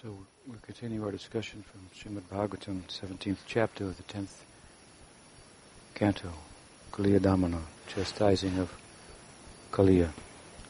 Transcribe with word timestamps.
So 0.00 0.16
we'll 0.46 0.60
continue 0.62 1.04
our 1.04 1.10
discussion 1.10 1.64
from 1.64 1.80
Srimad 1.92 2.22
Bhagavatam, 2.32 2.82
17th 2.86 3.38
chapter 3.48 3.82
of 3.82 3.96
the 3.96 4.04
10th 4.04 4.44
canto, 5.92 6.30
Kaliya 6.92 7.18
Damana, 7.18 7.58
chastising 7.88 8.58
of 8.58 8.72
Kaliya, 9.72 10.10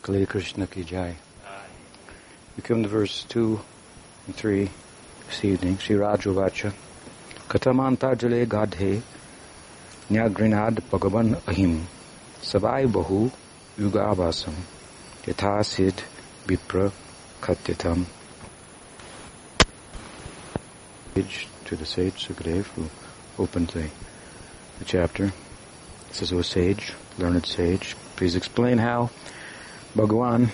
Kaliya 0.03 0.27
Krishna 0.27 0.67
ki 0.67 0.83
jai. 0.83 1.17
We 2.57 2.62
come 2.62 2.83
to 2.83 2.89
verse 2.89 3.25
2 3.29 3.61
and 4.29 4.35
3 4.35 4.71
this 5.27 5.45
evening, 5.45 5.77
Sri 5.77 5.97
Rajavacha, 5.97 6.73
Katamantarjale 7.49 8.49
Gadhe, 8.49 9.03
Nyagrinad 10.09 10.81
Bhagavan 10.89 11.35
Ahim, 11.43 11.83
Savai 12.41 12.91
Bahu 12.91 13.31
Yugavasam, 13.79 14.55
Yathasid 15.25 16.03
Vipra 16.47 16.91
Katyatam 17.43 18.07
to 21.22 21.77
the 21.77 21.86
sage 21.86 22.27
Sukadev 22.27 22.64
who 22.75 22.89
opened 23.43 23.68
the, 23.68 23.89
the 24.79 24.85
chapter. 24.85 25.25
It 25.25 26.14
says, 26.14 26.32
O 26.32 26.43
sage, 26.43 26.93
learned 27.18 27.46
sage, 27.46 27.96
please 28.17 28.36
explain 28.36 28.79
how 28.79 29.11
Bhagavan 29.94 30.50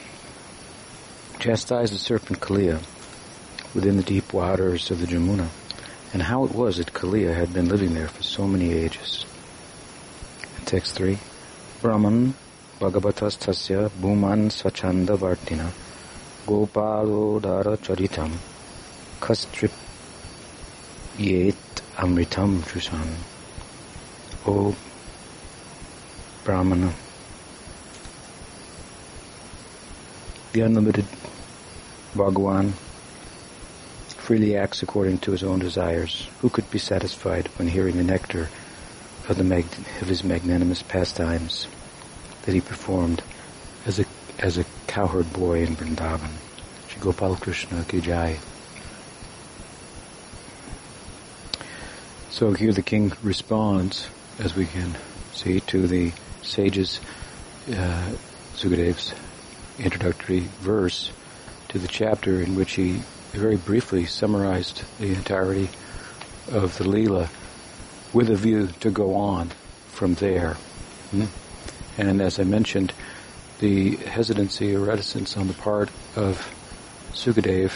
chastised 1.38 1.92
the 1.92 1.98
serpent 1.98 2.40
Kaliya 2.40 2.80
within 3.74 3.96
the 3.96 4.02
deep 4.02 4.32
waters 4.32 4.90
of 4.90 5.00
the 5.00 5.06
Jamuna 5.06 5.48
and 6.12 6.22
how 6.22 6.44
it 6.44 6.52
was 6.54 6.78
that 6.78 6.92
Kaliya 6.92 7.34
had 7.34 7.52
been 7.52 7.68
living 7.68 7.94
there 7.94 8.08
for 8.08 8.22
so 8.22 8.46
many 8.46 8.72
ages. 8.72 9.24
Text 10.64 10.94
3, 10.94 11.18
Brahman 11.82 12.34
Bhagavatas 12.80 13.38
Tasya 13.38 13.88
Bhuman 13.90 14.50
Sachanda 14.50 15.16
Vartina 15.16 15.70
Gopalodara 16.46 17.76
Charitam 17.78 18.32
Kastrip 19.20 19.70
Yet 21.16 21.54
Amritam 21.96 22.60
Chusan. 22.62 23.06
O 24.46 24.74
Brahmana, 26.44 26.92
the 30.52 30.60
unlimited 30.60 31.06
Bhagawan 32.14 32.72
freely 34.08 34.56
acts 34.56 34.82
according 34.82 35.18
to 35.18 35.30
his 35.30 35.44
own 35.44 35.60
desires. 35.60 36.28
Who 36.40 36.50
could 36.50 36.70
be 36.70 36.78
satisfied 36.78 37.46
when 37.56 37.68
hearing 37.68 37.96
the 37.96 38.02
nectar 38.02 38.48
of, 39.28 39.36
the 39.36 39.44
mag- 39.44 39.66
of 40.00 40.08
his 40.08 40.24
magnanimous 40.24 40.82
pastimes 40.82 41.68
that 42.42 42.54
he 42.54 42.60
performed 42.60 43.22
as 43.86 44.00
a 44.00 44.04
as 44.38 44.58
a 44.58 44.64
cowherd 44.88 45.32
boy 45.32 45.62
in 45.62 45.76
Vrindavan? 45.76 46.32
Shri 46.88 47.00
Gopal 47.00 47.36
Krishna 47.36 47.84
Ki 47.84 48.00
Jai. 48.00 48.38
So 52.34 52.52
here 52.52 52.72
the 52.72 52.82
king 52.82 53.12
responds, 53.22 54.08
as 54.40 54.56
we 54.56 54.66
can 54.66 54.96
see, 55.34 55.60
to 55.60 55.86
the 55.86 56.10
sage's, 56.42 56.98
uh, 57.70 58.10
Sukadev's 58.56 59.14
introductory 59.78 60.40
verse 60.58 61.12
to 61.68 61.78
the 61.78 61.86
chapter 61.86 62.40
in 62.40 62.56
which 62.56 62.72
he 62.72 63.02
very 63.30 63.54
briefly 63.54 64.06
summarized 64.06 64.82
the 64.98 65.14
entirety 65.14 65.68
of 66.50 66.76
the 66.76 66.82
Leela 66.82 67.28
with 68.12 68.28
a 68.30 68.34
view 68.34 68.66
to 68.80 68.90
go 68.90 69.14
on 69.14 69.52
from 69.86 70.14
there. 70.14 70.54
Hmm? 71.12 71.26
And 71.98 72.20
as 72.20 72.40
I 72.40 72.42
mentioned, 72.42 72.92
the 73.60 73.94
hesitancy 73.94 74.74
or 74.74 74.80
reticence 74.80 75.36
on 75.36 75.46
the 75.46 75.54
part 75.54 75.88
of 76.16 76.52
Sukadev 77.12 77.70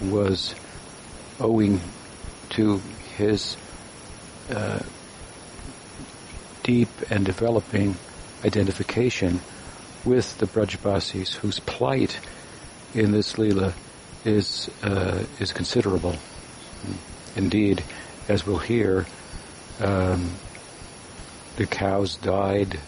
was 0.00 0.56
owing 1.38 1.80
to 2.50 2.82
his 3.16 3.56
uh, 4.50 4.80
deep 6.62 6.88
and 7.10 7.24
developing 7.24 7.96
identification 8.44 9.40
with 10.04 10.38
the 10.38 10.46
Brajbasis, 10.46 11.34
whose 11.34 11.60
plight 11.60 12.18
in 12.94 13.12
this 13.12 13.34
Leela 13.34 13.72
is 14.24 14.70
uh, 14.82 15.24
is 15.40 15.52
considerable. 15.52 16.16
Indeed, 17.36 17.82
as 18.28 18.46
we'll 18.46 18.58
hear, 18.58 19.06
um, 19.80 20.30
the 21.56 21.66
cows 21.66 22.16
died, 22.16 22.78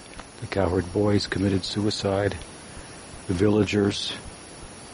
the 0.41 0.47
cowherd 0.47 0.93
boys 0.93 1.27
committed 1.27 1.65
suicide, 1.65 2.37
the 3.29 3.35
villagers 3.35 4.13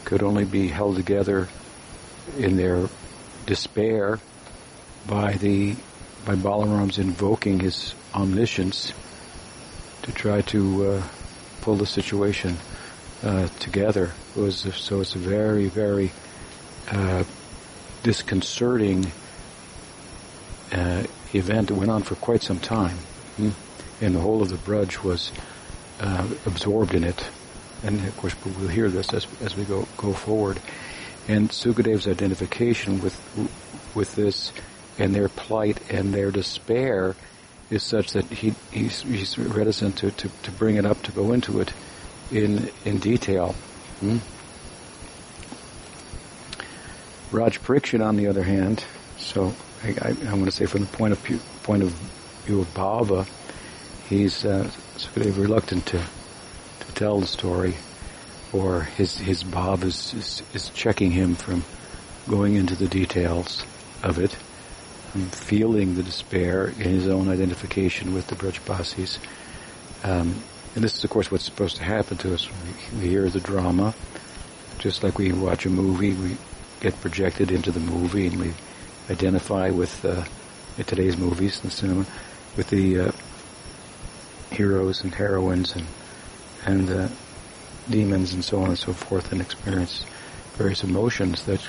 could 0.05 0.23
only 0.23 0.45
be 0.45 0.67
held 0.67 0.95
together 0.95 1.47
in 2.37 2.57
their 2.57 2.87
despair 3.45 4.19
by 5.07 5.33
the 5.33 5.75
by 6.27 6.35
Balaram's 6.35 6.97
invoking 6.97 7.61
his 7.61 7.95
omniscience 8.13 8.91
to 10.01 10.11
try 10.11 10.41
to 10.41 10.85
uh, 10.85 11.03
pull 11.61 11.75
the 11.77 11.85
situation 11.85 12.57
uh, 13.23 13.47
together. 13.59 14.11
It 14.35 14.41
was 14.41 14.57
so 14.75 14.99
it's 14.99 15.15
a 15.15 15.19
very 15.19 15.67
very 15.67 16.11
uh, 16.91 17.23
disconcerting 18.03 19.09
uh, 20.73 21.03
event 21.33 21.69
that 21.69 21.75
went 21.75 21.91
on 21.91 22.03
for 22.03 22.15
quite 22.15 22.43
some 22.43 22.59
time, 22.59 22.97
hmm? 23.37 23.51
and 24.01 24.13
the 24.13 24.19
whole 24.19 24.41
of 24.41 24.49
the 24.49 24.57
Braj 24.57 25.01
was 25.03 25.31
uh, 26.01 26.27
absorbed 26.45 26.93
in 26.93 27.05
it. 27.05 27.25
And 27.83 28.05
of 28.05 28.17
course, 28.17 28.35
we'll 28.43 28.67
hear 28.67 28.89
this 28.89 29.13
as 29.13 29.25
as 29.39 29.55
we 29.55 29.63
go 29.63 29.87
go 29.95 30.11
forward. 30.11 30.59
And 31.29 31.49
Sukadev's 31.49 32.05
identification 32.05 32.99
with 32.99 33.17
with 33.95 34.13
this 34.15 34.51
and 34.99 35.13
their 35.13 35.29
plight 35.29 35.79
and 35.91 36.13
their 36.13 36.31
despair 36.31 37.15
is 37.69 37.83
such 37.83 38.13
that 38.13 38.25
he, 38.25 38.53
he's, 38.71 39.01
he's 39.01 39.37
reticent 39.37 39.97
to, 39.97 40.11
to, 40.11 40.29
to, 40.43 40.51
bring 40.51 40.77
it 40.77 40.85
up, 40.85 41.01
to 41.03 41.11
go 41.11 41.33
into 41.33 41.59
it 41.59 41.73
in 42.31 42.69
in 42.85 42.97
detail. 42.97 43.53
Hmm? 43.99 44.17
Raj 47.31 47.61
Parikshit, 47.61 48.05
on 48.05 48.15
the 48.15 48.27
other 48.27 48.43
hand, 48.43 48.83
so 49.17 49.53
I, 49.83 50.15
I, 50.27 50.33
want 50.33 50.45
to 50.45 50.51
say 50.51 50.65
from 50.65 50.81
the 50.81 50.87
point 50.87 51.13
of 51.13 51.19
view, 51.19 51.39
point 51.63 51.83
of 51.83 51.89
view 52.45 52.61
of 52.61 52.73
Bhava, 52.73 53.27
he's 54.07 54.45
uh, 54.45 54.69
sort 54.95 55.25
of 55.25 55.37
reluctant 55.37 55.85
to 55.87 55.99
to 55.99 56.93
tell 56.93 57.19
the 57.19 57.27
story, 57.27 57.75
or 58.53 58.83
his 58.83 59.17
his 59.17 59.43
Bhav 59.43 59.83
is, 59.83 60.13
is, 60.13 60.43
is 60.53 60.69
checking 60.69 61.11
him 61.11 61.35
from 61.35 61.63
going 62.29 62.55
into 62.55 62.75
the 62.75 62.87
details 62.87 63.63
of 64.03 64.19
it 64.19 64.37
feeling 65.31 65.95
the 65.95 66.03
despair 66.03 66.67
in 66.67 66.89
his 66.89 67.07
own 67.07 67.29
identification 67.29 68.13
with 68.13 68.27
the 68.27 68.35
Brajbasis. 68.35 69.19
Um, 70.03 70.41
and 70.75 70.83
this 70.83 70.95
is, 70.95 71.03
of 71.03 71.09
course, 71.09 71.31
what's 71.31 71.43
supposed 71.43 71.77
to 71.77 71.83
happen 71.83 72.17
to 72.17 72.33
us. 72.33 72.47
We, 72.91 72.99
we 72.99 73.07
hear 73.07 73.29
the 73.29 73.39
drama, 73.39 73.95
just 74.77 75.03
like 75.03 75.17
we 75.17 75.31
watch 75.31 75.65
a 75.65 75.69
movie, 75.69 76.13
we 76.13 76.37
get 76.81 76.99
projected 77.01 77.51
into 77.51 77.71
the 77.71 77.79
movie 77.79 78.27
and 78.27 78.39
we 78.39 78.53
identify 79.09 79.69
with, 79.69 80.05
uh, 80.05 80.23
today's 80.83 81.17
movies 81.17 81.57
in 81.57 81.69
the 81.69 81.75
cinema, 81.75 82.05
with 82.55 82.69
the 82.69 82.99
uh, 82.99 83.11
heroes 84.51 85.03
and 85.03 85.15
heroines 85.15 85.75
and, 85.75 85.85
and 86.65 86.89
uh, 86.91 87.07
demons 87.89 88.33
and 88.33 88.43
so 88.43 88.61
on 88.61 88.69
and 88.69 88.77
so 88.77 88.93
forth 88.93 89.31
and 89.31 89.41
experience 89.41 90.05
various 90.55 90.83
emotions 90.83 91.45
that 91.45 91.67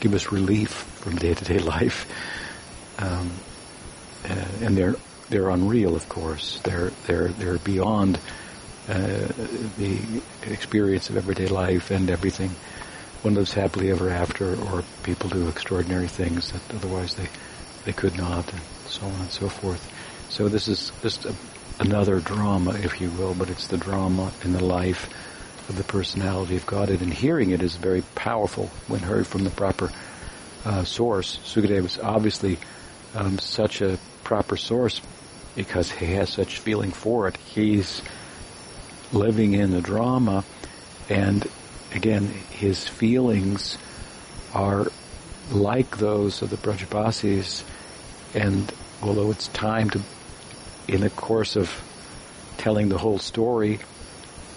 give 0.00 0.14
us 0.14 0.32
relief 0.32 0.91
from 1.02 1.16
day-to-day 1.16 1.58
life. 1.58 2.06
Um, 2.98 3.30
uh, 4.24 4.64
and 4.64 4.76
they're 4.76 4.94
they're 5.28 5.50
unreal, 5.50 5.96
of 5.96 6.08
course. 6.08 6.60
They're 6.62 6.92
they're 7.06 7.28
they're 7.28 7.58
beyond 7.58 8.18
uh, 8.88 9.26
the 9.78 9.98
experience 10.46 11.10
of 11.10 11.16
everyday 11.16 11.48
life 11.48 11.90
and 11.90 12.08
everything. 12.08 12.50
One 13.22 13.34
lives 13.34 13.52
happily 13.52 13.90
ever 13.90 14.10
after, 14.10 14.54
or 14.70 14.84
people 15.02 15.28
do 15.30 15.48
extraordinary 15.48 16.08
things 16.08 16.52
that 16.52 16.62
otherwise 16.74 17.14
they 17.14 17.28
they 17.84 17.92
could 17.92 18.16
not, 18.16 18.52
and 18.52 18.62
so 18.86 19.06
on 19.06 19.20
and 19.20 19.30
so 19.30 19.48
forth. 19.48 19.82
So 20.30 20.48
this 20.48 20.68
is 20.68 20.92
just 21.02 21.24
a, 21.24 21.34
another 21.80 22.20
drama, 22.20 22.74
if 22.74 23.00
you 23.00 23.10
will, 23.10 23.34
but 23.34 23.50
it's 23.50 23.66
the 23.66 23.76
drama 23.76 24.32
in 24.44 24.52
the 24.52 24.64
life 24.64 25.08
of 25.68 25.76
the 25.76 25.84
personality 25.84 26.56
of 26.56 26.66
God, 26.66 26.90
and 26.90 27.12
hearing 27.12 27.50
it 27.50 27.62
is 27.62 27.76
very 27.76 28.02
powerful 28.14 28.70
when 28.86 29.00
heard 29.00 29.26
from 29.26 29.44
the 29.44 29.50
proper 29.50 29.90
uh, 30.64 30.84
source. 30.84 31.38
Sukadeva 31.44 31.84
is 31.84 31.98
obviously 31.98 32.58
um, 33.14 33.38
such 33.38 33.80
a 33.80 33.98
proper 34.24 34.56
source 34.56 35.00
because 35.54 35.90
he 35.90 36.06
has 36.14 36.30
such 36.30 36.58
feeling 36.58 36.90
for 36.90 37.28
it. 37.28 37.36
He's 37.36 38.02
living 39.12 39.52
in 39.54 39.70
the 39.70 39.82
drama, 39.82 40.44
and 41.08 41.46
again, 41.94 42.26
his 42.50 42.88
feelings 42.88 43.76
are 44.54 44.86
like 45.50 45.98
those 45.98 46.40
of 46.42 46.50
the 46.50 46.56
Brajbasis, 46.56 47.64
and 48.34 48.72
although 49.02 49.30
it's 49.30 49.48
time 49.48 49.90
to, 49.90 50.00
in 50.88 51.00
the 51.00 51.10
course 51.10 51.56
of 51.56 51.70
telling 52.56 52.88
the 52.88 52.98
whole 52.98 53.18
story, 53.18 53.80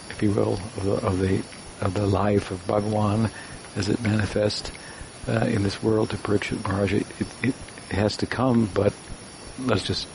if 0.10 0.20
you 0.22 0.32
will, 0.32 0.54
of 0.54 0.84
the, 0.84 0.94
of 0.94 1.20
the, 1.20 1.44
of 1.82 1.94
the 1.94 2.08
life 2.08 2.52
of 2.52 2.66
Bhagawan, 2.66 3.30
as 3.76 3.90
it 3.90 4.02
manifests 4.02 4.72
uh, 5.28 5.46
in 5.46 5.64
this 5.64 5.82
world 5.82 6.12
to 6.12 6.18
Parikshit 6.18 6.64
Maharaj. 6.64 6.94
It, 6.94 7.06
it, 7.44 7.56
has 7.92 8.18
to 8.18 8.26
come, 8.26 8.70
but 8.74 8.94
let's 9.60 9.84
just 9.84 10.08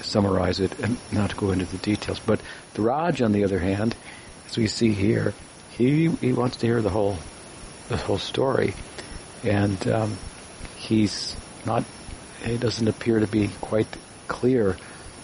summarize 0.00 0.58
it 0.58 0.76
and 0.80 0.96
not 1.12 1.36
go 1.36 1.50
into 1.50 1.66
the 1.66 1.76
details. 1.78 2.18
But 2.18 2.40
the 2.74 2.82
Raj, 2.82 3.20
on 3.20 3.32
the 3.32 3.44
other 3.44 3.58
hand, 3.58 3.94
as 4.48 4.56
we 4.56 4.66
see 4.66 4.92
here, 4.92 5.34
he 5.70 6.08
he 6.08 6.32
wants 6.32 6.56
to 6.58 6.66
hear 6.66 6.82
the 6.82 6.90
whole 6.90 7.18
the 7.88 7.96
whole 7.96 8.18
story, 8.18 8.74
and 9.44 9.86
um, 9.88 10.16
he's 10.76 11.36
not. 11.66 11.84
He 12.42 12.56
doesn't 12.56 12.88
appear 12.88 13.20
to 13.20 13.26
be 13.26 13.48
quite 13.60 13.86
clear 14.26 14.76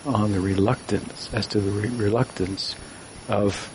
on 0.06 0.32
the 0.32 0.40
reluctance 0.40 1.32
as 1.32 1.46
to 1.48 1.60
the 1.60 1.70
re- 1.70 1.88
reluctance 1.88 2.76
of 3.28 3.72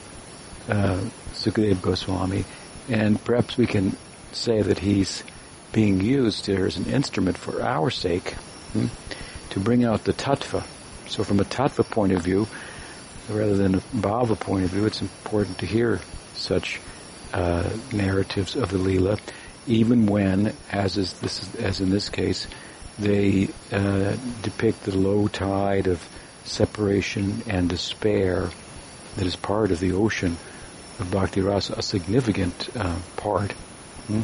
uh, 0.70 1.00
Sukadeva 1.34 1.82
Goswami, 1.82 2.46
and 2.88 3.22
perhaps 3.24 3.58
we 3.58 3.68
can 3.68 3.98
say 4.36 4.62
that 4.62 4.80
he's 4.80 5.24
being 5.72 6.02
used 6.02 6.46
here 6.46 6.66
as 6.66 6.78
an 6.78 6.86
instrument 6.86 7.38
for 7.38 7.62
our 7.62 7.90
sake 7.90 8.34
hmm, 8.74 8.88
to 9.50 9.60
bring 9.60 9.84
out 9.84 10.04
the 10.04 10.14
tattva. 10.14 10.64
So 11.08 11.24
from 11.24 11.40
a 11.40 11.44
tattva 11.44 11.90
point 11.90 12.14
of 12.14 12.22
view, 12.22 12.48
rather 13.30 13.56
than 13.56 13.76
a 13.76 13.80
bhava 13.80 14.40
point 14.40 14.66
of 14.66 14.72
view, 14.72 14.86
it's 14.86 15.02
important 15.02 15.58
to 15.60 15.66
hear 15.66 16.00
such 16.36 16.80
uh, 17.34 17.70
narratives 17.92 18.56
of 18.56 18.70
the 18.70 18.78
Leela, 18.78 19.20
even 19.66 20.06
when, 20.06 20.54
as 20.72 20.98
is 20.98 21.14
this, 21.14 21.56
as 21.56 21.82
in 21.82 21.90
this 21.90 22.10
case, 22.10 22.48
they 23.00 23.50
uh, 23.72 24.16
depict 24.42 24.84
the 24.84 24.96
low 24.96 25.28
tide 25.28 25.88
of 25.88 26.08
separation 26.44 27.42
and 27.48 27.70
despair 27.70 28.50
that 29.16 29.26
is 29.26 29.36
part 29.36 29.72
of 29.72 29.80
the 29.80 29.94
ocean 29.94 30.38
of 31.00 31.10
Bhakti 31.12 31.42
Rasa, 31.42 31.74
a 31.78 31.82
significant 31.82 32.70
uh, 32.76 32.98
part. 33.18 33.54
Hmm? 34.08 34.22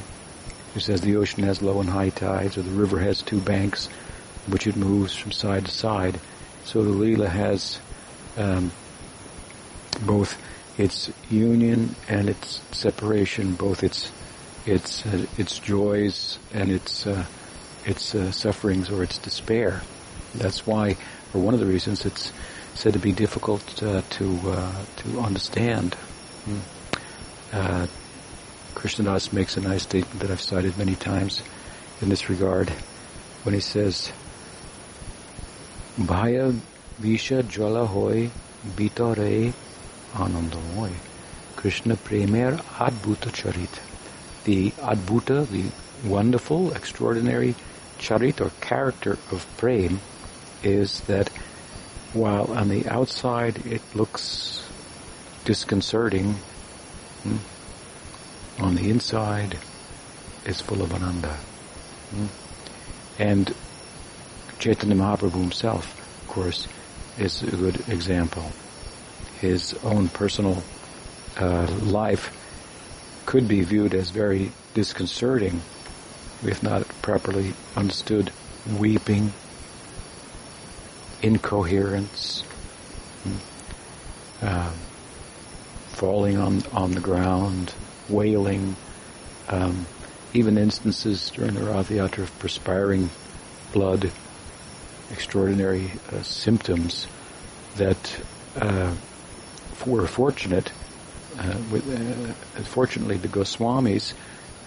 As 0.76 1.02
the 1.02 1.16
ocean 1.16 1.44
has 1.44 1.62
low 1.62 1.80
and 1.80 1.90
high 1.90 2.10
tides, 2.10 2.58
or 2.58 2.62
the 2.62 2.72
river 2.72 3.00
has 3.00 3.22
two 3.22 3.42
banks, 3.42 3.88
which 4.48 4.68
it 4.68 4.76
moves 4.76 5.16
from 5.16 5.32
side 5.32 5.66
to 5.66 5.72
side, 5.72 6.20
so 6.64 6.84
the 6.84 6.92
Leela 6.92 7.28
has 7.28 7.80
um, 8.38 8.72
both 10.06 10.38
its 10.78 11.12
union 11.30 11.96
and 12.08 12.30
its 12.30 12.62
separation, 12.72 13.56
both 13.56 13.84
its 13.84 14.12
its 14.66 15.06
uh, 15.06 15.26
its 15.38 15.60
joys 15.60 16.38
and 16.54 16.72
its 16.72 17.08
uh, 17.08 17.26
its 17.86 18.14
uh, 18.14 18.32
sufferings 18.32 18.90
or 18.90 19.04
its 19.04 19.18
despair. 19.18 19.82
That's 20.36 20.68
why, 20.68 20.98
or 21.34 21.42
one 21.42 21.54
of 21.54 21.60
the 21.60 21.66
reasons, 21.66 22.06
it's 22.06 22.32
said 22.76 22.94
to 22.94 23.00
be 23.00 23.12
difficult 23.12 23.82
uh, 23.82 24.04
to 24.10 24.40
uh, 24.46 24.86
to 24.98 25.20
understand. 25.20 25.98
Mm. 27.52 27.90
Krishnadas 28.80 29.34
makes 29.34 29.58
a 29.58 29.60
nice 29.60 29.84
statement 29.84 30.22
that 30.22 30.32
I've 30.32 30.40
cited 30.40 30.78
many 30.78 30.96
times 30.96 31.44
in 32.02 32.08
this 32.08 32.30
regard 32.30 32.70
when 33.44 33.54
he 33.54 33.60
says, 33.60 34.14
"Bhaya 35.98 36.58
visha 37.02 37.46
jala 37.46 37.86
hoy 37.88 38.32
bitore 38.78 39.52
anandamoy." 40.14 40.94
Krishna 41.58 41.98
premer 41.98 42.56
adbhuta 42.78 43.34
charit. 43.34 43.82
The 44.46 44.72
adbhuta, 44.72 45.46
the 45.50 45.66
wonderful, 46.08 46.72
extraordinary 46.72 47.56
charit 47.98 48.40
or 48.40 48.52
character 48.62 49.18
of 49.30 49.46
prem 49.58 50.00
is 50.64 51.02
that 51.02 51.28
while 52.14 52.54
on 52.54 52.70
the 52.70 52.88
outside 52.88 53.58
it 53.66 53.82
looks 53.94 54.64
disconcerting, 55.44 56.36
hmm, 57.24 57.40
on 58.60 58.76
the 58.76 58.90
inside 58.90 59.58
is 60.46 60.62
full 60.62 60.82
of 60.82 60.94
ananda. 60.94 61.34
Hmm? 62.12 62.26
And 63.20 63.54
Chaitanya 64.60 64.96
Mahaprabhu 64.96 65.40
himself, 65.40 65.98
of 66.22 66.28
course, 66.28 66.68
is 67.18 67.44
a 67.44 67.56
good 67.56 67.88
example. 67.90 68.52
His 69.40 69.74
own 69.84 70.10
personal 70.10 70.64
uh, 71.38 71.68
life 71.84 72.36
could 73.26 73.48
be 73.48 73.62
viewed 73.62 73.94
as 73.94 74.10
very 74.10 74.52
disconcerting 74.74 75.62
if 76.44 76.64
not 76.64 76.88
properly 77.02 77.54
understood, 77.76 78.32
weeping, 78.78 79.34
incoherence, 81.22 82.44
uh, 84.42 84.72
falling 85.90 86.38
on 86.38 86.64
on 86.72 86.92
the 86.92 87.02
ground, 87.02 87.74
wailing, 88.10 88.76
um, 89.50 89.86
even 90.34 90.58
instances 90.58 91.30
during 91.32 91.54
the 91.54 91.64
Rath 91.64 91.92
of 91.92 92.40
perspiring 92.40 93.10
blood, 93.74 94.12
extraordinary 95.12 95.92
uh, 96.12 96.22
symptoms 96.22 97.08
that 97.78 98.22
uh, 98.60 98.94
were 99.86 100.08
fortunate. 100.08 100.72
Uh, 101.38 101.58
with, 101.72 101.88
uh, 101.88 102.64
fortunately, 102.64 103.18
the 103.18 103.28
Goswamis, 103.28 104.14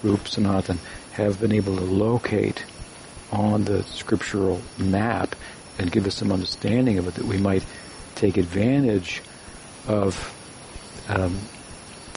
Rup 0.03 0.27
Sanatan, 0.27 0.79
have 1.13 1.41
been 1.41 1.53
able 1.53 1.77
to 1.77 1.83
locate 1.83 2.65
on 3.31 3.65
the 3.65 3.83
scriptural 3.85 4.61
map 4.79 5.35
and 5.79 5.91
give 5.91 6.07
us 6.07 6.15
some 6.15 6.33
understanding 6.33 6.99
of 6.99 7.09
it 7.09 7.15
that 7.15 7.25
we 7.25 7.39
might 7.39 7.65
take 8.15 8.37
advantage 8.37 9.23
of 9.87 10.39
um, 11.09 11.39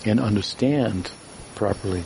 and 0.06 0.20
understand 0.20 1.12
properly 1.56 2.04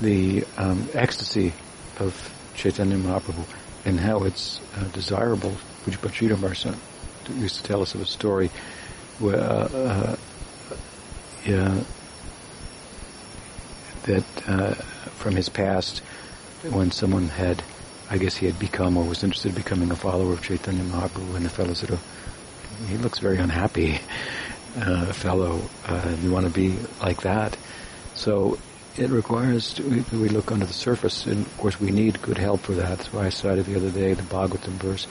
the 0.00 0.44
um, 0.56 0.88
ecstasy 0.94 1.52
of 1.98 2.34
Chaitanya 2.54 2.96
Mahaprabhu 2.96 3.44
and 3.84 4.00
how 4.00 4.24
it's 4.24 4.60
uh, 4.76 4.84
desirable. 4.92 5.52
Pujapachita 5.84 6.36
Marsan 6.36 6.76
used 7.38 7.56
to 7.56 7.62
tell 7.62 7.82
us 7.82 7.94
of 7.94 8.00
a 8.00 8.06
story 8.06 8.50
where 9.18 9.38
uh, 9.38 10.16
uh, 11.46 11.84
that 14.02 14.24
uh, 14.46 14.74
from 14.74 15.36
his 15.36 15.48
past 15.48 15.98
when 16.70 16.90
someone 16.90 17.28
had, 17.28 17.62
I 18.10 18.18
guess 18.18 18.36
he 18.36 18.46
had 18.46 18.58
become 18.58 18.96
or 18.96 19.04
was 19.04 19.22
interested 19.22 19.50
in 19.50 19.54
becoming 19.54 19.90
a 19.90 19.96
follower 19.96 20.32
of 20.32 20.42
Chaitanya 20.42 20.82
Mahaprabhu, 20.84 21.36
and 21.36 21.44
the 21.44 21.50
fellow 21.50 21.74
said, 21.74 21.90
oh, 21.92 22.00
he 22.86 22.96
looks 22.96 23.18
very 23.18 23.38
unhappy, 23.38 24.00
uh, 24.76 25.12
fellow. 25.12 25.60
Uh, 25.86 26.16
you 26.22 26.30
want 26.30 26.46
to 26.46 26.52
be 26.52 26.76
like 27.00 27.22
that. 27.22 27.56
So 28.14 28.58
it 28.96 29.10
requires 29.10 29.74
to, 29.74 29.82
we, 29.82 30.18
we 30.18 30.28
look 30.28 30.50
under 30.52 30.66
the 30.66 30.72
surface, 30.72 31.26
and 31.26 31.46
of 31.46 31.58
course 31.58 31.80
we 31.80 31.90
need 31.90 32.20
good 32.22 32.38
help 32.38 32.60
for 32.60 32.72
that. 32.72 32.98
That's 32.98 33.12
why 33.12 33.26
I 33.26 33.28
cited 33.30 33.66
the 33.66 33.76
other 33.76 33.90
day 33.90 34.14
the 34.14 34.22
Bhagavatam 34.22 34.74
verse, 34.74 35.06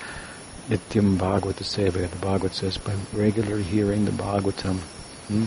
Nityam 0.69 1.17
Bhagavata 1.17 1.63
Seva. 1.63 2.09
The 2.09 2.17
Bhagavat 2.17 2.53
says, 2.53 2.77
by 2.77 2.93
regularly 3.13 3.63
hearing 3.63 4.05
the 4.05 4.11
Bhagavatam, 4.11 4.77
hmm? 5.27 5.45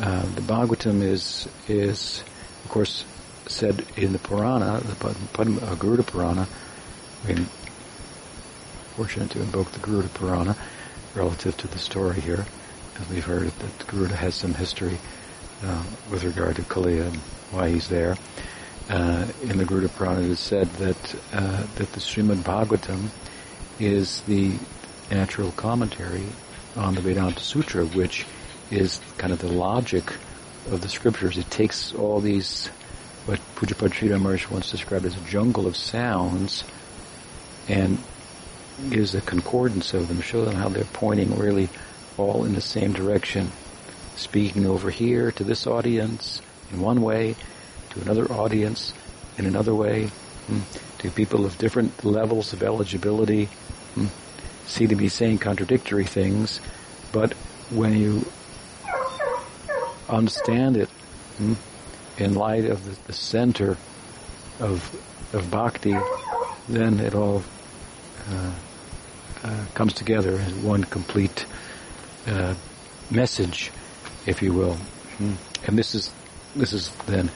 uh, 0.00 0.22
the 0.34 0.42
Bhagavatam 0.42 1.02
is 1.02 1.48
is 1.68 2.22
of 2.64 2.70
course 2.70 3.04
said 3.46 3.84
in 3.96 4.12
the 4.12 4.18
Purana, 4.18 4.80
the 4.80 4.94
Padma, 5.32 5.60
uh, 5.60 5.74
Garuda 5.74 6.02
Purana, 6.02 6.46
I'm 7.28 7.44
fortunate 8.96 9.30
to 9.30 9.40
invoke 9.40 9.70
the 9.72 9.80
Garuda 9.80 10.08
Purana 10.08 10.56
relative 11.14 11.56
to 11.58 11.68
the 11.68 11.78
story 11.78 12.20
here. 12.20 12.46
We've 13.10 13.24
heard 13.24 13.48
that 13.48 13.86
Garuda 13.86 14.16
has 14.16 14.34
some 14.34 14.54
history 14.54 14.98
uh, 15.64 15.82
with 16.10 16.24
regard 16.24 16.56
to 16.56 16.62
Kaliya 16.62 17.08
and 17.08 17.16
why 17.50 17.68
he's 17.68 17.88
there. 17.88 18.16
Uh, 18.88 19.26
in 19.42 19.58
the 19.58 19.64
Garuda 19.64 19.88
Purana 19.88 20.20
it 20.20 20.30
is 20.30 20.40
said 20.40 20.68
that, 20.74 21.14
uh, 21.32 21.62
that 21.76 21.92
the 21.92 22.00
Srimad 22.00 22.36
Bhagavatam 22.38 23.08
is 23.80 24.20
the 24.22 24.52
natural 25.10 25.52
commentary 25.52 26.26
on 26.76 26.94
the 26.94 27.00
Vedanta 27.00 27.40
Sutra, 27.40 27.84
which 27.84 28.26
is 28.70 29.00
kind 29.18 29.32
of 29.32 29.38
the 29.40 29.48
logic 29.48 30.04
of 30.70 30.80
the 30.80 30.88
scriptures. 30.88 31.36
It 31.36 31.50
takes 31.50 31.94
all 31.94 32.20
these 32.20 32.68
what 33.26 33.40
Pujapad 33.56 33.90
Sridhar 33.90 34.50
once 34.50 34.70
described 34.70 35.06
as 35.06 35.16
a 35.16 35.20
jungle 35.20 35.66
of 35.66 35.76
sounds 35.76 36.62
and 37.68 37.98
is 38.90 39.14
a 39.14 39.20
concordance 39.20 39.94
of 39.94 40.08
them, 40.08 40.20
show 40.20 40.44
them 40.44 40.54
how 40.54 40.68
they're 40.68 40.84
pointing 40.84 41.36
really 41.38 41.68
all 42.16 42.44
in 42.44 42.54
the 42.54 42.60
same 42.60 42.92
direction, 42.92 43.50
speaking 44.16 44.66
over 44.66 44.90
here 44.90 45.32
to 45.32 45.44
this 45.44 45.66
audience 45.66 46.40
in 46.72 46.80
one 46.80 47.02
way, 47.02 47.36
to 47.90 48.00
another 48.00 48.30
audience 48.32 48.92
in 49.38 49.46
another 49.46 49.74
way, 49.74 50.06
hmm, 50.46 50.60
to 50.98 51.10
people 51.10 51.44
of 51.44 51.58
different 51.58 52.04
levels 52.04 52.52
of 52.52 52.62
eligibility, 52.62 53.48
seem 54.66 54.88
to 54.88 54.96
be 54.96 55.08
saying 55.08 55.38
contradictory 55.38 56.04
things, 56.04 56.60
but 57.12 57.32
when 57.70 57.96
you 57.96 58.24
understand 60.08 60.76
it, 60.76 60.88
hmm, 61.38 61.54
in 62.18 62.34
light 62.34 62.64
of 62.64 62.84
the, 62.84 62.96
the 63.06 63.12
center 63.12 63.76
of 64.60 64.94
of 65.32 65.50
bhakti, 65.50 65.96
then 66.68 67.00
it 67.00 67.14
all 67.14 67.42
uh, 68.30 68.52
uh, 69.42 69.64
comes 69.74 69.92
together 69.92 70.38
as 70.38 70.52
one 70.54 70.84
complete 70.84 71.44
uh, 72.26 72.54
message, 73.10 73.70
if 74.26 74.42
you 74.42 74.52
will. 74.52 74.76
Mm. 75.18 75.36
And 75.66 75.78
this 75.78 75.94
is 75.94 76.12
this 76.56 76.72
is 76.72 76.90
then 77.06 77.30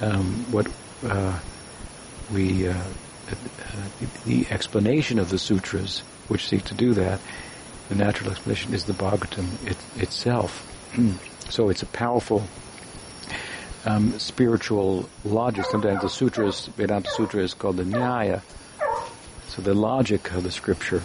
um, 0.00 0.46
what 0.50 0.66
uh, 1.04 1.38
we 2.32 2.68
uh, 2.68 2.74
the 4.24 4.46
explanation 4.50 5.18
of 5.18 5.30
the 5.30 5.38
sutras, 5.38 6.00
which 6.28 6.46
seek 6.46 6.64
to 6.64 6.74
do 6.74 6.94
that. 6.94 7.20
The 7.88 7.94
natural 7.94 8.30
explanation 8.30 8.72
is 8.72 8.84
the 8.84 8.94
Bhagavatam 8.94 9.66
it, 9.66 9.76
itself. 9.96 10.70
so 11.50 11.68
it's 11.68 11.82
a 11.82 11.86
powerful 11.86 12.44
um, 13.84 14.18
spiritual 14.18 15.08
logic. 15.24 15.66
Sometimes 15.66 16.00
the 16.00 16.08
sutras, 16.08 16.66
Vedanta 16.76 17.10
Sutra 17.10 17.42
is 17.42 17.54
called 17.54 17.76
the 17.76 17.84
Nyaya, 17.84 18.42
so 19.48 19.62
the 19.62 19.74
logic 19.74 20.32
of 20.32 20.42
the 20.42 20.50
scripture. 20.50 21.00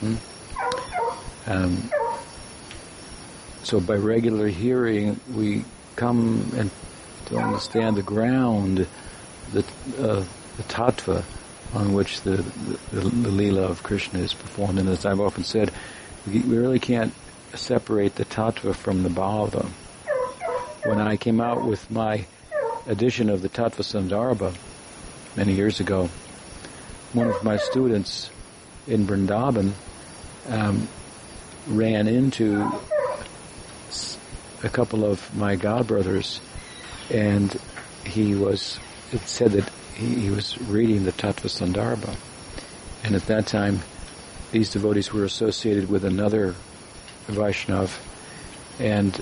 Hmm? 0.00 0.14
Um, 1.46 1.90
so 3.62 3.80
by 3.80 3.94
regular 3.94 4.48
hearing, 4.48 5.20
we 5.32 5.64
come 5.96 6.50
and 6.56 6.70
to 7.26 7.38
understand 7.38 7.96
the 7.96 8.02
ground, 8.02 8.86
the, 9.52 9.60
uh, 9.98 10.24
the 10.56 10.62
tattva 10.64 11.24
on 11.74 11.94
which 11.94 12.20
the, 12.22 12.36
the, 12.92 13.00
the 13.00 13.30
Leela 13.30 13.68
of 13.70 13.82
Krishna 13.82 14.20
is 14.20 14.34
performed. 14.34 14.78
And 14.78 14.88
as 14.88 15.06
I've 15.06 15.20
often 15.20 15.44
said, 15.44 15.70
we, 16.26 16.40
we 16.40 16.58
really 16.58 16.78
can't 16.78 17.14
separate 17.54 18.16
the 18.16 18.24
tattva 18.24 18.74
from 18.74 19.02
the 19.02 19.08
bhava. 19.08 19.66
When 20.84 21.00
I 21.00 21.16
came 21.16 21.40
out 21.40 21.64
with 21.64 21.90
my 21.90 22.26
edition 22.86 23.30
of 23.30 23.42
the 23.42 23.48
Tattva 23.48 23.82
Sandarbha 23.82 24.54
many 25.36 25.52
years 25.52 25.78
ago, 25.78 26.10
one 27.12 27.28
of 27.28 27.44
my 27.44 27.56
students 27.56 28.30
in 28.88 29.06
Vrindavan 29.06 29.72
um, 30.48 30.88
ran 31.68 32.08
into 32.08 32.68
a 34.62 34.68
couple 34.68 35.04
of 35.04 35.34
my 35.36 35.56
godbrothers, 35.56 36.40
and 37.10 37.58
he 38.04 38.34
was. 38.34 38.78
It 39.12 39.20
said 39.20 39.52
that 39.52 39.70
he, 39.94 40.14
he 40.14 40.30
was 40.30 40.60
reading 40.62 41.04
the 41.04 41.12
Tattva 41.12 41.48
Sandarbha, 41.48 42.16
and 43.04 43.14
at 43.14 43.26
that 43.26 43.46
time, 43.46 43.80
these 44.50 44.70
devotees 44.70 45.12
were 45.12 45.24
associated 45.24 45.88
with 45.88 46.04
another 46.04 46.54
Vaishnav, 47.26 47.98
and 48.78 49.20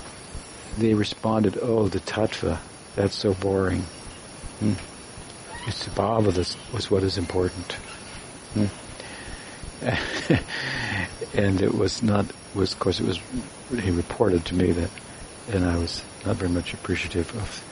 they 0.77 0.93
responded, 0.93 1.57
"Oh, 1.61 1.87
the 1.87 1.99
Tattva, 1.99 2.59
that's 2.95 3.15
so 3.15 3.33
boring." 3.33 3.81
Hmm. 4.59 4.73
It's 5.67 5.85
the 5.85 5.91
bhava 5.91 6.33
that 6.33 6.55
was 6.73 6.89
what 6.89 7.03
is 7.03 7.17
important. 7.17 7.73
Hmm. 8.53 8.65
and 11.33 11.61
it 11.61 11.73
was 11.73 12.03
not 12.03 12.25
was 12.53 12.73
of 12.73 12.79
course 12.79 12.99
it 12.99 13.07
was 13.07 13.19
he 13.79 13.89
reported 13.89 14.45
to 14.45 14.53
me 14.53 14.71
that 14.71 14.89
and 15.49 15.65
I 15.65 15.77
was 15.77 16.03
not 16.25 16.35
very 16.35 16.51
much 16.51 16.73
appreciative 16.73 17.33
of 17.35 17.63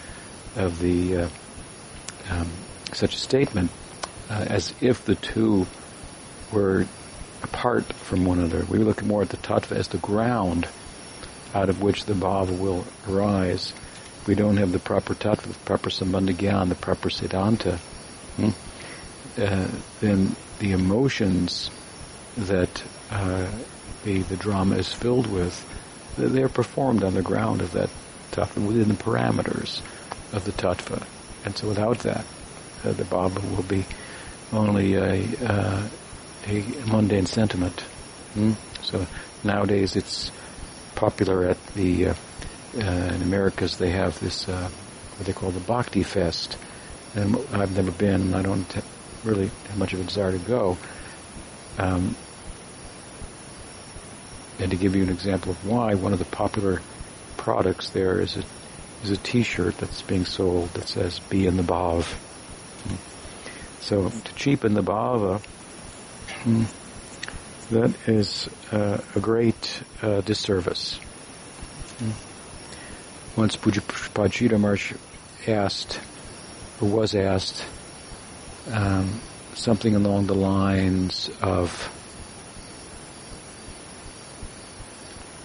of 0.55 0.79
the 0.79 1.17
uh, 1.17 1.29
um, 2.29 2.49
such 2.93 3.15
a 3.15 3.19
statement 3.19 3.71
uh, 4.29 4.45
as 4.47 4.73
if 4.81 5.05
the 5.05 5.15
two 5.15 5.67
were 6.51 6.85
apart 7.43 7.85
from 7.93 8.25
one 8.25 8.39
another. 8.39 8.65
We 8.65 8.79
look 8.79 9.03
more 9.03 9.21
at 9.21 9.29
the 9.29 9.37
tattva 9.37 9.75
as 9.75 9.87
the 9.87 9.97
ground 9.97 10.67
out 11.53 11.69
of 11.69 11.81
which 11.81 12.05
the 12.05 12.13
bhava 12.13 12.57
will 12.57 12.85
arise. 13.07 13.73
We 14.27 14.35
don't 14.35 14.57
have 14.57 14.71
the 14.71 14.79
proper 14.79 15.15
tattva, 15.15 15.43
the 15.43 15.59
proper 15.65 15.89
sambandha 15.89 16.69
the 16.69 16.75
proper 16.75 17.09
siddhanta, 17.09 17.77
hmm, 18.35 18.49
uh, 19.41 19.67
then 20.01 20.35
the 20.59 20.71
emotions 20.71 21.71
that 22.37 22.83
uh, 23.09 23.47
the, 24.03 24.21
the 24.23 24.37
drama 24.37 24.75
is 24.75 24.93
filled 24.93 25.27
with, 25.27 25.65
they're 26.17 26.49
performed 26.49 27.03
on 27.03 27.13
the 27.13 27.21
ground 27.21 27.61
of 27.61 27.71
that 27.73 27.89
tattva, 28.31 28.65
within 28.65 28.89
the 28.89 28.93
parameters 28.95 29.81
of 30.33 30.45
the 30.45 30.51
tattva. 30.51 31.05
And 31.45 31.57
so 31.57 31.67
without 31.67 31.99
that, 31.99 32.25
uh, 32.83 32.91
the 32.91 33.03
bhava 33.03 33.55
will 33.55 33.63
be 33.63 33.85
only 34.51 34.95
a, 34.95 35.25
uh, 35.45 35.87
a 36.47 36.63
mundane 36.87 37.25
sentiment. 37.25 37.81
Hmm? 38.33 38.53
So 38.81 39.05
nowadays 39.43 39.95
it's 39.95 40.31
popular 40.95 41.45
at 41.47 41.65
the, 41.67 42.07
uh, 42.07 42.13
uh 42.77 43.11
in 43.15 43.21
Americas 43.21 43.77
they 43.77 43.91
have 43.91 44.19
this, 44.19 44.47
uh, 44.47 44.69
what 45.17 45.25
they 45.25 45.33
call 45.33 45.51
the 45.51 45.59
Bhakti 45.59 46.03
Fest. 46.03 46.57
And 47.15 47.35
I've 47.53 47.75
never 47.75 47.91
been, 47.91 48.21
and 48.21 48.35
I 48.35 48.41
don't 48.41 48.83
really 49.23 49.47
have 49.67 49.77
much 49.77 49.93
of 49.93 49.99
a 49.99 50.03
desire 50.03 50.31
to 50.31 50.37
go. 50.39 50.77
Um, 51.77 52.15
and 54.59 54.71
to 54.71 54.77
give 54.77 54.95
you 54.95 55.03
an 55.03 55.09
example 55.09 55.51
of 55.51 55.65
why, 55.65 55.95
one 55.95 56.13
of 56.13 56.19
the 56.19 56.25
popular 56.25 56.81
products 57.37 57.89
there 57.89 58.19
is 58.19 58.37
a 58.37 58.43
is 59.03 59.11
a 59.11 59.17
T-shirt 59.17 59.77
that's 59.77 60.01
being 60.01 60.25
sold 60.25 60.69
that 60.73 60.87
says 60.87 61.19
"Be 61.19 61.47
in 61.47 61.57
the 61.57 61.63
Bhav." 61.63 62.17
So 63.81 64.09
to 64.09 64.35
cheapen 64.35 64.73
the 64.73 64.83
bhava, 64.83 65.41
that 67.71 67.93
is 68.07 68.49
uh, 68.71 68.99
a 69.15 69.19
great 69.19 69.81
uh, 70.01 70.21
disservice. 70.21 70.99
Once 73.35 73.55
Pujapajita 73.55 74.59
Maharaj 74.59 74.93
asked, 75.47 75.99
or 76.81 76.89
was 76.89 77.15
asked, 77.15 77.65
um, 78.71 79.21
something 79.55 79.95
along 79.95 80.27
the 80.27 80.35
lines 80.35 81.29
of 81.41 81.89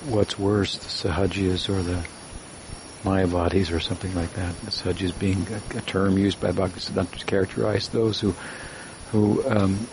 what's 0.07 0.39
worse, 0.39 0.77
the 0.79 1.09
sahajiyas 1.09 1.69
or 1.69 1.83
the 1.83 2.05
mayavadis 3.05 3.73
or 3.73 3.81
something 3.81 4.15
like 4.15 4.33
that. 4.35 4.57
The 4.61 4.71
sahajiyas 4.71 5.19
being 5.19 5.47
a, 5.51 5.79
a, 5.79 5.81
term 5.83 6.19
used 6.19 6.41
by 6.41 6.53
Bhaktisiddhanta 6.53 7.19
to 7.19 7.27
characterize 7.27 7.89
those 7.89 8.21
who 8.21 8.35
who 9.13 9.45
um, 9.49 9.87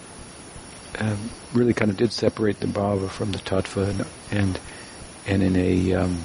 um, 1.00 1.30
really 1.54 1.74
kind 1.74 1.92
of 1.92 1.98
did 1.98 2.12
separate 2.12 2.60
the 2.60 2.68
bhava 2.68 3.10
from 3.10 3.32
the 3.32 3.40
tattva 3.40 3.90
and 3.90 4.06
and, 4.32 4.60
and 5.28 5.44
in 5.44 5.56
a 5.56 5.94
um, 5.94 6.18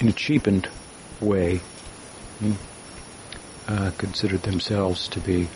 in 0.00 0.08
a 0.08 0.12
cheapened 0.12 0.68
way 1.20 1.56
hmm, 2.38 2.52
uh, 3.66 3.90
considered 3.98 4.42
themselves 4.42 5.08
to 5.08 5.20
be 5.20 5.48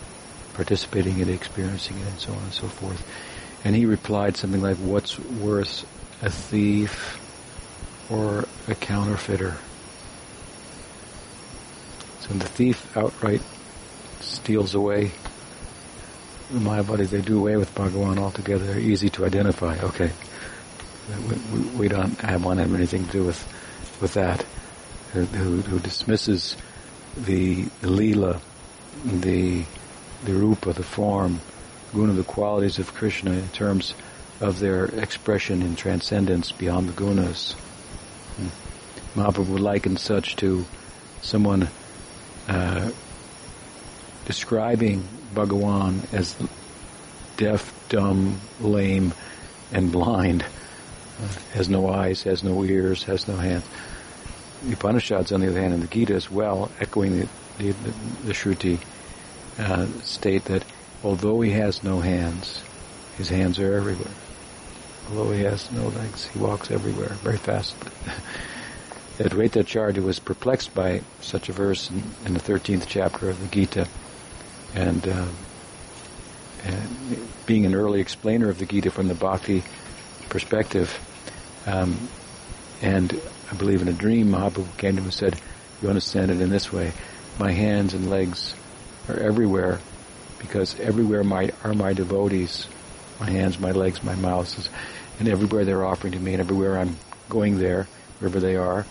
participating 0.55 1.19
in 1.19 1.29
experiencing 1.29 1.99
it 1.99 2.07
and 2.07 2.19
so 2.19 2.33
on 2.33 2.43
and 2.43 2.53
so 2.53 2.67
forth. 2.67 3.07
And 3.65 3.77
he 3.77 3.87
replied 3.87 4.37
something 4.37 4.61
like, 4.61 4.77
what's 4.79 5.19
worse, 5.19 5.85
a 6.21 6.31
thief 6.31 7.19
or 8.11 8.45
a 8.69 8.75
counterfeiter? 8.75 9.57
So 12.21 12.35
the 12.35 12.47
thief 12.47 12.97
outright 12.97 13.43
steals 14.21 14.75
away 14.75 15.13
the 16.53 16.59
Mayavadis, 16.59 17.11
they 17.11 17.21
do 17.21 17.39
away 17.39 17.57
with 17.57 17.75
Bhagawan 17.75 18.19
altogether. 18.19 18.65
They're 18.65 18.79
easy 18.79 19.09
to 19.11 19.25
identify. 19.25 19.79
Okay. 19.79 20.13
We, 21.29 21.37
we, 21.37 21.69
we 21.79 21.89
don't 21.89 22.19
have, 22.21 22.45
want 22.45 22.59
to 22.59 22.65
have 22.65 22.75
anything 22.75 23.07
to 23.07 23.13
do 23.13 23.25
with, 23.25 23.43
with 24.01 24.15
that. 24.15 24.45
Who, 25.13 25.25
who 25.25 25.79
dismisses 25.79 26.57
the, 27.17 27.65
the 27.65 27.89
Leela, 27.89 28.41
the 29.05 29.65
the 30.25 30.35
rupa, 30.35 30.73
the 30.73 30.83
form, 30.83 31.41
guna, 31.93 32.13
the 32.13 32.25
qualities 32.25 32.79
of 32.79 32.95
Krishna 32.95 33.33
in 33.33 33.49
terms 33.49 33.95
of 34.41 34.59
their 34.59 34.87
expression 34.87 35.63
in 35.63 35.77
transcendence 35.77 36.53
beyond 36.53 36.89
the 36.89 36.93
gunas. 36.93 37.53
Hmm. 39.15 39.21
would 39.53 39.61
liken 39.61 39.97
such 39.97 40.37
to 40.37 40.65
someone 41.21 41.69
uh, 42.49 42.91
describing 44.25 45.05
Bhagawan 45.35 46.13
as 46.13 46.37
deaf, 47.37 47.73
dumb, 47.89 48.41
lame, 48.61 49.13
and 49.73 49.91
blind. 49.91 50.43
Uh, 50.43 51.29
has 51.55 51.69
no 51.69 51.89
eyes, 51.89 52.23
has 52.23 52.43
no 52.43 52.65
ears, 52.65 53.05
has 53.05 53.29
no 53.29 53.37
hands. 53.37 53.65
The 54.65 54.75
Upanishads, 54.75 55.33
on 55.33 55.41
the 55.41 55.49
other 55.49 55.61
hand, 55.61 55.75
and 55.75 55.83
the 55.83 55.89
Gita 55.89 56.15
as 56.15 56.31
well, 56.31 56.71
echoing 56.81 57.19
the, 57.19 57.29
the, 57.59 57.71
the, 57.73 57.93
the 58.27 58.33
Shruti, 58.33 58.79
uh, 59.59 59.87
state 60.03 60.45
that 60.47 60.65
although 61.05 61.41
he 61.41 61.51
has 61.51 61.83
no 61.83 62.01
hands, 62.01 62.63
his 63.17 63.29
hands 63.29 63.59
are 63.59 63.75
everywhere. 63.75 64.13
Although 65.11 65.33
he 65.33 65.43
has 65.43 65.71
no 65.73 65.89
legs, 65.89 66.27
he 66.27 66.39
walks 66.39 66.71
everywhere 66.71 67.11
very 67.23 67.37
fast. 67.37 67.77
Advaitacharya 69.19 70.03
was 70.03 70.19
perplexed 70.19 70.75
by 70.75 71.03
such 71.21 71.49
a 71.49 71.53
verse 71.53 71.91
in, 71.91 72.03
in, 72.25 72.35
the 72.35 72.41
13th 72.41 72.87
chapter 72.89 73.29
of 73.29 73.41
the 73.41 73.49
Gita. 73.49 73.87
And, 74.75 75.07
uh, 75.07 75.27
and, 76.65 77.29
being 77.45 77.67
an 77.67 77.75
early 77.75 78.01
explainer 78.01 78.49
of 78.49 78.59
the 78.59 78.67
Gita 78.67 78.91
from 78.91 79.09
the 79.09 79.15
Bhakti 79.15 79.63
perspective, 80.31 80.99
um, 81.67 82.09
and 82.81 83.21
I 83.51 83.55
believe 83.55 83.83
in 83.83 83.89
a 83.89 83.93
dream, 83.93 84.29
Mahaprabhu 84.29 84.77
came 84.79 84.93
to 84.93 85.03
him 85.03 85.05
and 85.05 85.15
said, 85.15 85.39
you 85.83 85.89
understand 85.89 86.31
it 86.31 86.41
in 86.41 86.49
this 86.49 86.73
way, 86.73 86.93
my 87.39 87.53
hands 87.53 87.93
and 87.93 88.09
legs 88.09 88.55
are 89.09 89.19
everywhere 89.19 89.81
because 90.39 90.79
everywhere 90.81 91.25
my 91.25 91.51
are 91.65 91.75
my 91.75 91.93
devotees, 91.93 92.67
my 93.21 93.31
hands, 93.31 93.59
my 93.59 93.73
legs, 93.73 94.03
my 94.03 94.15
mouth, 94.17 94.69
and 95.19 95.29
everywhere 95.29 95.65
they're 95.65 95.85
offering 95.85 96.13
to 96.13 96.19
me, 96.19 96.35
and 96.35 96.41
everywhere 96.41 96.79
I'm 96.79 96.97
going 97.29 97.59
there, 97.59 97.87
wherever 98.19 98.41
they 98.41 98.57
are, 98.57 98.85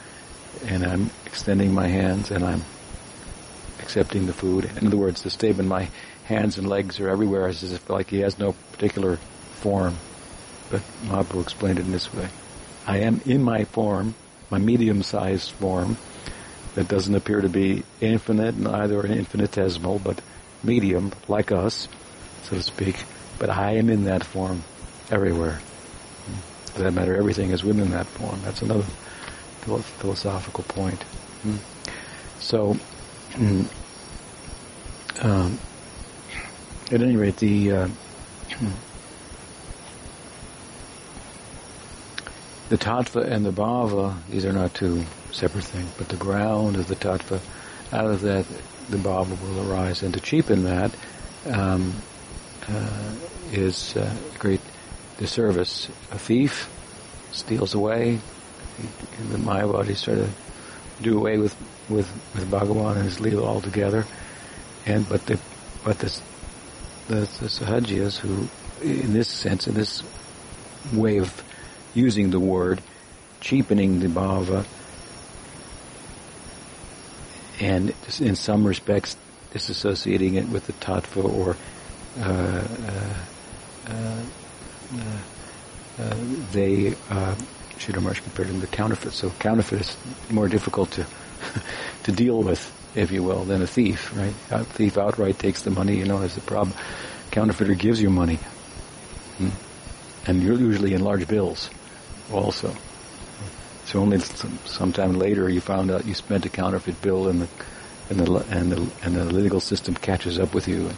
and 0.65 0.85
I'm 0.85 1.09
extending 1.25 1.73
my 1.73 1.87
hands 1.87 2.31
and 2.31 2.43
I'm 2.43 2.63
accepting 3.79 4.25
the 4.25 4.33
food. 4.33 4.69
In 4.79 4.87
other 4.87 4.97
words, 4.97 5.21
the 5.21 5.29
statement, 5.29 5.67
my 5.67 5.89
hands 6.25 6.57
and 6.57 6.67
legs 6.67 6.99
are 6.99 7.09
everywhere, 7.09 7.47
as 7.47 7.63
if 7.63 7.89
like 7.89 8.09
he 8.09 8.19
has 8.19 8.39
no 8.39 8.53
particular 8.71 9.17
form. 9.55 9.97
But 10.69 10.81
Mahaprabhu 11.03 11.41
explained 11.41 11.79
it 11.79 11.85
in 11.85 11.91
this 11.91 12.13
way. 12.13 12.29
I 12.87 12.99
am 12.99 13.21
in 13.25 13.43
my 13.43 13.65
form, 13.65 14.15
my 14.49 14.57
medium-sized 14.57 15.51
form, 15.51 15.97
that 16.75 16.87
doesn't 16.87 17.15
appear 17.15 17.41
to 17.41 17.49
be 17.49 17.83
infinite, 17.99 18.57
neither 18.57 19.05
infinitesimal, 19.05 19.99
but 19.99 20.21
medium, 20.63 21.11
like 21.27 21.51
us, 21.51 21.87
so 22.43 22.55
to 22.55 22.63
speak. 22.63 23.03
But 23.39 23.49
I 23.49 23.73
am 23.73 23.89
in 23.89 24.05
that 24.05 24.23
form 24.23 24.63
everywhere. 25.09 25.59
For 26.73 26.83
that 26.83 26.93
matter, 26.93 27.15
everything 27.15 27.51
is 27.51 27.63
within 27.63 27.91
that 27.91 28.05
form. 28.05 28.39
That's 28.43 28.61
another 28.61 28.85
philosophical 29.63 30.63
point. 30.63 31.01
Hmm. 31.43 31.57
So, 32.39 32.73
hmm, 33.35 33.63
um, 35.21 35.59
at 36.91 37.01
any 37.01 37.15
rate, 37.15 37.37
the 37.37 37.71
uh, 37.71 37.87
the 42.69 42.77
tattva 42.77 43.29
and 43.29 43.45
the 43.45 43.51
bhava, 43.51 44.15
these 44.29 44.45
are 44.45 44.53
not 44.53 44.73
two 44.73 45.03
separate 45.31 45.65
thing. 45.65 45.87
but 45.97 46.09
the 46.09 46.17
ground 46.17 46.75
of 46.75 46.87
the 46.87 46.95
tattva, 46.95 47.39
out 47.91 48.05
of 48.05 48.21
that 48.21 48.45
the 48.89 48.97
bhava 48.97 49.39
will 49.41 49.71
arise. 49.71 50.03
And 50.03 50.13
to 50.13 50.19
cheapen 50.19 50.63
that 50.63 50.91
um, 51.49 51.93
uh, 52.67 53.15
is 53.51 53.95
uh, 53.95 54.13
great 54.39 54.61
disservice. 55.17 55.89
A 56.11 56.17
thief 56.17 56.69
steals 57.31 57.73
away, 57.73 58.19
the 59.29 59.37
Mayavadis 59.37 59.97
sort 59.97 60.19
of 60.19 60.35
do 61.01 61.17
away 61.17 61.37
with, 61.37 61.55
with, 61.89 62.09
with 62.35 62.49
Bhagavan 62.49 62.95
and 62.97 63.05
his 63.05 63.19
Leela 63.19 63.43
altogether. 63.43 64.05
And, 64.85 65.07
but 65.07 65.25
the, 65.25 65.39
but 65.83 65.99
the, 65.99 66.21
the, 67.07 67.15
the 67.15 67.47
Sahajiyas 67.47 68.17
who, 68.17 68.47
in 68.81 69.13
this 69.13 69.29
sense, 69.29 69.67
in 69.67 69.73
this 69.73 70.03
way 70.93 71.17
of 71.17 71.43
using 71.93 72.31
the 72.31 72.39
word, 72.39 72.81
cheapening 73.39 73.99
the 73.99 74.07
bhava, 74.07 74.65
and 77.61 77.93
in 78.19 78.35
some 78.35 78.65
respects 78.65 79.15
disassociating 79.53 80.35
it 80.35 80.49
with 80.49 80.65
the 80.67 80.73
tattva 80.73 81.23
or 81.23 81.55
uh, 82.19 82.67
uh, 82.87 83.87
uh, 83.87 84.21
uh 85.99 86.15
they 86.51 86.95
uh, 87.09 87.35
Sridhar 87.77 88.01
Maharaj 88.01 88.21
compared 88.21 88.47
them 88.49 88.61
to 88.61 88.67
counterfeit. 88.67 89.13
So 89.13 89.29
counterfeit 89.39 89.81
is 89.81 89.97
more 90.29 90.47
difficult 90.47 90.91
to 90.91 91.05
to 92.03 92.11
deal 92.11 92.41
with, 92.41 92.71
if 92.95 93.11
you 93.11 93.23
will, 93.23 93.43
than 93.43 93.61
a 93.61 93.67
thief, 93.67 94.15
right? 94.15 94.33
A 94.51 94.63
thief 94.63 94.97
outright 94.97 95.39
takes 95.39 95.63
the 95.63 95.71
money, 95.71 95.97
you 95.97 96.05
know, 96.05 96.21
as 96.21 96.37
a 96.37 96.41
problem. 96.41 96.75
Counterfeiter 97.31 97.75
gives 97.75 98.01
you 98.01 98.09
money. 98.09 98.35
Hmm? 99.37 99.49
And 100.27 100.43
you're 100.43 100.59
usually 100.59 100.93
in 100.93 101.03
large 101.03 101.27
bills 101.27 101.69
also. 102.31 102.75
So 103.91 103.99
only 103.99 104.19
some, 104.19 104.57
sometime 104.63 105.19
later 105.19 105.49
you 105.49 105.59
found 105.59 105.91
out 105.91 106.05
you 106.05 106.13
spent 106.13 106.45
a 106.45 106.49
counterfeit 106.49 107.01
bill 107.01 107.27
and 107.27 107.41
the 107.41 107.49
and 108.09 108.19
the 108.21 108.35
and 108.49 108.71
the 108.71 108.91
and 109.03 109.15
the 109.17 109.25
legal 109.25 109.59
system 109.59 109.95
catches 109.95 110.39
up 110.39 110.53
with 110.53 110.65
you 110.65 110.87
and, 110.87 110.97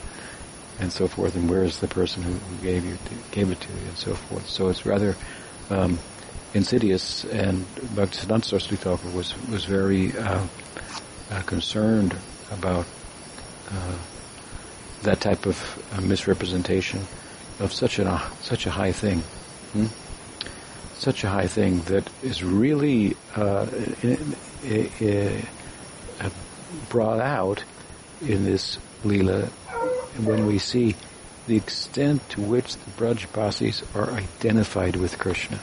and 0.80 0.94
so 0.94 1.08
forth. 1.08 1.36
And 1.36 1.50
where 1.50 1.64
is 1.64 1.80
the 1.80 1.88
person 1.88 2.22
who, 2.22 2.34
who 2.34 2.64
gave 2.64 2.86
you 2.86 3.00
gave 3.32 3.50
it 3.50 3.60
to 3.62 3.74
you 3.74 3.88
and 3.88 3.98
so 3.98 4.14
forth. 4.14 4.48
So 4.48 4.70
it's 4.70 4.86
rather 4.86 5.16
um, 5.72 5.98
insidious, 6.54 7.26
and 7.26 7.66
Bhaktivedanta 7.96 8.46
Saraswati 8.46 8.76
Thakur 8.76 9.10
was 9.10 9.34
was 9.48 9.66
very 9.66 10.16
uh, 10.16 10.46
uh, 11.32 11.42
concerned 11.48 12.16
about 12.52 12.86
uh, 13.72 13.98
that 15.02 15.20
type 15.20 15.48
of 15.48 15.58
uh, 15.94 16.02
misrepresentation 16.02 17.00
of 17.60 17.74
such 17.74 17.98
a 17.98 18.22
such 18.42 18.68
a 18.68 18.70
high 18.70 18.92
thing, 18.92 19.24
hmm? 19.72 19.88
Such 21.04 21.26
a 21.26 21.30
high 21.30 21.48
thing 21.48 21.82
that 21.82 22.10
is 22.24 22.44
really 22.44 23.18
uh, 23.36 23.68
brought 26.90 27.20
out 27.20 27.62
in 28.22 28.46
this 28.46 28.78
lila 29.04 29.42
when 30.24 30.46
we 30.46 30.58
see 30.58 30.96
the 31.48 31.58
extent 31.58 32.28
to 32.30 32.40
which 32.40 32.78
the 32.78 32.92
Brajbasis 32.92 33.84
are 33.94 34.12
identified 34.12 34.96
with 34.96 35.20
Krishna 35.20 35.60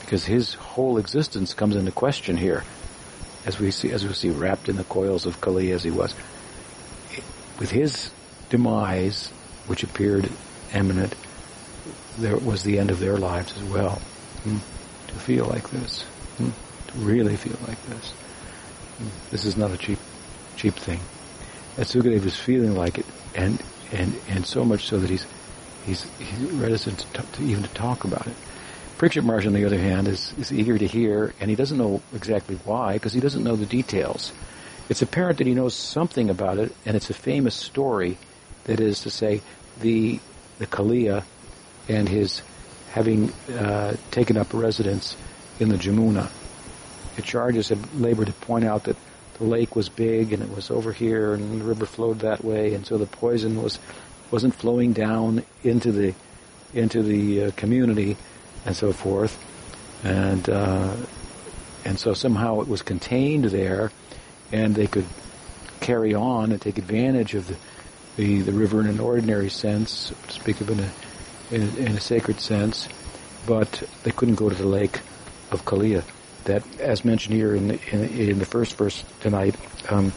because 0.00 0.24
his 0.24 0.54
whole 0.54 0.98
existence 0.98 1.54
comes 1.54 1.76
into 1.76 1.92
question 1.92 2.36
here, 2.36 2.64
as 3.46 3.60
we 3.60 3.70
see, 3.70 3.92
as 3.92 4.04
we 4.04 4.12
see, 4.12 4.30
wrapped 4.30 4.68
in 4.68 4.76
the 4.76 4.84
coils 4.84 5.26
of 5.26 5.40
Kali 5.40 5.70
as 5.70 5.84
he 5.84 5.90
was. 5.90 6.12
With 7.60 7.70
his 7.70 8.10
demise, 8.50 9.28
which 9.68 9.84
appeared 9.84 10.28
imminent, 10.74 11.14
there 12.18 12.36
was 12.36 12.64
the 12.64 12.80
end 12.80 12.90
of 12.90 12.98
their 12.98 13.16
lives 13.16 13.56
as 13.56 13.62
well. 13.62 14.02
Hmm. 14.44 14.58
To 15.08 15.14
feel 15.14 15.46
like 15.46 15.68
this, 15.70 16.02
hmm. 16.38 16.50
to 16.88 16.98
really 16.98 17.36
feel 17.36 17.58
like 17.66 17.80
this, 17.86 18.10
hmm. 18.98 19.08
this 19.30 19.44
is 19.44 19.56
not 19.56 19.70
a 19.70 19.76
cheap, 19.76 19.98
cheap 20.56 20.74
thing. 20.74 21.00
And 21.76 21.86
Sukadev 21.86 22.24
is 22.24 22.36
feeling 22.36 22.74
like 22.74 22.98
it, 22.98 23.06
and 23.34 23.62
and 23.92 24.14
and 24.28 24.46
so 24.46 24.64
much 24.64 24.86
so 24.86 24.98
that 24.98 25.10
he's 25.10 25.26
he's, 25.84 26.04
he's 26.18 26.50
reticent 26.52 27.00
to, 27.14 27.22
to 27.22 27.42
even 27.42 27.62
to 27.62 27.68
talk 27.70 28.04
about 28.04 28.26
it. 28.26 28.34
Parikshit 28.98 29.24
Maharaj, 29.24 29.46
on 29.46 29.52
the 29.52 29.64
other 29.64 29.78
hand, 29.78 30.06
is, 30.06 30.32
is 30.38 30.52
eager 30.52 30.78
to 30.78 30.86
hear, 30.86 31.34
and 31.40 31.50
he 31.50 31.56
doesn't 31.56 31.78
know 31.78 32.00
exactly 32.14 32.56
why, 32.64 32.92
because 32.92 33.12
he 33.12 33.18
doesn't 33.18 33.42
know 33.42 33.56
the 33.56 33.66
details. 33.66 34.32
It's 34.88 35.02
apparent 35.02 35.38
that 35.38 35.46
he 35.46 35.54
knows 35.54 35.74
something 35.74 36.30
about 36.30 36.58
it, 36.58 36.72
and 36.86 36.96
it's 36.96 37.10
a 37.10 37.14
famous 37.14 37.54
story, 37.54 38.16
that 38.64 38.78
is 38.78 39.00
to 39.00 39.10
say, 39.10 39.40
the, 39.80 40.20
the 40.58 40.68
Kaliya 40.68 41.24
and 41.88 42.08
his 42.08 42.42
having 42.92 43.32
uh, 43.58 43.96
taken 44.10 44.36
up 44.36 44.52
residence 44.54 45.16
in 45.58 45.68
the 45.68 45.76
Jamuna. 45.76 46.30
the 47.16 47.22
charges 47.22 47.68
had 47.68 47.94
labored 47.94 48.28
to 48.28 48.32
point 48.32 48.64
out 48.64 48.84
that 48.84 48.96
the 49.38 49.44
lake 49.44 49.74
was 49.74 49.88
big 49.88 50.32
and 50.32 50.42
it 50.42 50.54
was 50.54 50.70
over 50.70 50.92
here 50.92 51.34
and 51.34 51.60
the 51.60 51.64
river 51.64 51.86
flowed 51.86 52.20
that 52.20 52.44
way 52.44 52.74
and 52.74 52.86
so 52.86 52.96
the 52.98 53.06
poison 53.06 53.62
was 53.62 53.78
wasn't 54.30 54.54
flowing 54.54 54.92
down 54.92 55.42
into 55.62 55.92
the 55.92 56.14
into 56.74 57.02
the 57.02 57.44
uh, 57.44 57.50
community 57.52 58.16
and 58.64 58.76
so 58.76 58.92
forth. 58.92 59.38
And, 60.04 60.48
uh, 60.48 60.96
and 61.84 61.98
so 61.98 62.14
somehow 62.14 62.60
it 62.60 62.68
was 62.68 62.82
contained 62.82 63.44
there 63.46 63.92
and 64.50 64.74
they 64.74 64.86
could 64.86 65.06
carry 65.80 66.14
on 66.14 66.52
and 66.52 66.60
take 66.60 66.78
advantage 66.78 67.34
of 67.34 67.46
the, 67.48 67.56
the, 68.16 68.40
the 68.42 68.52
river 68.52 68.80
in 68.80 68.86
an 68.86 69.00
ordinary 69.00 69.48
sense, 69.48 70.12
speak 70.28 70.60
of 70.60 70.70
in 70.70 70.80
a, 70.80 70.90
in, 71.52 71.76
in 71.76 71.96
a 71.96 72.00
sacred 72.00 72.40
sense, 72.40 72.88
but 73.46 73.82
they 74.02 74.10
couldn't 74.10 74.36
go 74.36 74.48
to 74.48 74.54
the 74.54 74.66
lake 74.66 75.00
of 75.50 75.64
Kaliya. 75.64 76.02
That, 76.44 76.64
as 76.80 77.04
mentioned 77.04 77.34
here 77.34 77.54
in 77.54 77.68
the, 77.68 77.78
in, 77.92 78.30
in 78.30 78.38
the 78.38 78.46
first 78.46 78.76
verse 78.76 79.04
tonight, 79.20 79.54
um, 79.90 80.12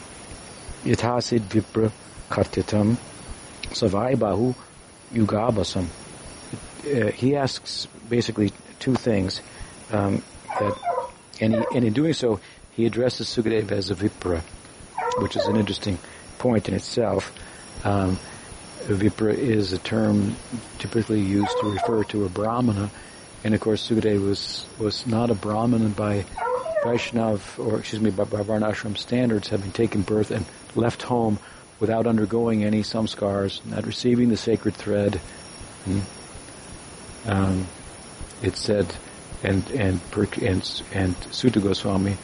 Yatasid 0.84 1.42
Vipra 1.42 1.92
Kartitam 2.30 2.98
Savai 3.70 4.16
Bahu 4.16 4.56
Yugabasam. 5.14 5.88
Uh, 6.86 7.12
he 7.12 7.36
asks 7.36 7.88
basically 8.10 8.52
two 8.80 8.96
things. 8.96 9.42
Um, 9.92 10.24
that, 10.60 10.78
and, 11.42 11.56
he, 11.56 11.66
and 11.76 11.86
in 11.86 11.94
doing 11.94 12.14
so, 12.14 12.40
he 12.72 12.86
addresses 12.86 13.28
Sukadeva 13.28 13.72
as 13.72 13.90
a 13.92 13.96
Vipra, 13.96 14.42
which 15.20 15.36
is 15.36 15.46
an 15.46 15.58
interesting 15.58 15.98
point 16.40 16.68
in 16.68 16.76
itself. 16.76 17.32
Um, 17.84 18.20
Vipra 18.88 19.34
is 19.34 19.74
a 19.74 19.78
term 19.80 20.36
typically 20.80 21.20
used 21.20 21.56
to 21.62 21.72
refer 21.72 22.04
to 22.06 22.26
a 22.26 22.30
Brahmana, 22.30 22.90
and 23.44 23.54
of 23.54 23.62
course 23.62 23.88
Sukadeva 23.88 24.22
was, 24.22 24.66
was 24.80 25.08
not 25.08 25.30
a 25.30 25.36
Brahmana 25.36 25.90
by 25.90 26.26
Vaishnav, 26.84 27.58
or 27.58 27.80
excuse 27.80 28.02
me, 28.02 28.12
by, 28.12 28.26
by 28.26 28.42
Varnashram 28.42 28.98
standards, 28.98 29.50
having 29.50 29.72
taken 29.72 30.04
birth 30.04 30.30
and 30.30 30.46
left 30.76 31.02
home 31.02 31.40
without 31.80 32.06
undergoing 32.08 32.64
any 32.64 32.84
samskars, 32.84 33.66
not 33.66 33.86
receiving 33.86 34.30
the 34.30 34.38
sacred 34.38 34.76
thread. 34.76 35.16
Hmm. 35.86 36.00
Um, 37.26 37.68
it 38.44 38.56
said, 38.56 38.94
and 39.44 39.68
and 39.72 40.00
and 40.42 40.84
and 40.94 41.16
Suta 41.32 41.60
Goswami, 41.60 42.18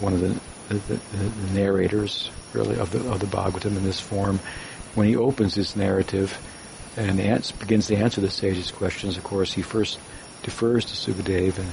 one 0.00 0.14
of 0.14 0.20
the 0.20 0.40
the, 0.68 0.94
the, 0.94 0.96
the 1.16 1.52
narrators 1.52 2.30
really 2.54 2.78
of 2.78 2.90
the 2.90 3.10
of 3.10 3.20
the 3.20 3.26
Bhagavatam 3.26 3.76
in 3.76 3.84
this 3.84 4.00
form, 4.00 4.40
when 4.94 5.06
he 5.08 5.16
opens 5.16 5.54
his 5.54 5.76
narrative 5.76 6.38
and 6.96 7.20
answer, 7.20 7.54
begins 7.56 7.86
to 7.86 7.96
answer 7.96 8.20
the 8.20 8.30
sage's 8.30 8.70
questions, 8.70 9.16
of 9.16 9.24
course, 9.24 9.52
he 9.52 9.62
first 9.62 9.98
defers 10.42 10.84
to 10.84 11.12
Sukadeva 11.12 11.58
and, 11.58 11.72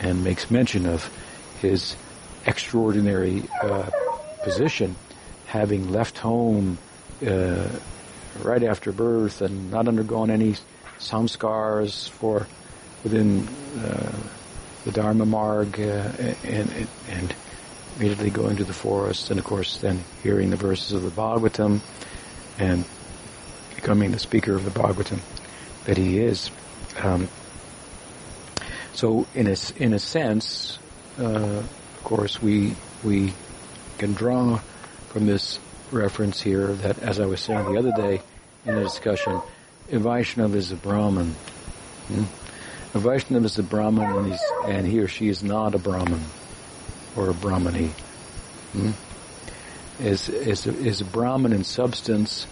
and 0.00 0.24
makes 0.24 0.50
mention 0.50 0.86
of 0.86 1.10
his 1.60 1.96
extraordinary 2.46 3.42
uh, 3.62 3.90
position, 4.44 4.96
having 5.46 5.90
left 5.90 6.18
home 6.18 6.78
uh, 7.26 7.68
right 8.42 8.62
after 8.62 8.92
birth 8.92 9.42
and 9.42 9.70
not 9.70 9.88
undergone 9.88 10.30
any 10.30 10.56
samskars 10.98 12.08
for 12.08 12.46
within 13.04 13.46
uh, 13.78 14.12
the 14.84 14.92
Dharma 14.92 15.24
Marg, 15.24 15.78
uh, 15.80 16.10
and, 16.44 16.88
and 17.08 17.34
immediately 17.96 18.30
going 18.30 18.56
to 18.56 18.64
the 18.64 18.72
forest, 18.72 19.30
and 19.30 19.38
of 19.38 19.44
course 19.44 19.78
then 19.78 20.02
hearing 20.22 20.50
the 20.50 20.56
verses 20.56 20.92
of 20.92 21.02
the 21.02 21.10
Bhagavatam, 21.10 21.80
and 22.62 22.84
becoming 23.74 24.12
the 24.12 24.18
speaker 24.18 24.54
of 24.54 24.64
the 24.64 24.70
Bhagavatam 24.70 25.18
that 25.84 25.98
he 25.98 26.20
is. 26.20 26.50
Um, 27.00 27.28
so 28.92 29.26
in 29.34 29.48
a, 29.48 29.56
in 29.76 29.92
a 29.92 29.98
sense, 29.98 30.78
uh, 31.18 31.24
of 31.24 32.00
course, 32.04 32.40
we, 32.40 32.76
we 33.02 33.32
can 33.98 34.12
draw 34.14 34.58
from 35.08 35.26
this 35.26 35.58
reference 35.90 36.40
here 36.40 36.68
that, 36.68 37.00
as 37.00 37.18
I 37.18 37.26
was 37.26 37.40
saying 37.40 37.64
the 37.72 37.78
other 37.78 37.92
day 37.92 38.22
in 38.64 38.76
the 38.76 38.82
discussion, 38.82 39.40
a 39.90 39.98
Vaishnava 39.98 40.56
is 40.56 40.70
a 40.70 40.76
Brahman. 40.76 41.34
Hmm? 42.08 42.24
A 42.94 42.98
Vaishnava 43.00 43.46
is 43.46 43.58
a 43.58 43.62
Brahman 43.62 44.04
and, 44.04 44.38
and, 44.66 44.86
he 44.86 45.00
or 45.00 45.08
she 45.08 45.28
is 45.28 45.42
not 45.42 45.74
a 45.74 45.78
Brahman 45.78 46.22
or 47.16 47.30
a 47.30 47.34
Brahmani. 47.34 47.88
Hmm? 48.72 48.90
Is, 50.00 50.28
is, 50.28 50.66
is 50.66 51.02
Brahman 51.02 51.52
in 51.52 51.64
substance, 51.64 52.46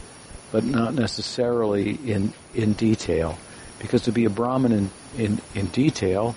but 0.53 0.65
not 0.65 0.95
necessarily 0.95 1.93
in, 1.93 2.33
in 2.55 2.75
detail. 2.75 3.39
Because 3.79 4.03
to 4.03 4.13
be 4.13 4.25
a 4.25 4.31
Brahmin 4.31 4.73
in, 4.73 4.91
in, 5.17 5.41
in 5.55 5.67
detail, 5.67 6.37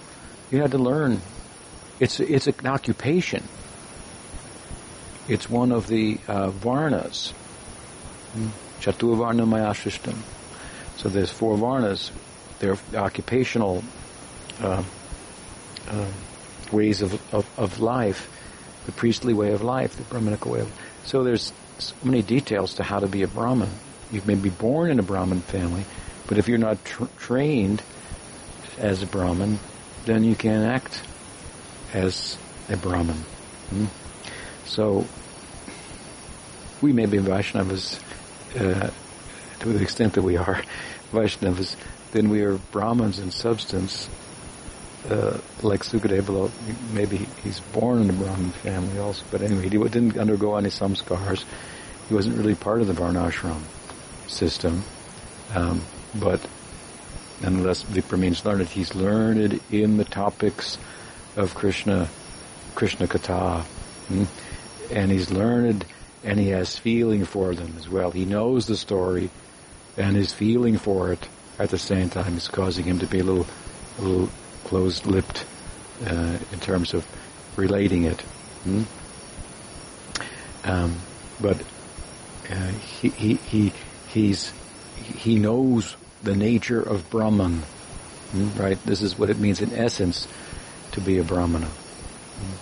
you 0.50 0.62
had 0.62 0.72
to 0.72 0.78
learn. 0.78 1.22
It's, 2.00 2.20
it's 2.20 2.48
an 2.48 2.66
occupation. 2.66 3.44
It's 5.28 5.50
one 5.50 5.72
of 5.72 5.88
the 5.88 6.20
uh, 6.28 6.52
varnas. 6.52 7.34
Chaturvarna 8.82 9.48
Mayashishtam. 9.48 10.16
So 10.98 11.10
there's 11.10 11.32
four 11.32 11.58
varnas. 11.58 12.12
They're 12.60 12.78
occupational 12.94 13.84
uh, 14.62 14.84
uh, 15.90 16.06
ways 16.72 17.02
of, 17.02 17.14
of, 17.34 17.48
of, 17.58 17.80
life, 17.80 18.30
the 18.86 18.92
priestly 18.92 19.34
way 19.34 19.54
of 19.54 19.62
life, 19.62 19.96
the 19.96 20.04
Brahminical 20.04 20.52
way 20.52 20.60
of 20.62 20.66
life. 20.68 20.90
So 21.06 21.24
there's 21.24 21.54
so 21.80 21.96
many 22.04 22.22
details 22.22 22.76
to 22.76 22.84
how 22.84 23.00
to 23.00 23.08
be 23.08 23.24
a 23.24 23.28
Brahmin. 23.28 23.70
You 24.12 24.22
may 24.26 24.36
be 24.36 24.50
born 24.50 24.92
in 24.92 25.00
a 25.00 25.04
Brahmin 25.04 25.42
family, 25.42 25.86
but 26.28 26.38
if 26.38 26.48
you're 26.48 26.58
not 26.58 26.84
tra- 26.86 27.10
trained 27.18 27.82
as 28.78 29.02
a 29.04 29.08
Brahmin, 29.08 29.60
then 30.06 30.24
you 30.24 30.36
can't 30.36 30.66
act 30.66 31.02
as 31.94 32.38
a 32.70 32.78
Brahmin. 32.78 33.18
Hmm? 33.70 33.86
So 34.66 35.06
we 36.82 36.94
may 36.94 37.06
be 37.06 37.18
Vaishnavas 37.18 38.00
uh, 38.56 38.92
to 39.60 39.70
the 39.70 39.82
extent 39.82 40.14
that 40.14 40.22
we 40.22 40.38
are 40.38 40.62
Vaishnavas, 41.12 41.76
then 42.12 42.30
we 42.30 42.42
are 42.42 42.58
Brahmins 42.58 43.20
in 43.20 43.32
substance, 43.32 44.10
uh, 45.10 45.38
like 45.62 45.82
Sukadeva, 45.82 46.52
maybe 46.94 47.18
he's 47.44 47.60
born 47.60 48.02
in 48.02 48.10
a 48.10 48.14
Brahmin 48.14 48.52
family 48.52 49.00
also, 49.00 49.26
but 49.32 49.42
anyway, 49.42 49.64
he 49.64 49.70
didn't 49.70 50.18
undergo 50.18 50.56
any 50.56 50.70
samskars. 50.70 51.44
He 52.08 52.14
wasn't 52.14 52.38
really 52.38 52.56
part 52.56 52.82
of 52.82 52.88
the 52.88 52.94
Varnashram 52.94 53.62
system, 54.28 54.84
um, 55.54 55.82
but 56.16 56.42
nonetheless, 57.42 57.84
Vipra 57.84 58.18
means 58.18 58.46
learned. 58.46 58.68
He's 58.68 58.96
learned 58.96 59.60
in 59.72 59.98
the 59.98 60.06
topics 60.06 60.78
of 61.36 61.54
Krishna, 61.56 62.10
Krishna 62.76 63.08
Katha, 63.08 63.62
hmm? 64.08 64.24
and 64.92 65.12
he's 65.12 65.32
learned 65.32 65.86
and 66.24 66.40
he 66.40 66.50
has 66.50 66.78
feeling 66.78 67.26
for 67.26 67.54
them 67.54 67.76
as 67.78 67.90
well. 67.90 68.12
He 68.12 68.26
knows 68.26 68.66
the 68.66 68.78
story, 68.78 69.30
and 69.98 70.16
his 70.16 70.32
feeling 70.32 70.78
for 70.78 71.12
it 71.12 71.28
at 71.60 71.70
the 71.70 71.78
same 71.78 72.10
time 72.10 72.38
is 72.38 72.48
causing 72.48 72.86
him 72.86 73.00
to 73.00 73.06
be 73.06 73.20
a 73.20 73.24
little, 73.24 73.46
a 74.00 74.02
little 74.02 74.30
closed-lipped 74.74 75.46
uh, 76.08 76.36
in 76.52 76.60
terms 76.60 76.96
of 76.96 77.06
relating 77.58 78.06
it. 78.06 78.20
Hmm? 78.64 78.84
Um, 80.64 80.96
but 81.40 81.62
uh, 82.50 82.70
he, 83.00 83.10
he, 83.10 83.34
he, 83.36 83.74
he's, 84.08 84.52
he 85.16 85.38
knows 85.38 85.96
the 86.24 86.36
nature 86.36 86.82
of 86.82 87.08
Brahman, 87.12 87.58
hmm? 88.32 88.50
right? 88.60 88.84
This 88.84 89.04
is 89.04 89.16
what 89.16 89.30
it 89.30 89.38
means 89.38 89.62
in 89.62 89.72
essence 89.74 90.28
to 90.94 91.02
be 91.02 91.20
a 91.20 91.24
Brahmana. 91.24 91.68
Hmm? 91.68 92.56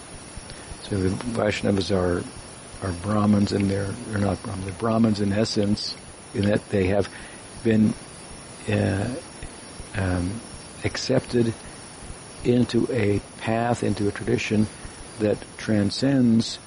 So 0.83 0.99
the 0.99 1.09
Vaishnavas 1.39 1.95
are 1.95 2.25
are 2.83 2.91
Brahmins 3.03 3.53
and 3.53 3.69
they're, 3.69 3.93
they're 4.07 4.19
not 4.19 4.41
Brahmins. 4.43 4.65
They're 4.65 4.73
Brahmins 4.73 5.21
in 5.21 5.31
essence 5.31 5.95
in 6.33 6.45
that 6.45 6.67
they 6.69 6.87
have 6.87 7.07
been 7.63 7.93
uh, 8.67 9.07
um, 9.95 10.41
accepted 10.83 11.53
into 12.43 12.87
a 12.91 13.19
path, 13.39 13.83
into 13.83 14.07
a 14.07 14.11
tradition 14.11 14.67
that 15.19 15.37
transcends 15.57 16.59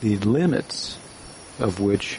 the 0.00 0.16
limits 0.18 0.98
of 1.58 1.80
which 1.80 2.18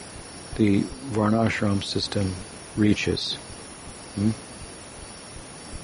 the 0.55 0.81
Varnashram 1.11 1.83
system 1.83 2.33
reaches. 2.75 3.35
Hmm? 4.15 4.31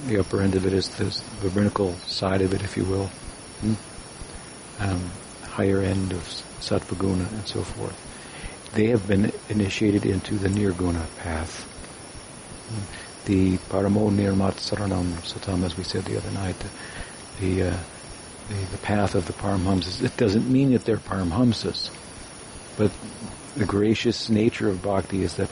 The 0.08 0.20
upper 0.20 0.42
end 0.42 0.56
of 0.56 0.66
it 0.66 0.74
is 0.74 0.90
the 0.90 1.24
Brahminical 1.42 1.94
side 2.06 2.42
of 2.42 2.54
it, 2.54 2.62
if 2.64 2.78
you 2.78 2.84
will. 2.84 3.08
Hmm? 3.62 3.74
Um, 4.80 5.12
higher 5.44 5.82
end 5.82 6.12
of 6.12 6.22
sattvaguna 6.60 7.32
and 7.32 7.48
so 7.48 7.62
forth. 7.62 7.98
They 8.74 8.88
have 8.88 9.08
been 9.08 9.32
initiated 9.50 10.06
into 10.06 10.36
the 10.36 10.50
nirguna 10.50 11.06
path. 11.18 11.66
The 13.26 13.58
paramo 13.70 14.12
nirmat 14.12 14.56
saranam 14.56 15.14
satam, 15.24 15.64
as 15.64 15.78
we 15.78 15.84
said 15.84 16.06
the 16.06 16.18
other 16.18 16.32
night, 16.32 16.58
the, 17.40 17.64
uh, 17.64 17.78
the, 18.50 18.56
the 18.72 18.78
path 18.78 19.16
of 19.16 19.26
the 19.28 19.34
paramhamsas. 19.34 20.04
It 20.04 20.16
doesn't 20.18 20.50
mean 20.50 20.74
that 20.74 20.86
they're 20.86 20.98
paramhamsas, 20.98 21.90
but 22.78 22.92
the 23.56 23.66
gracious 23.66 24.30
nature 24.30 24.70
of 24.70 24.82
bhakti 24.82 25.24
is 25.24 25.36
that 25.38 25.50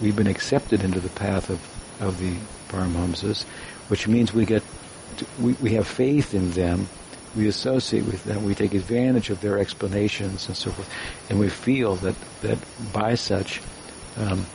we've 0.00 0.16
been 0.16 0.26
accepted 0.26 0.82
into 0.82 1.00
the 1.00 1.08
path 1.10 1.50
of, 1.50 1.60
of 2.00 2.18
the 2.18 2.34
paramhamsas, 2.68 3.44
which 3.88 4.06
means 4.06 4.32
we 4.32 4.44
get 4.44 4.62
to, 5.16 5.26
we, 5.40 5.52
we 5.54 5.74
have 5.74 5.86
faith 5.86 6.34
in 6.34 6.52
them. 6.52 6.88
We 7.36 7.46
associate 7.46 8.06
with 8.06 8.24
them, 8.24 8.44
we 8.44 8.54
take 8.54 8.74
advantage 8.74 9.28
of 9.30 9.40
their 9.42 9.58
explanations 9.58 10.48
and 10.48 10.56
so 10.56 10.70
forth, 10.70 10.90
and 11.28 11.38
we 11.38 11.50
feel 11.50 11.94
that 11.96 12.14
that 12.40 12.58
by 12.92 13.16
such 13.16 13.60
um, 14.16 14.46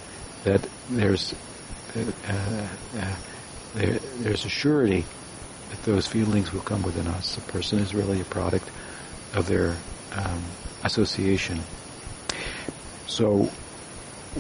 that 0.43 0.67
there's 0.89 1.35
uh, 1.95 2.01
uh, 2.27 3.15
there, 3.75 3.99
there's 4.19 4.43
a 4.45 4.49
surety 4.49 5.05
that 5.73 5.83
those 5.83 6.05
feelings 6.05 6.53
will 6.53 6.61
come 6.61 6.83
within 6.83 7.07
us. 7.07 7.37
A 7.37 7.41
person 7.41 7.79
is 7.79 7.95
really 7.95 8.21
a 8.21 8.25
product 8.25 8.69
of 9.33 9.47
their 9.47 9.75
um, 10.13 10.43
association. 10.83 11.59
So 13.07 13.49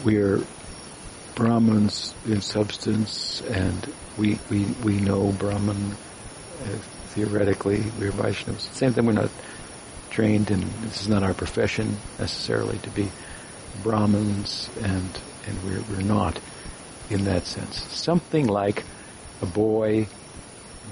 we're 0.03 0.41
Brahmins 1.33 2.13
in 2.27 2.41
substance, 2.41 3.41
and 3.41 3.91
we 4.17 4.37
we 4.51 4.65
we 4.83 4.99
know 4.99 5.31
Brahman 5.31 5.95
uh, 6.61 6.77
theoretically, 7.13 7.83
we're 7.99 8.11
Vaishnavas. 8.11 8.61
Same 8.73 8.93
thing, 8.93 9.05
we're 9.07 9.13
not 9.13 9.31
trained 10.13 10.51
and 10.51 10.61
this 10.83 11.01
is 11.01 11.07
not 11.07 11.23
our 11.23 11.33
profession 11.33 11.97
necessarily 12.19 12.77
to 12.77 12.89
be 12.91 13.09
Brahmins 13.81 14.69
and, 14.83 15.09
and 15.47 15.63
we're, 15.63 15.81
we're 15.89 16.03
not 16.03 16.39
in 17.09 17.25
that 17.25 17.47
sense. 17.47 17.81
Something 17.91 18.45
like 18.45 18.83
a 19.41 19.47
boy 19.47 20.07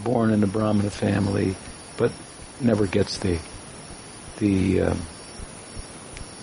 born 0.03 0.31
in 0.31 0.43
a 0.43 0.47
Brahmana 0.47 0.89
family, 0.89 1.55
but 1.97 2.11
never 2.59 2.87
gets 2.87 3.19
the, 3.19 3.39
the, 4.39 4.81
um, 4.81 5.01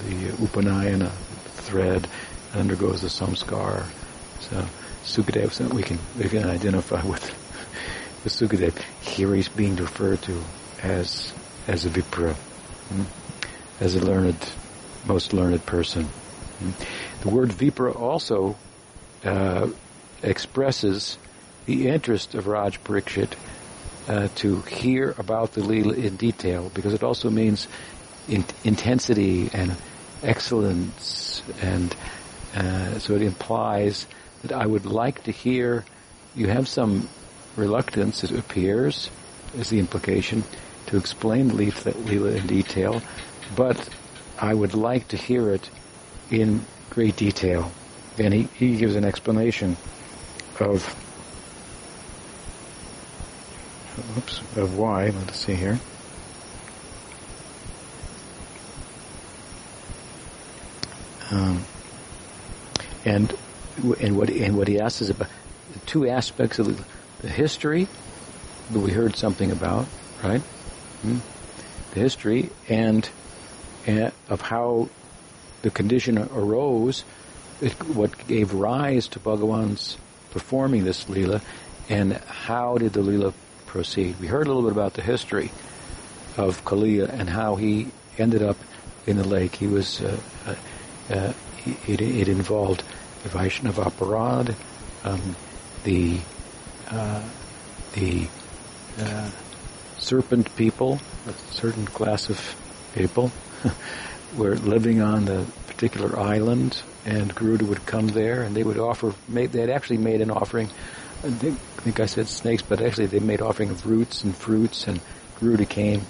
the 0.06 0.28
Upanayana 0.38 1.10
thread, 1.10 2.08
undergoes 2.54 3.02
the 3.02 3.08
samskar. 3.08 3.84
So, 4.40 4.64
Sukadev, 5.04 5.52
so 5.52 5.68
we 5.68 5.82
can, 5.82 5.98
we 6.18 6.28
can 6.28 6.48
identify 6.48 7.04
with 7.04 7.34
the 8.24 8.30
Sukadev, 8.30 8.76
here 9.00 9.34
he's 9.34 9.48
being 9.48 9.76
referred 9.76 10.22
to 10.22 10.42
as 10.82 11.32
as 11.66 11.84
a 11.84 11.90
Vipra, 11.90 12.34
hmm? 12.34 13.02
as 13.80 13.94
a 13.94 14.00
learned, 14.00 14.52
most 15.06 15.32
learned 15.32 15.64
person. 15.66 16.04
Hmm? 16.04 16.70
The 17.20 17.28
word 17.28 17.50
Vipra 17.50 17.94
also 17.94 18.56
uh, 19.24 19.68
expresses 20.22 21.18
the 21.68 21.86
interest 21.86 22.34
of 22.34 22.46
Raj 22.46 22.82
Parikshit 22.82 23.34
uh, 24.08 24.28
to 24.36 24.62
hear 24.62 25.14
about 25.18 25.52
the 25.52 25.60
Leela 25.60 25.94
in 25.94 26.16
detail, 26.16 26.70
because 26.72 26.94
it 26.94 27.02
also 27.02 27.28
means 27.28 27.68
in- 28.26 28.46
intensity 28.64 29.50
and 29.52 29.76
excellence, 30.22 31.42
and 31.60 31.94
uh, 32.56 32.98
so 32.98 33.14
it 33.16 33.20
implies 33.20 34.06
that 34.40 34.52
I 34.52 34.64
would 34.64 34.86
like 34.86 35.24
to 35.24 35.30
hear. 35.30 35.84
You 36.34 36.46
have 36.46 36.68
some 36.68 37.06
reluctance, 37.54 38.24
it 38.24 38.30
appears, 38.32 39.10
is 39.54 39.68
the 39.68 39.78
implication, 39.78 40.44
to 40.86 40.96
explain 40.96 41.48
the 41.48 41.54
Le 41.54 41.70
Leela 41.70 42.34
in 42.34 42.46
detail, 42.46 43.02
but 43.54 43.90
I 44.40 44.54
would 44.54 44.72
like 44.72 45.08
to 45.08 45.18
hear 45.18 45.50
it 45.50 45.68
in 46.30 46.64
great 46.88 47.16
detail. 47.16 47.70
And 48.16 48.32
he, 48.32 48.42
he 48.54 48.76
gives 48.78 48.96
an 48.96 49.04
explanation 49.04 49.76
of 50.60 50.82
oops, 54.16 54.40
of 54.56 54.76
why. 54.78 55.10
Let's 55.10 55.38
see 55.38 55.54
here. 55.54 55.78
Um, 61.30 61.64
and 63.04 63.34
and 64.00 64.16
what 64.16 64.30
and 64.30 64.56
what 64.56 64.68
he 64.68 64.80
asks 64.80 65.02
is 65.02 65.10
about 65.10 65.28
the 65.72 65.78
two 65.80 66.08
aspects 66.08 66.58
of 66.58 66.66
the, 66.66 66.84
the 67.20 67.28
history 67.28 67.86
that 68.70 68.78
we 68.80 68.92
heard 68.92 69.16
something 69.16 69.50
about, 69.50 69.86
right? 70.22 70.40
Hmm? 71.02 71.18
The 71.94 72.00
history 72.00 72.50
and, 72.68 73.08
and 73.86 74.12
of 74.28 74.40
how 74.40 74.88
the 75.62 75.70
condition 75.70 76.18
arose, 76.18 77.04
it, 77.60 77.72
what 77.88 78.26
gave 78.26 78.52
rise 78.52 79.08
to 79.08 79.20
Bhagawan's 79.20 79.96
performing 80.30 80.84
this 80.84 81.08
lila, 81.08 81.40
and 81.88 82.12
how 82.12 82.78
did 82.78 82.92
the 82.92 83.00
Leela 83.00 83.32
proceed. 83.78 84.18
We 84.18 84.26
heard 84.26 84.48
a 84.48 84.52
little 84.52 84.68
bit 84.68 84.72
about 84.72 84.94
the 84.94 85.02
history 85.02 85.52
of 86.36 86.64
Kaliya 86.64 87.08
and 87.10 87.30
how 87.30 87.54
he 87.54 87.86
ended 88.18 88.42
up 88.42 88.56
in 89.06 89.16
the 89.16 89.22
lake. 89.22 89.54
He 89.54 89.68
was, 89.68 90.00
uh, 90.00 90.18
uh, 90.46 90.54
uh 91.14 91.32
it, 91.86 92.00
it, 92.00 92.26
involved 92.26 92.82
the 93.22 93.28
Vaishnava 93.28 93.82
Aparad, 93.82 94.56
um, 95.04 95.36
the, 95.84 96.18
uh, 96.90 97.22
the 97.92 98.26
uh, 98.98 99.30
serpent 99.98 100.56
people, 100.56 100.98
a 101.28 101.32
certain 101.54 101.86
class 101.86 102.30
of 102.30 102.56
people, 102.96 103.30
were 104.36 104.56
living 104.56 105.00
on 105.00 105.26
the 105.26 105.46
particular 105.68 106.18
island, 106.18 106.82
and 107.06 107.32
Garuda 107.32 107.64
would 107.66 107.86
come 107.86 108.08
there, 108.08 108.42
and 108.42 108.56
they 108.56 108.64
would 108.64 108.80
offer. 108.80 109.14
They 109.28 109.46
had 109.46 109.70
actually 109.70 109.98
made 109.98 110.20
an 110.20 110.32
offering. 110.32 110.68
I 111.24 111.30
think, 111.30 111.58
I 111.78 111.80
think 111.82 112.00
I 112.00 112.06
said 112.06 112.28
snakes, 112.28 112.62
but 112.62 112.80
actually 112.80 113.06
they 113.06 113.18
made 113.18 113.40
offering 113.40 113.70
of 113.70 113.86
roots 113.86 114.24
and 114.24 114.36
fruits, 114.36 114.86
and 114.86 115.00
Garuda 115.40 115.66
came 115.66 116.02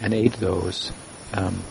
and 0.00 0.12
ate 0.12 0.34
those, 0.34 0.92
um, 1.32 1.62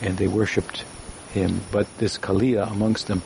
and 0.00 0.16
they 0.16 0.28
worshipped 0.28 0.84
him. 1.32 1.60
But 1.70 1.86
this 1.98 2.18
Kaliya 2.18 2.70
amongst 2.70 3.06
them 3.06 3.22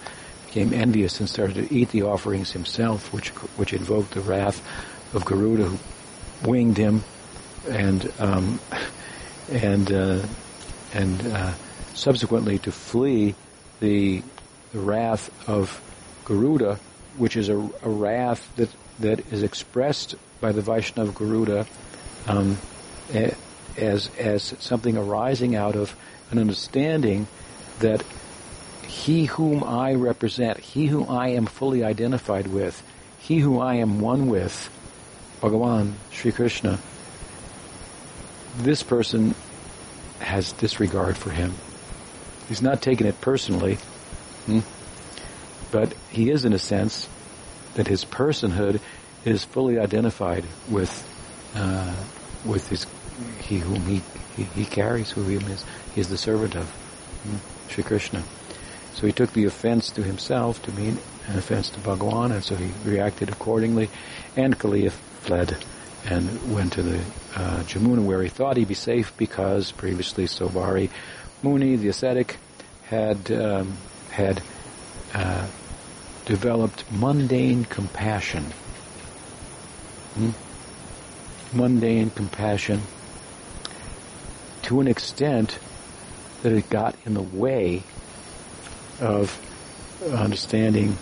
became 0.47 0.73
envious 0.73 1.21
and 1.21 1.29
started 1.29 1.55
to 1.55 1.75
eat 1.75 1.91
the 1.91 2.03
offerings 2.03 2.53
himself, 2.53 3.13
which 3.13 3.31
which 3.57 3.73
invoked 3.73 4.13
the 4.13 4.21
wrath 4.21 4.63
of 5.15 5.25
Garuda, 5.25 5.65
who 5.65 5.79
winged 6.49 6.77
him, 6.77 7.03
and 7.69 8.13
um, 8.19 8.61
and 9.51 9.93
uh, 9.93 10.27
and 10.95 11.27
uh, 11.27 11.53
subsequently 11.95 12.59
to 12.61 12.73
flee 12.73 13.35
the, 13.81 14.23
the 14.73 14.79
wrath 14.79 15.31
of 15.49 15.81
Garuda, 16.25 16.79
which 17.17 17.37
is 17.37 17.49
a, 17.49 17.57
a, 17.57 17.89
wrath 17.89 18.49
that 18.57 18.69
that 19.01 19.33
is 19.33 19.43
expressed 19.43 20.15
by 20.41 20.53
the 20.53 20.61
Vaishnava 20.61 21.13
Garuda 21.13 21.67
um, 22.27 22.59
as 23.77 24.11
as 24.19 24.55
something 24.59 24.97
arising 24.97 25.55
out 25.55 25.77
of 25.77 25.95
an 26.31 26.39
understanding 26.39 27.27
that 27.81 28.03
he 28.87 29.27
whom 29.27 29.63
I 29.63 29.95
represent, 29.95 30.59
he 30.59 30.87
whom 30.87 31.11
I 31.11 31.29
am 31.29 31.47
fully 31.47 31.85
identified 31.85 32.47
with, 32.47 32.83
he 33.19 33.39
who 33.39 33.61
I 33.61 33.75
am 33.75 34.01
one 34.01 34.29
with, 34.29 34.71
Bhagavan, 35.41 35.95
Sri 36.11 36.33
Krishna, 36.33 36.79
this 38.59 38.83
person 38.83 39.35
has 40.21 40.53
disregard 40.53 41.17
for 41.17 41.31
him. 41.31 41.55
He's 42.49 42.63
not 42.63 42.81
taking 42.81 43.07
it 43.07 43.21
personally, 43.21 43.75
hmm? 44.47 44.61
but 45.71 45.93
he 46.11 46.31
is 46.31 46.45
in 46.45 46.53
a 46.53 46.59
sense 46.59 47.09
that 47.77 47.87
his 47.87 48.05
personhood 48.05 48.81
is 49.25 49.45
fully 49.45 49.79
identified 49.79 50.45
with 50.69 50.93
uh, 51.55 51.95
with 52.45 52.69
his 52.69 52.87
he 53.41 53.59
whom 53.59 53.81
he, 53.83 54.03
he, 54.37 54.43
he 54.45 54.65
carries, 54.65 55.11
who 55.11 55.23
he 55.25 55.37
is, 55.37 55.65
he 55.95 56.01
is 56.01 56.09
the 56.09 56.19
servant 56.19 56.55
of, 56.55 56.69
hmm? 57.23 57.37
Sri 57.71 57.83
Krishna. 57.83 58.23
So 58.95 59.07
he 59.07 59.13
took 59.13 59.33
the 59.33 59.45
offense 59.45 59.91
to 59.91 60.03
himself 60.03 60.63
to 60.63 60.73
mean 60.73 60.99
an 61.29 61.39
offense 61.39 61.71
to 61.71 61.81
Bhagawan, 61.81 62.33
and 62.33 62.45
so 62.45 62.57
he 62.57 62.71
reacted 62.89 63.29
accordingly, 63.29 63.91
and 64.37 64.59
Kaliya 64.59 64.91
fled 64.91 65.57
and 66.09 66.55
went 66.55 66.75
to 66.75 66.83
the 66.83 66.99
uh, 67.35 67.63
Jamuna 67.65 68.05
where 68.05 68.23
he 68.23 68.29
thought 68.29 68.57
he'd 68.57 68.69
be 68.69 68.75
safe 68.75 69.17
because 69.17 69.73
previously 69.73 70.27
Saubhari 70.27 70.91
Muni, 71.43 71.77
the 71.77 71.89
ascetic, 71.89 72.37
had 72.85 73.31
um, 73.33 73.77
had 74.11 74.43
uh, 75.13 75.47
developed 76.27 76.85
mundane 76.91 77.65
compassion. 77.65 78.45
Hmm? 80.15 80.31
Mundane 81.53 82.11
compassion 82.11 82.83
to 84.63 84.81
an 84.81 84.89
extent 84.89 85.61
that 86.43 86.53
it 86.53 86.69
got 86.69 86.97
in 87.07 87.15
the 87.15 87.23
way 87.23 87.85
of 89.01 89.41
understanding 90.13 90.99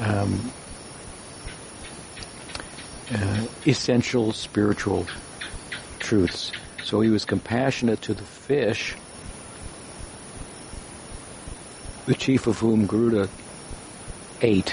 um, 0.00 0.52
uh, 3.12 3.46
essential 3.66 4.32
spiritual 4.32 5.06
truths. 5.98 6.52
So 6.84 7.00
he 7.00 7.10
was 7.10 7.24
compassionate 7.24 8.00
to 8.02 8.14
the 8.14 8.22
fish, 8.22 8.94
the 12.06 12.14
chief 12.14 12.46
of 12.46 12.60
whom 12.60 12.86
Garuda 12.86 13.28
ate, 14.44 14.70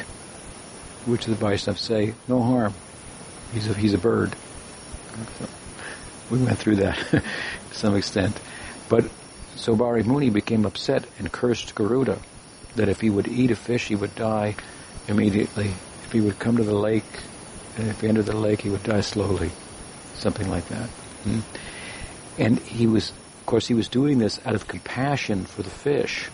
which 1.06 1.26
the 1.26 1.34
Vaishnavas 1.34 1.80
say, 1.80 2.14
no 2.28 2.42
harm. 2.42 2.74
He's 3.54 3.68
a, 3.68 3.74
he's 3.74 3.94
a 3.94 3.98
bird. 3.98 4.36
We 6.30 6.40
went 6.40 6.58
through 6.58 6.78
that 6.78 6.98
to 7.12 7.24
some 7.72 7.96
extent. 7.96 8.40
But 8.90 9.06
Saubhari 9.56 10.06
Muni 10.06 10.30
became 10.30 10.66
upset 10.66 11.06
and 11.20 11.32
cursed 11.32 11.76
Garuda 11.76 12.20
that 12.76 12.90
if 12.90 13.02
he 13.02 13.10
would 13.10 13.28
eat 13.28 13.52
a 13.52 13.56
fish, 13.56 13.88
he 13.88 13.96
would 13.96 14.16
die 14.16 14.56
immediately. 15.08 15.74
If 16.06 16.12
he 16.12 16.22
would 16.22 16.40
come 16.40 16.58
to 16.58 16.64
the 16.64 16.76
lake 16.76 17.04
and 17.78 17.88
if 17.88 18.02
he 18.02 18.08
entered 18.08 18.26
the 18.26 18.36
lake, 18.36 18.62
he 18.62 18.70
would 18.70 18.84
die 18.84 19.02
slowly, 19.02 19.52
something 20.16 20.50
like 20.50 20.68
that. 20.68 20.90
Hmm? 21.24 21.40
And 22.38 22.60
he 22.60 22.88
was, 22.88 23.12
of 23.12 23.46
course, 23.46 23.68
he 23.68 23.74
was 23.74 23.88
doing 23.88 24.20
this 24.20 24.40
out 24.46 24.56
of 24.56 24.68
compassion 24.68 25.46
for 25.46 25.64
the 25.64 25.70
fish. 25.70 26.30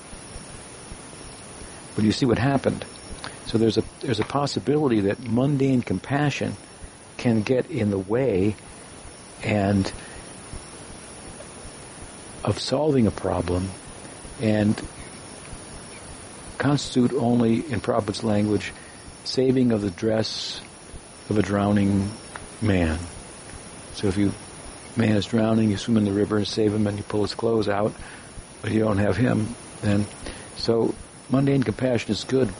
But 1.95 2.05
you 2.05 2.11
see 2.11 2.25
what 2.25 2.37
happened. 2.37 2.85
So 3.47 3.57
there's 3.57 3.77
a 3.77 3.83
there's 4.01 4.19
a 4.19 4.25
possibility 4.25 5.01
that 5.01 5.19
mundane 5.19 5.81
compassion 5.81 6.55
can 7.17 7.41
get 7.41 7.69
in 7.71 7.89
the 7.89 7.97
way 7.97 8.55
and 9.43 9.91
of 12.43 12.59
solving 12.59 13.07
a 13.07 13.11
problem 13.11 13.69
and 14.41 14.79
constitute 16.57 17.13
only, 17.13 17.57
in 17.71 17.81
Prabhupada's 17.81 18.23
language, 18.23 18.73
saving 19.23 19.71
of 19.71 19.81
the 19.81 19.91
dress 19.91 20.61
of 21.29 21.37
a 21.37 21.41
drowning 21.41 22.09
man. 22.61 22.97
So 23.93 24.07
if 24.07 24.17
you 24.17 24.33
man 24.95 25.15
is 25.15 25.25
drowning, 25.25 25.69
you 25.69 25.77
swim 25.77 25.97
in 25.97 26.05
the 26.05 26.11
river 26.11 26.37
and 26.37 26.47
save 26.47 26.73
him, 26.73 26.87
and 26.87 26.97
you 26.97 27.03
pull 27.03 27.21
his 27.21 27.35
clothes 27.35 27.67
out, 27.67 27.93
but 28.61 28.71
you 28.71 28.79
don't 28.79 28.97
have 28.97 29.17
him, 29.17 29.55
then 29.81 30.05
so 30.55 30.95
mundane 31.29 31.63
compassion 31.63 32.11
is 32.11 32.23
good, 32.23 32.51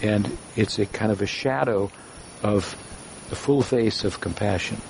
and 0.00 0.36
it's 0.56 0.78
a 0.78 0.86
kind 0.86 1.12
of 1.12 1.20
a 1.20 1.26
shadow 1.26 1.90
of 2.42 2.76
the 3.30 3.36
full 3.36 3.62
face 3.62 4.04
of 4.04 4.20
compassion. 4.20 4.80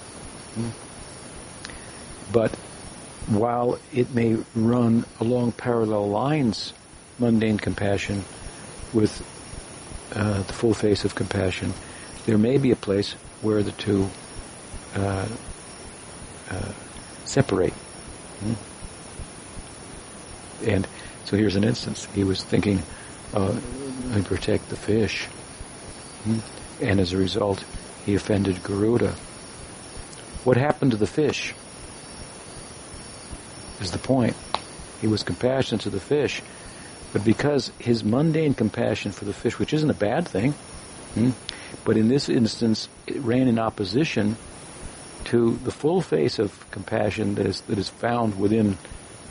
But 2.33 2.55
while 3.27 3.79
it 3.93 4.15
may 4.15 4.37
run 4.55 5.05
along 5.21 5.53
parallel 5.53 6.09
lines, 6.09 6.73
mundane 7.19 7.59
compassion 7.59 8.25
with 8.93 9.23
uh, 10.15 10.43
the 10.43 10.53
full 10.53 10.75
face 10.75 11.05
of 11.05 11.15
compassion, 11.15 11.73
there 12.27 12.38
may 12.38 12.59
be 12.59 12.71
a 12.71 12.77
place 12.77 13.12
where 13.43 13.62
the 13.62 13.73
two 13.73 14.09
uh, 14.95 15.29
uh, 16.51 16.73
separate. 17.25 17.73
Hmm? 18.41 18.55
And 20.65 20.87
so 21.25 21.37
here's 21.37 21.57
an 21.57 21.65
instance. 21.65 22.07
He 22.15 22.25
was 22.25 22.43
thinking, 22.43 22.83
I 24.12 24.20
protect 24.20 24.68
the 24.68 24.76
fish. 24.76 25.26
Hmm? 26.24 26.38
And 26.81 27.00
as 27.00 27.12
a 27.12 27.16
result, 27.16 27.64
he 28.05 28.14
offended 28.14 28.62
Garuda. 28.62 29.12
What 30.44 30.57
happened 30.57 30.90
to 30.90 30.96
the 30.96 31.07
fish? 31.07 31.55
Is 33.81 33.90
the 33.90 33.98
point. 33.98 34.37
He 35.00 35.07
was 35.07 35.22
compassionate 35.22 35.83
to 35.83 35.90
the 35.90 36.00
fish, 36.00 36.42
but 37.12 37.24
because 37.24 37.72
his 37.78 38.05
mundane 38.05 38.55
compassion 38.55 39.12
for 39.12 39.24
the 39.24 39.33
fish, 39.33 39.59
which 39.59 39.72
isn't 39.72 39.90
a 39.90 39.94
bad 39.94 40.28
thing, 40.28 40.52
hmm, 41.14 41.31
but 41.85 41.96
in 41.96 42.09
this 42.09 42.28
instance, 42.28 42.88
it 43.07 43.20
ran 43.20 43.48
in 43.48 43.59
opposition 43.59 44.37
to 45.24 45.59
the 45.64 45.70
full 45.70 46.00
face 46.00 46.38
of 46.38 46.70
compassion 46.70 47.35
that 47.37 47.46
is 47.46 47.61
that 47.62 47.78
is 47.78 47.88
found 47.88 48.38
within 48.38 48.78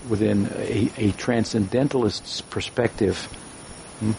within 0.09 0.49
a, 0.55 0.89
a 0.97 1.11
transcendentalist's 1.11 2.41
perspective, 2.41 3.25
hmm, 3.99 4.11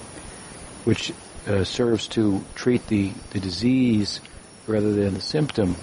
which 0.84 1.12
uh, 1.46 1.64
serves 1.64 2.08
to 2.08 2.44
treat 2.54 2.86
the, 2.88 3.12
the 3.30 3.40
disease 3.40 4.20
rather 4.66 4.92
than 4.92 5.14
the 5.14 5.20
symptom. 5.20 5.74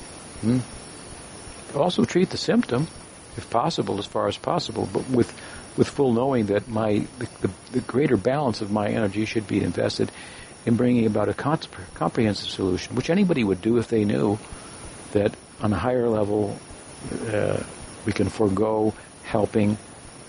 Hmm? 0.41 0.59
also 1.75 2.05
treat 2.05 2.29
the 2.29 2.37
symptom, 2.37 2.87
if 3.37 3.49
possible, 3.49 3.99
as 3.99 4.05
far 4.05 4.27
as 4.27 4.37
possible, 4.37 4.89
but 4.91 5.07
with 5.09 5.33
with 5.77 5.87
full 5.87 6.13
knowing 6.13 6.47
that 6.47 6.67
my 6.67 7.05
the, 7.19 7.51
the, 7.71 7.79
greater 7.81 8.17
balance 8.17 8.61
of 8.61 8.71
my 8.71 8.89
energy 8.89 9.23
should 9.25 9.47
be 9.47 9.63
invested 9.63 10.11
in 10.65 10.75
bringing 10.75 11.05
about 11.05 11.29
a 11.29 11.33
comprehensive 11.33 12.49
solution, 12.49 12.95
which 12.95 13.09
anybody 13.09 13.43
would 13.43 13.61
do 13.61 13.77
if 13.77 13.87
they 13.87 14.03
knew 14.03 14.37
that 15.11 15.33
on 15.61 15.71
a 15.71 15.77
higher 15.77 16.09
level 16.09 16.59
uh, 17.27 17.63
we 18.05 18.11
can 18.11 18.27
forego 18.29 18.93
helping 19.23 19.77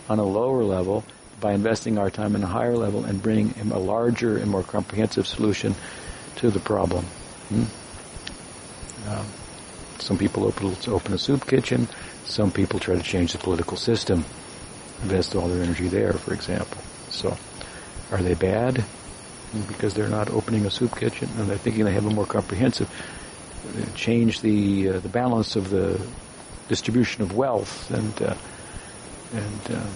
on 0.09 0.19
a 0.19 0.25
lower 0.25 0.63
level 0.63 1.05
by 1.41 1.53
investing 1.53 1.99
our 1.99 2.11
time 2.11 2.35
in 2.37 2.43
a 2.43 2.47
higher 2.47 2.77
level 2.77 3.05
and 3.05 3.23
bringing 3.23 3.55
a 3.73 3.79
larger 3.79 4.37
and 4.37 4.51
more 4.51 4.63
comprehensive 4.63 5.27
solution 5.27 5.75
to 6.37 6.51
the 6.51 6.61
problem. 6.61 7.05
Hmm? 7.49 7.65
Um, 9.09 9.27
some 9.99 10.19
people 10.19 10.45
open, 10.45 10.77
open 10.89 11.13
a 11.15 11.19
soup 11.19 11.47
kitchen. 11.47 11.89
Some 12.25 12.51
people 12.51 12.79
try 12.79 12.97
to 12.97 13.03
change 13.03 13.33
the 13.33 13.39
political 13.39 13.77
system, 13.77 14.25
invest 15.03 15.35
all 15.35 15.49
their 15.49 15.63
energy 15.63 15.89
there, 15.89 16.13
for 16.13 16.33
example. 16.33 16.79
So, 17.11 17.37
are 18.11 18.23
they 18.23 18.35
bad 18.35 18.85
because 19.67 19.95
they're 19.95 20.09
not 20.09 20.31
opening 20.31 20.65
a 20.65 20.71
soup 20.71 20.97
kitchen 20.97 21.29
and 21.37 21.49
they're 21.49 21.59
thinking 21.59 21.85
they 21.85 21.93
have 21.93 22.07
a 22.07 22.11
more 22.11 22.27
comprehensive 22.27 22.89
uh, 23.69 23.97
change 23.97 24.41
the 24.41 24.89
uh, 24.89 25.01
the 25.01 25.09
balance 25.09 25.57
of 25.57 25.71
the 25.71 26.01
distribution 26.69 27.23
of 27.23 27.35
wealth 27.35 27.91
and 27.91 28.23
uh, 28.23 28.35
and 29.33 29.77
uh, 29.77 29.87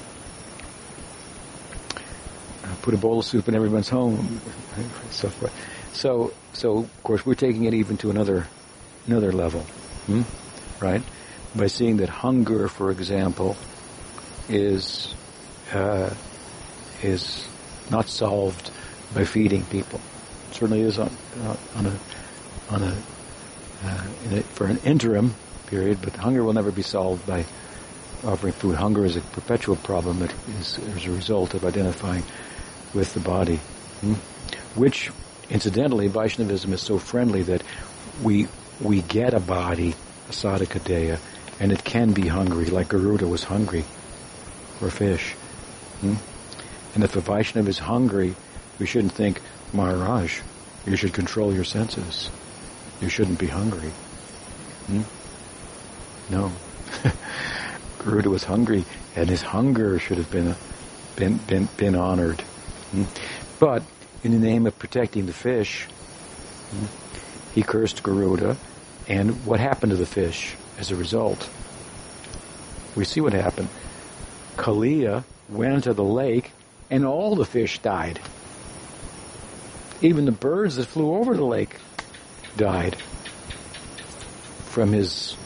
put 2.84 2.92
a 2.92 2.98
bowl 2.98 3.18
of 3.18 3.24
soup 3.24 3.48
in 3.48 3.54
everyone's 3.54 3.88
home, 3.88 4.42
so 5.10 5.30
forth. 5.30 5.54
So, 5.94 6.34
so 6.52 6.78
of 6.80 7.02
course, 7.02 7.24
we're 7.24 7.34
taking 7.34 7.64
it 7.64 7.72
even 7.72 7.96
to 7.98 8.10
another 8.10 8.46
another 9.06 9.32
level, 9.32 9.60
hmm? 10.06 10.22
right? 10.80 11.02
By 11.56 11.68
seeing 11.68 11.96
that 11.98 12.10
hunger, 12.10 12.68
for 12.68 12.90
example, 12.90 13.56
is 14.50 15.14
uh, 15.72 16.12
is 17.02 17.48
not 17.90 18.08
solved 18.08 18.70
by 19.14 19.24
feeding 19.24 19.64
people. 19.64 20.00
It 20.50 20.56
certainly 20.56 20.82
is 20.82 20.98
on 20.98 21.10
uh, 21.42 21.56
on 21.76 21.86
a 21.86 21.98
on 22.68 22.82
a, 22.82 22.96
uh, 23.82 24.04
a, 24.30 24.42
for 24.42 24.66
an 24.66 24.76
interim 24.84 25.34
period, 25.68 26.02
but 26.02 26.14
hunger 26.16 26.44
will 26.44 26.52
never 26.52 26.70
be 26.70 26.82
solved 26.82 27.26
by 27.26 27.46
offering 28.24 28.52
food. 28.52 28.76
Hunger 28.76 29.06
is 29.06 29.16
a 29.16 29.22
perpetual 29.22 29.76
problem 29.76 30.18
that 30.18 30.34
is 30.58 30.78
as 30.78 31.06
a 31.06 31.12
result 31.12 31.54
of 31.54 31.64
identifying 31.64 32.24
with 32.94 33.14
the 33.14 33.20
body. 33.20 33.56
Hmm? 34.00 34.14
Which, 34.74 35.10
incidentally, 35.50 36.08
Vaishnavism 36.08 36.72
is 36.72 36.80
so 36.80 36.98
friendly 36.98 37.42
that 37.42 37.62
we 38.22 38.48
we 38.80 39.02
get 39.02 39.34
a 39.34 39.40
body, 39.40 39.94
a 40.28 40.32
sadhaka 40.32 41.18
and 41.60 41.72
it 41.72 41.84
can 41.84 42.12
be 42.12 42.26
hungry, 42.26 42.66
like 42.66 42.88
Garuda 42.88 43.28
was 43.28 43.44
hungry 43.44 43.84
for 44.78 44.90
fish. 44.90 45.32
Hmm? 46.00 46.14
And 46.94 47.04
if 47.04 47.16
a 47.16 47.20
Vaishnava 47.20 47.68
is 47.68 47.78
hungry, 47.78 48.34
we 48.78 48.86
shouldn't 48.86 49.12
think, 49.12 49.40
Maharaj, 49.72 50.40
you 50.86 50.96
should 50.96 51.12
control 51.12 51.52
your 51.54 51.64
senses. 51.64 52.30
You 53.00 53.08
shouldn't 53.08 53.38
be 53.38 53.46
hungry. 53.46 53.90
Hmm? 54.86 55.02
No. 56.30 56.52
Garuda 57.98 58.30
was 58.30 58.44
hungry, 58.44 58.84
and 59.16 59.28
his 59.28 59.42
hunger 59.42 59.98
should 59.98 60.18
have 60.18 60.30
been 60.30 60.54
been 61.16 61.38
been, 61.46 61.68
been 61.76 61.96
honored. 61.96 62.42
Hmm? 62.94 63.04
But 63.58 63.82
in 64.22 64.30
the 64.30 64.38
name 64.38 64.66
of 64.66 64.78
protecting 64.78 65.26
the 65.26 65.32
fish, 65.32 65.88
he 67.52 67.62
cursed 67.62 68.02
Garuda, 68.02 68.56
and 69.08 69.44
what 69.44 69.58
happened 69.58 69.90
to 69.90 69.96
the 69.96 70.06
fish 70.06 70.54
as 70.78 70.92
a 70.92 70.96
result? 70.96 71.48
We 72.94 73.04
see 73.04 73.20
what 73.20 73.32
happened. 73.32 73.68
Kaliya 74.56 75.24
went 75.48 75.74
into 75.74 75.92
the 75.92 76.04
lake, 76.04 76.52
and 76.88 77.04
all 77.04 77.34
the 77.34 77.44
fish 77.44 77.80
died. 77.80 78.20
Even 80.00 80.24
the 80.24 80.32
birds 80.32 80.76
that 80.76 80.86
flew 80.86 81.14
over 81.16 81.34
the 81.34 81.44
lake 81.44 81.76
died 82.56 82.96
from 84.66 84.92
his 84.92 85.36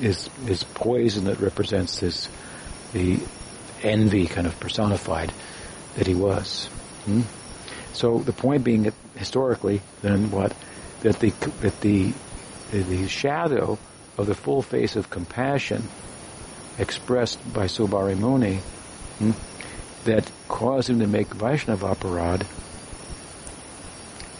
his 0.00 0.28
his 0.46 0.64
poison 0.64 1.24
that 1.24 1.40
represents 1.40 1.98
his 2.00 2.28
the 2.92 3.18
envy 3.82 4.26
kind 4.26 4.46
of 4.46 4.58
personified 4.60 5.32
that 5.96 6.06
he 6.06 6.14
was. 6.14 6.68
Hmm? 7.04 7.22
So 7.92 8.18
the 8.18 8.32
point 8.32 8.64
being 8.64 8.84
that 8.84 8.94
historically, 9.16 9.82
then 10.00 10.30
what 10.30 10.54
that 11.00 11.18
the 11.20 11.30
that 11.60 11.80
the 11.80 12.12
the 12.70 13.06
shadow 13.08 13.78
of 14.16 14.26
the 14.26 14.34
full 14.34 14.62
face 14.62 14.96
of 14.96 15.10
compassion 15.10 15.88
expressed 16.78 17.38
by 17.52 17.66
Saubhari 17.66 18.18
Muni 18.18 18.56
hmm, 19.18 19.32
that 20.04 20.30
caused 20.48 20.88
him 20.88 21.00
to 21.00 21.06
make 21.06 21.28
Vaishnava 21.28 21.94
aparad 21.94 22.46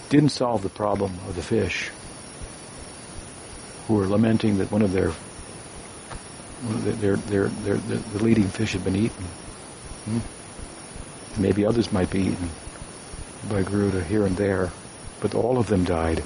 didn't 0.08 0.30
solve 0.30 0.62
the 0.62 0.68
problem 0.68 1.12
of 1.28 1.36
the 1.36 1.42
fish 1.42 1.90
who 3.86 3.94
were 3.94 4.06
lamenting 4.06 4.58
that 4.58 4.70
one 4.70 4.82
of 4.82 4.92
their 4.92 5.12
their, 6.62 7.16
their, 7.16 7.46
their, 7.48 7.76
the 7.76 8.22
leading 8.22 8.46
fish 8.46 8.72
had 8.72 8.84
been 8.84 8.94
eaten. 8.94 9.24
Hmm? 10.04 10.18
Maybe 11.38 11.64
others 11.64 11.92
might 11.92 12.10
be 12.10 12.20
eaten 12.20 12.50
by 13.48 13.62
Garuda 13.62 14.04
here 14.04 14.26
and 14.26 14.36
there, 14.36 14.70
but 15.20 15.34
all 15.34 15.58
of 15.58 15.66
them 15.66 15.84
died 15.84 16.22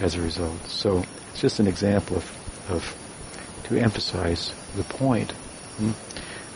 as 0.00 0.14
a 0.14 0.22
result. 0.22 0.64
So 0.66 1.04
it's 1.30 1.40
just 1.40 1.60
an 1.60 1.66
example 1.66 2.16
of, 2.16 2.70
of 2.70 3.62
to 3.64 3.76
emphasize 3.76 4.52
the 4.76 4.84
point 4.84 5.32
hmm, 5.32 5.92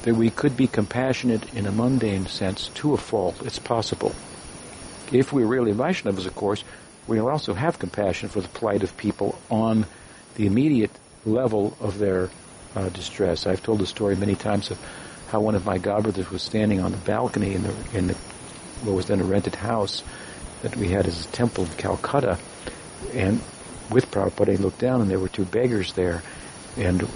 that 0.03 0.15
we 0.15 0.31
could 0.31 0.57
be 0.57 0.67
compassionate 0.67 1.53
in 1.55 1.67
a 1.67 1.73
mundane 1.73 2.27
sense 2.27 2.69
to 2.75 2.95
a 2.95 2.99
fault. 2.99 3.43
It's 3.45 3.59
possible. 3.59 4.15
If 5.11 5.33
we're 5.33 5.47
really 5.47 5.73
Vaishnavas, 5.73 6.27
of 6.27 6.35
course, 6.35 6.65
we'll 7.07 7.29
also 7.29 7.55
have 7.55 7.79
compassion 7.79 8.29
for 8.29 8.41
the 8.41 8.49
plight 8.49 8.83
of 8.83 8.97
people 8.97 9.39
on 9.51 9.87
the 10.37 10.47
immediate 10.47 10.91
level 11.25 11.77
of 11.81 11.99
their 11.99 12.31
uh, 12.75 12.89
distress. 12.89 13.47
I've 13.47 13.63
told 13.63 13.81
the 13.81 13.87
story 13.87 14.17
many 14.17 14.35
times 14.35 14.71
of 14.71 14.79
how 15.33 15.41
one 15.41 15.55
of 15.55 15.65
my 15.65 15.79
godbrothers 15.79 16.31
was 16.31 16.43
standing 16.43 16.81
on 16.81 16.93
the 16.93 16.99
balcony 16.99 17.55
in 17.55 17.63
the 17.63 17.75
in 17.95 18.07
the 18.07 18.15
what 18.85 18.93
was 18.95 19.07
then 19.07 19.21
a 19.21 19.25
rented 19.25 19.55
house 19.55 20.03
that 20.61 20.77
we 20.77 20.89
had 20.89 21.07
as 21.07 21.25
a 21.25 21.29
temple 21.29 21.65
in 21.65 21.71
Calcutta, 21.73 22.39
and 23.15 23.41
with 23.91 24.11
Prabhupada, 24.11 24.53
he 24.53 24.57
looked 24.59 24.79
down 24.79 25.01
and 25.01 25.11
there 25.11 25.19
were 25.19 25.29
two 25.29 25.47
beggars 25.47 25.95
there, 25.95 26.23
and 26.77 27.09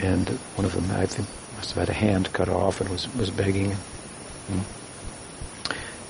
and 0.00 0.28
one 0.56 0.64
of 0.64 0.72
them 0.74 0.90
I 0.90 1.06
think 1.06 1.28
must 1.56 1.74
have 1.74 1.86
had 1.86 1.90
a 1.90 1.98
hand 1.98 2.32
cut 2.32 2.48
off 2.48 2.80
and 2.80 2.88
was 2.88 3.12
was 3.14 3.30
begging, 3.30 3.76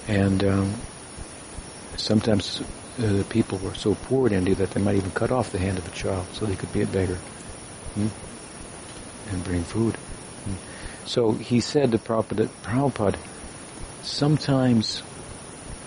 and 0.07 0.45
um, 0.45 0.75
sometimes 1.97 2.61
uh, 2.61 3.03
the 3.03 3.25
people 3.25 3.59
were 3.59 3.75
so 3.75 3.97
poor 3.97 4.29
in 4.29 4.33
India 4.33 4.55
that 4.55 4.71
they 4.71 4.81
might 4.81 4.97
even 4.97 5.11
cut 5.11 5.33
off 5.33 5.51
the 5.51 5.59
hand 5.59 5.77
of 5.77 5.87
a 5.87 5.91
child 5.91 6.27
so 6.33 6.47
they 6.47 6.57
could 6.57 6.73
be 6.73 6.83
a 6.83 6.87
beggar. 6.87 7.19
Hmm? 7.95 8.09
and 9.31 9.45
bring 9.45 9.63
food. 9.63 9.97
So 11.09 11.33
he 11.33 11.61
said 11.61 11.93
to 11.93 11.99
Prabhupada, 11.99 13.17
sometimes 14.03 15.03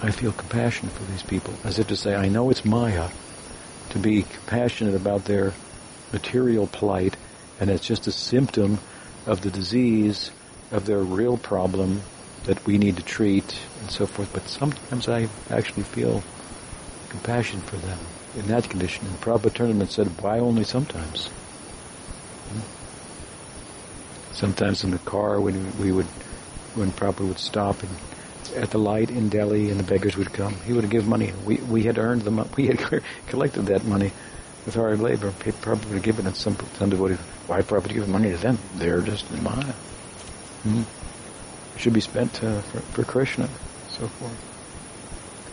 I 0.01 0.09
feel 0.09 0.31
compassion 0.31 0.89
for 0.89 1.03
these 1.03 1.21
people, 1.21 1.53
as 1.63 1.77
if 1.77 1.87
to 1.89 1.95
say, 1.95 2.15
I 2.15 2.27
know 2.27 2.49
it's 2.49 2.65
Maya 2.65 3.09
to 3.91 3.99
be 3.99 4.23
compassionate 4.23 4.95
about 4.95 5.25
their 5.25 5.53
material 6.11 6.65
plight, 6.65 7.17
and 7.59 7.69
it's 7.69 7.85
just 7.85 8.07
a 8.07 8.11
symptom 8.11 8.79
of 9.27 9.41
the 9.41 9.51
disease, 9.51 10.31
of 10.71 10.87
their 10.87 11.01
real 11.03 11.37
problem 11.37 12.01
that 12.45 12.65
we 12.65 12.79
need 12.79 12.97
to 12.97 13.03
treat, 13.03 13.59
and 13.81 13.91
so 13.91 14.07
forth. 14.07 14.33
But 14.33 14.47
sometimes 14.47 15.07
I 15.07 15.29
actually 15.51 15.83
feel 15.83 16.23
compassion 17.09 17.61
for 17.61 17.75
them 17.77 17.99
in 18.35 18.47
that 18.47 18.67
condition. 18.71 19.05
And 19.05 19.21
Prabhupada 19.21 19.53
turned 19.53 19.81
and 19.81 19.91
said, 19.91 20.07
why 20.19 20.39
only 20.39 20.63
sometimes? 20.63 21.29
Sometimes 24.33 24.83
in 24.83 24.91
the 24.91 24.99
car 24.99 25.39
when 25.39 25.77
we 25.79 25.91
would, 25.91 26.05
when 26.75 26.91
Prabhupada 26.91 27.27
would 27.27 27.39
stop 27.39 27.81
and 27.83 27.91
at 28.55 28.71
the 28.71 28.77
light 28.77 29.09
in 29.09 29.29
Delhi 29.29 29.69
and 29.69 29.79
the 29.79 29.83
beggars 29.83 30.17
would 30.17 30.33
come, 30.33 30.53
he 30.65 30.73
would 30.73 30.89
give 30.89 31.07
money. 31.07 31.31
We 31.45 31.57
we 31.57 31.83
had 31.83 31.97
earned 31.97 32.23
the 32.23 32.31
money. 32.31 32.49
We 32.57 32.67
had 32.67 32.79
collected 33.27 33.63
that 33.67 33.85
money 33.85 34.11
with 34.65 34.75
hard 34.75 34.99
labor. 34.99 35.31
Prabhupada 35.31 35.93
would 35.93 36.03
give 36.03 36.19
it, 36.19 36.35
some 36.35 36.57
some 36.77 36.89
devotees, 36.89 37.19
why 37.47 37.61
Prabhupada 37.61 37.93
give 37.93 38.09
money 38.09 38.31
to 38.31 38.37
them? 38.37 38.57
They're 38.75 39.01
just 39.01 39.29
in 39.31 39.43
Maya. 39.43 39.73
Mm-hmm. 40.65 40.83
Should 41.77 41.93
be 41.93 42.01
spent 42.01 42.43
uh, 42.43 42.61
for, 42.61 42.79
for 42.79 43.03
Krishna, 43.03 43.49
so 43.89 44.07
forth. 44.07 44.47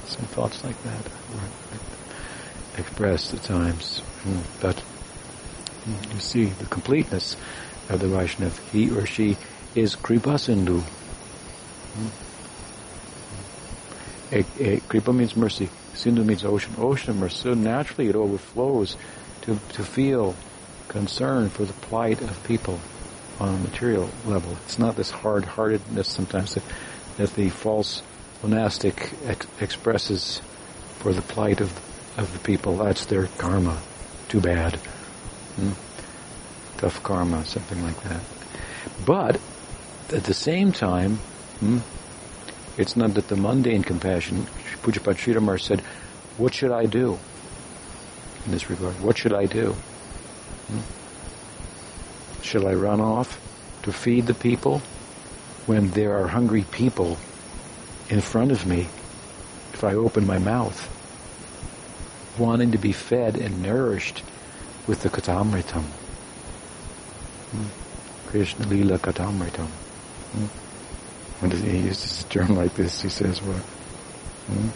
Some 0.07 0.27
thoughts 0.27 0.65
like 0.65 0.81
that 0.83 1.05
were 1.05 2.81
expressed 2.81 3.35
at 3.35 3.43
times, 3.43 4.03
mm. 4.25 4.43
but 4.61 4.83
you 6.13 6.21
see 6.21 6.45
the 6.47 6.67
completeness 6.67 7.37
of 7.89 8.01
the 8.01 8.07
Vaishnav. 8.07 8.59
He 8.71 8.91
or 8.91 9.07
she 9.07 9.37
is 9.75 9.97
Kripa 9.97 10.39
Sindhu. 10.39 10.83
A, 14.31 14.45
a, 14.61 14.81
Kripa 14.81 15.13
means 15.13 15.37
mercy. 15.37 15.69
Sindhu 15.95 16.25
means 16.25 16.45
ocean. 16.45 16.75
Ocean 16.79 17.11
of 17.11 17.17
mercy. 17.17 17.37
So 17.37 17.55
naturally 17.55 18.09
it 18.09 18.17
overflows 18.17 18.97
to, 19.43 19.59
to 19.73 19.83
feel 19.83 20.37
concern 20.89 21.49
for 21.49 21.65
the 21.65 21.73
plight 21.73 22.21
of 22.21 22.43
people 22.45 22.79
on 23.41 23.55
a 23.55 23.59
material 23.59 24.11
level. 24.27 24.57
It's 24.65 24.79
not 24.79 24.97
this 24.97 25.11
hard-heartedness 25.11 26.09
sometimes 26.09 26.55
that, 26.55 26.65
that 27.17 27.35
the 27.35 27.49
false 27.49 28.03
monastic 28.43 29.13
ex- 29.25 29.47
expresses 29.61 30.41
for 30.99 31.13
the 31.13 31.23
plight 31.23 31.61
of 31.61 31.73
of 32.19 32.33
the 32.33 32.39
people. 32.41 32.77
That's 32.77 33.07
their 33.07 33.29
karma. 33.39 33.81
Too 34.29 34.41
bad. 34.41 34.75
Hmm? 35.57 35.88
Tough 36.79 37.03
karma, 37.03 37.45
something 37.45 37.83
like 37.83 38.01
that. 38.05 38.21
But 39.05 39.41
at 40.13 40.25
the 40.25 40.35
same 40.35 40.71
time, 40.71 41.17
hmm, 41.59 41.79
it's 42.77 42.97
not 42.97 43.15
that 43.15 43.27
the 43.27 43.37
mundane 43.37 43.83
compassion. 43.83 44.47
Pujyapad 44.83 45.17
Sridhar 45.17 45.61
said, 45.61 45.81
"What 46.37 46.55
should 46.55 46.71
I 46.71 46.87
do 46.87 47.19
in 48.47 48.53
this 48.53 48.71
regard? 48.71 49.01
What 49.01 49.19
should 49.19 49.35
I 49.35 49.47
do? 49.47 49.75
Hmm? 50.69 50.81
Should 52.43 52.65
I 52.65 52.75
run 52.75 53.01
off 53.01 53.41
to 53.83 53.93
feed 53.93 54.27
the 54.29 54.35
people 54.35 54.81
when 55.67 55.91
there 55.91 56.17
are 56.17 56.29
hungry 56.29 56.65
people 56.71 57.19
in 58.09 58.21
front 58.21 58.53
of 58.53 58.67
me? 58.67 58.89
If 59.75 59.83
I 59.83 59.95
open 59.95 60.27
my 60.27 60.39
mouth, 60.39 60.79
wanting 62.39 62.71
to 62.71 62.79
be 62.79 62.93
fed 62.93 63.37
and 63.37 63.63
nourished 63.63 64.23
with 64.87 65.03
the 65.03 65.11
Kathamritam." 65.11 65.85
Hmm? 67.51 68.29
Krishna 68.29 68.67
Lila 68.67 68.99
Kathamritam. 68.99 69.67
Hmm? 69.67 70.47
When 71.41 71.51
he 71.51 71.79
uses 71.87 72.23
a 72.23 72.29
term 72.29 72.57
like 72.57 72.75
this, 72.75 73.03
he 73.03 73.09
says 73.09 73.41
what? 73.43 73.57
Hmm? 73.57 74.69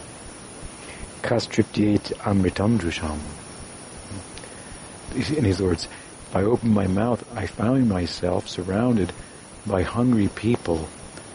Amritam 1.23 2.77
drusham. 2.77 3.19
In 5.37 5.43
his 5.43 5.61
words, 5.61 5.87
I 6.33 6.41
opened 6.41 6.73
my 6.73 6.87
mouth, 6.87 7.23
I 7.35 7.45
found 7.45 7.87
myself 7.87 8.47
surrounded 8.47 9.13
by 9.65 9.83
hungry 9.83 10.29
people, 10.29 10.87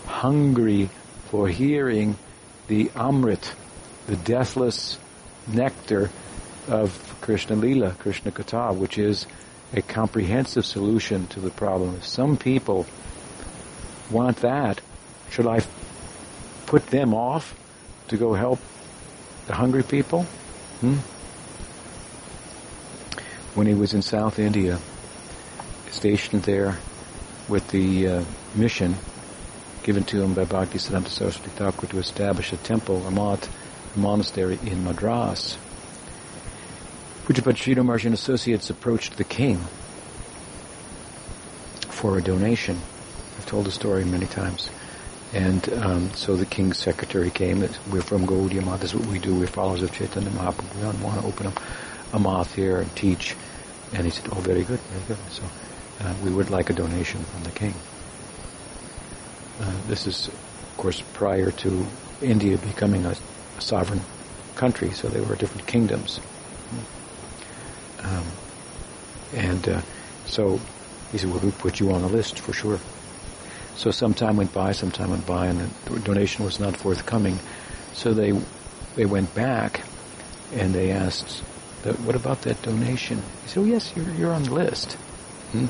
hungry 0.06 0.90
for 1.30 1.48
hearing 1.48 2.16
the 2.66 2.86
amrit, 2.96 3.52
the 4.06 4.16
deathless 4.16 4.98
nectar 5.46 6.10
of 6.66 7.16
Krishna 7.20 7.56
Lila, 7.56 7.92
Krishna 7.98 8.32
Katha, 8.32 8.74
which 8.74 8.98
is 8.98 9.26
a 9.72 9.82
comprehensive 9.82 10.64
solution 10.64 11.26
to 11.28 11.40
the 11.40 11.50
problem. 11.50 11.96
If 11.96 12.06
some 12.06 12.36
people 12.36 12.86
want 14.10 14.38
that, 14.38 14.80
should 15.30 15.46
I 15.46 15.60
put 16.66 16.86
them 16.86 17.14
off 17.14 17.54
to 18.08 18.16
go 18.16 18.34
help 18.34 18.60
the 19.46 19.54
hungry 19.54 19.82
people? 19.82 20.22
Hmm? 20.80 20.96
When 23.54 23.66
he 23.66 23.74
was 23.74 23.92
in 23.92 24.02
South 24.02 24.38
India, 24.38 24.78
stationed 25.90 26.42
there 26.44 26.78
with 27.48 27.68
the 27.68 28.08
uh, 28.08 28.24
mission 28.54 28.94
given 29.82 30.04
to 30.04 30.22
him 30.22 30.34
by 30.34 30.44
Bhaktisiddhanta 30.44 31.08
Saraswati 31.08 31.50
Thakur 31.50 31.86
to 31.86 31.98
establish 31.98 32.52
a 32.52 32.58
temple, 32.58 33.06
a 33.06 33.10
math, 33.10 33.48
a 33.96 33.98
monastery 33.98 34.58
in 34.64 34.84
Madras. 34.84 35.56
Pujyapad 37.28 37.56
Sridhar 37.56 37.84
Maharaj 37.84 38.06
and 38.06 38.14
associates 38.14 38.70
approached 38.70 39.18
the 39.18 39.24
king 39.24 39.58
for 41.90 42.16
a 42.16 42.22
donation. 42.22 42.78
I've 43.36 43.44
told 43.44 43.66
the 43.66 43.70
story 43.70 44.06
many 44.06 44.24
times. 44.24 44.70
And 45.34 45.68
um, 45.74 46.10
so 46.14 46.36
the 46.36 46.46
king's 46.46 46.78
secretary 46.78 47.28
came. 47.28 47.60
We're 47.90 48.00
from 48.00 48.26
Gaudiya 48.26 48.64
Math. 48.64 48.80
This 48.80 48.94
is 48.94 49.00
what 49.00 49.10
we 49.10 49.18
do. 49.18 49.38
We're 49.38 49.46
followers 49.46 49.82
of 49.82 49.92
Chaitanya 49.92 50.30
Mahaprabhu. 50.30 50.76
We 50.76 50.80
don't 50.80 51.02
want 51.02 51.20
to 51.20 51.26
open 51.26 51.48
up 51.48 51.60
a 52.14 52.18
math 52.18 52.54
here 52.54 52.78
and 52.78 52.96
teach. 52.96 53.36
And 53.92 54.06
he 54.06 54.10
said, 54.10 54.26
"Oh, 54.32 54.40
very 54.40 54.64
good, 54.64 54.80
very 54.80 55.04
good." 55.08 55.30
So 55.30 55.42
uh, 56.00 56.14
we 56.24 56.30
would 56.30 56.48
like 56.48 56.70
a 56.70 56.72
donation 56.72 57.22
from 57.24 57.44
the 57.44 57.50
king. 57.50 57.74
Uh, 59.60 59.70
this 59.86 60.06
is, 60.06 60.28
of 60.28 60.74
course, 60.78 61.02
prior 61.12 61.50
to 61.50 61.86
India 62.22 62.56
becoming 62.56 63.04
a, 63.04 63.14
a 63.58 63.60
sovereign 63.60 64.00
country. 64.54 64.92
So 64.92 65.08
they 65.08 65.20
were 65.20 65.36
different 65.36 65.66
kingdoms. 65.66 66.20
Um, 68.02 68.24
and 69.34 69.68
uh, 69.68 69.80
so 70.26 70.60
he 71.12 71.18
said, 71.18 71.30
"Well, 71.30 71.40
we 71.40 71.50
put 71.50 71.80
you 71.80 71.92
on 71.92 72.02
the 72.02 72.08
list 72.08 72.38
for 72.38 72.52
sure." 72.52 72.78
So 73.76 73.90
some 73.90 74.14
time 74.14 74.36
went 74.36 74.52
by, 74.52 74.72
some 74.72 74.90
time 74.90 75.10
went 75.10 75.26
by, 75.26 75.46
and 75.46 75.60
the 75.60 76.00
donation 76.00 76.44
was 76.44 76.58
not 76.58 76.76
forthcoming. 76.76 77.38
So 77.92 78.12
they 78.12 78.32
they 78.96 79.06
went 79.06 79.34
back 79.34 79.82
and 80.52 80.74
they 80.74 80.90
asked, 80.90 81.40
"What 82.04 82.16
about 82.16 82.42
that 82.42 82.60
donation?" 82.62 83.22
He 83.42 83.48
said, 83.48 83.60
"Oh 83.60 83.64
yes, 83.64 83.92
you're 83.94 84.10
you're 84.14 84.34
on 84.34 84.44
the 84.44 84.54
list." 84.54 84.92
Hmm? 85.52 85.66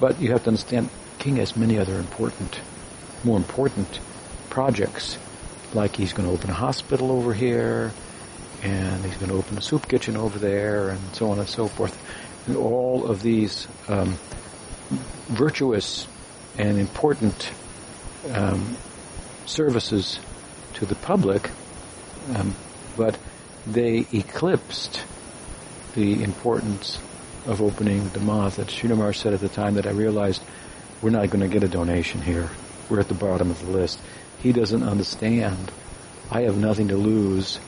But 0.00 0.20
you 0.20 0.30
have 0.32 0.42
to 0.44 0.50
understand, 0.50 0.90
King 1.18 1.36
has 1.36 1.56
many 1.56 1.78
other 1.78 1.96
important, 1.98 2.60
more 3.24 3.36
important 3.36 4.00
projects, 4.48 5.18
like 5.74 5.96
he's 5.96 6.12
going 6.12 6.28
to 6.28 6.34
open 6.34 6.50
a 6.50 6.54
hospital 6.54 7.10
over 7.10 7.34
here, 7.34 7.92
and 8.62 9.04
he's 9.04 9.16
going 9.16 9.30
to 9.30 9.36
open 9.36 9.58
a 9.58 9.62
soup 9.62 9.88
kitchen 9.88 10.16
over 10.16 10.38
there, 10.38 10.90
and 10.90 11.00
so 11.14 11.30
on 11.30 11.38
and 11.38 11.48
so 11.48 11.68
forth. 11.68 11.96
And 12.46 12.56
all 12.56 13.06
of 13.06 13.22
these 13.22 13.68
um, 13.88 14.18
virtuous 15.28 16.06
and 16.56 16.78
important 16.78 17.52
um, 18.32 18.76
services 19.46 20.18
to 20.74 20.86
the 20.86 20.94
public, 20.94 21.50
um, 22.34 22.54
but 22.96 23.18
they 23.66 24.06
eclipsed 24.12 25.04
the 25.94 26.22
importance 26.22 26.98
of 27.46 27.62
opening 27.62 28.08
the 28.10 28.20
math. 28.20 28.56
That 28.56 28.68
Sridhar 28.68 29.14
said 29.14 29.34
at 29.34 29.40
the 29.40 29.48
time 29.48 29.74
that 29.74 29.86
I 29.86 29.90
realized 29.90 30.42
we're 31.00 31.10
not 31.10 31.30
going 31.30 31.40
to 31.40 31.48
get 31.48 31.62
a 31.62 31.68
donation 31.68 32.20
here. 32.20 32.50
We're 32.88 33.00
at 33.00 33.08
the 33.08 33.14
bottom 33.14 33.50
of 33.50 33.64
the 33.64 33.70
list. 33.70 34.00
He 34.42 34.52
doesn't 34.52 34.82
understand. 34.82 35.70
I 36.30 36.42
have 36.42 36.56
nothing 36.56 36.88
to 36.88 36.96
lose, 36.96 37.58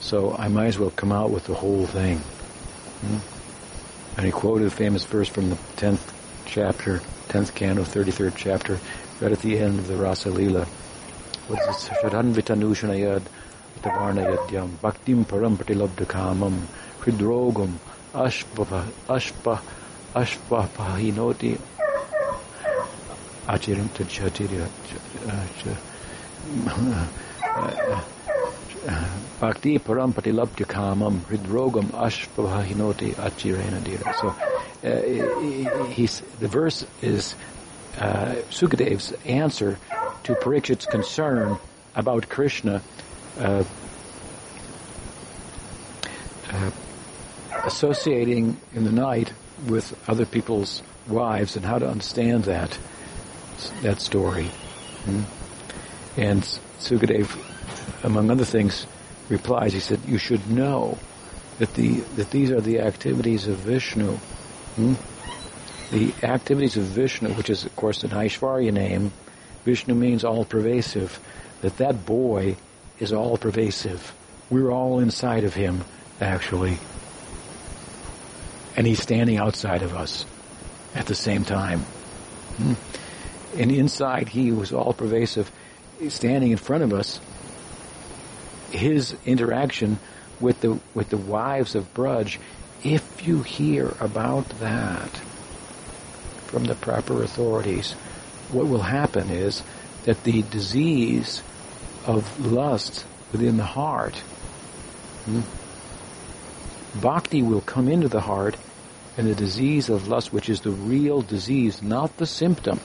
so 0.00 0.34
I 0.36 0.48
might 0.48 0.66
as 0.66 0.78
well 0.78 0.90
come 0.90 1.12
out 1.12 1.30
with 1.30 1.46
the 1.46 1.54
whole 1.54 1.86
thing. 1.86 2.18
Hmm? 2.18 3.18
And 4.16 4.26
he 4.26 4.32
quoted 4.32 4.66
a 4.66 4.70
famous 4.70 5.04
verse 5.04 5.28
from 5.28 5.50
the 5.50 5.56
10th 5.76 6.12
chapter 6.46 7.00
10th 7.30 7.54
canto, 7.54 7.84
33rd 7.84 8.34
chapter, 8.36 8.80
right 9.20 9.30
at 9.30 9.38
the 9.38 9.56
end 9.56 9.78
of 9.78 9.86
the 9.86 9.94
Rasa 9.94 10.30
Lila. 10.30 10.64
What 11.46 11.60
is 11.60 11.86
it? 11.86 11.92
Sharanvitanushanayad 12.02 13.22
Tavarnayadyam 13.82 14.70
Bhaktim 14.82 15.24
Param 15.24 15.56
Pratilabdhakamam 15.56 16.58
Hridrogam 17.02 17.74
Ashpa 18.12 18.84
Ashpa 19.06 19.60
Ashpa 20.12 20.68
Pahinoti 20.70 21.56
Achiram 23.46 23.88
Tachatirya 23.90 24.66
uh, 27.88 28.04
Bhakti 29.40 29.78
Param 29.78 30.12
Pratilabdhakamam 30.12 31.18
Hridrogam 31.20 31.86
Ashpa 31.86 32.48
Pahinoti 32.48 33.14
Achirena 33.14 33.82
Dira. 33.84 34.14
So 34.14 34.28
uh, 34.28 34.34
the 36.40 36.48
verse 36.48 36.86
is 37.02 37.34
uh, 37.98 38.36
Sukadev's 38.50 39.12
answer 39.24 39.78
to 40.24 40.34
Parikshit's 40.34 40.86
concern 40.86 41.58
about 41.94 42.28
Krishna 42.28 42.82
uh, 43.38 43.64
uh, 46.50 46.70
associating 47.64 48.56
in 48.74 48.84
the 48.84 48.92
night 48.92 49.32
with 49.66 49.96
other 50.08 50.24
people's 50.24 50.82
wives 51.06 51.56
and 51.56 51.64
how 51.64 51.78
to 51.78 51.88
understand 51.88 52.44
that 52.44 52.78
that 53.82 54.00
story. 54.00 54.46
Hmm? 55.04 55.22
And 56.16 56.42
Sukadev, 56.78 57.28
among 58.02 58.30
other 58.30 58.44
things, 58.44 58.86
replies. 59.28 59.72
He 59.72 59.80
said, 59.80 60.00
"You 60.06 60.18
should 60.18 60.50
know 60.50 60.98
that 61.58 61.74
the 61.74 62.00
that 62.16 62.30
these 62.30 62.50
are 62.50 62.60
the 62.60 62.80
activities 62.80 63.46
of 63.46 63.56
Vishnu." 63.58 64.18
Hmm? 64.76 64.94
The 65.90 66.12
activities 66.22 66.76
of 66.76 66.84
Vishnu, 66.84 67.30
which 67.30 67.50
is 67.50 67.64
of 67.64 67.74
course 67.76 68.04
an 68.04 68.10
Aishvarya 68.10 68.72
name, 68.72 69.12
Vishnu 69.64 69.94
means 69.94 70.24
all 70.24 70.44
pervasive, 70.44 71.18
that 71.62 71.76
that 71.78 72.06
boy 72.06 72.56
is 72.98 73.12
all 73.12 73.36
pervasive. 73.36 74.14
We're 74.50 74.70
all 74.70 75.00
inside 75.00 75.44
of 75.44 75.54
him, 75.54 75.84
actually. 76.20 76.78
And 78.76 78.86
he's 78.86 79.02
standing 79.02 79.36
outside 79.36 79.82
of 79.82 79.94
us 79.94 80.24
at 80.94 81.06
the 81.06 81.14
same 81.14 81.44
time. 81.44 81.80
Hmm? 82.56 82.74
And 83.58 83.72
inside 83.72 84.28
he 84.28 84.52
was 84.52 84.72
all 84.72 84.92
pervasive, 84.92 85.50
standing 86.08 86.52
in 86.52 86.56
front 86.56 86.84
of 86.84 86.92
us. 86.92 87.20
His 88.70 89.16
interaction 89.24 89.98
with 90.40 90.60
the 90.60 90.78
with 90.94 91.10
the 91.10 91.16
wives 91.16 91.74
of 91.74 91.92
Braj 91.94 92.38
if 92.82 93.26
you 93.26 93.42
hear 93.42 93.94
about 94.00 94.48
that 94.60 95.10
from 96.46 96.64
the 96.64 96.74
proper 96.74 97.22
authorities, 97.22 97.92
what 98.50 98.66
will 98.66 98.82
happen 98.82 99.30
is 99.30 99.62
that 100.04 100.24
the 100.24 100.42
disease 100.42 101.42
of 102.06 102.44
lust 102.44 103.04
within 103.32 103.58
the 103.58 103.64
heart, 103.64 104.16
hmm, 105.26 105.42
bhakti 107.00 107.42
will 107.42 107.60
come 107.60 107.88
into 107.88 108.08
the 108.08 108.20
heart 108.20 108.56
and 109.16 109.26
the 109.26 109.34
disease 109.34 109.90
of 109.90 110.08
lust, 110.08 110.32
which 110.32 110.48
is 110.48 110.62
the 110.62 110.70
real 110.70 111.20
disease, 111.20 111.82
not 111.82 112.16
the 112.16 112.26
symptom. 112.26 112.78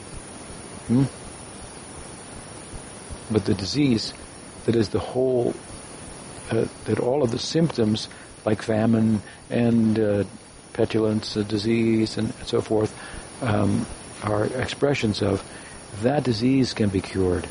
Hmm? 0.88 1.04
But 3.30 3.46
the 3.46 3.54
disease 3.54 4.12
that 4.66 4.76
is 4.76 4.90
the 4.90 4.98
whole, 4.98 5.54
uh, 6.50 6.66
that 6.84 7.00
all 7.00 7.22
of 7.22 7.30
the 7.30 7.38
symptoms, 7.38 8.08
like 8.44 8.62
famine 8.62 9.22
and 9.50 9.98
uh, 9.98 10.24
petulance, 10.72 11.36
uh, 11.36 11.42
disease, 11.42 12.18
and 12.18 12.32
so 12.44 12.60
forth, 12.60 12.96
um, 13.42 13.86
are 14.22 14.46
expressions 14.46 15.22
of, 15.22 15.42
that 16.02 16.24
disease 16.24 16.74
can 16.74 16.88
be 16.88 17.00
cured. 17.00 17.46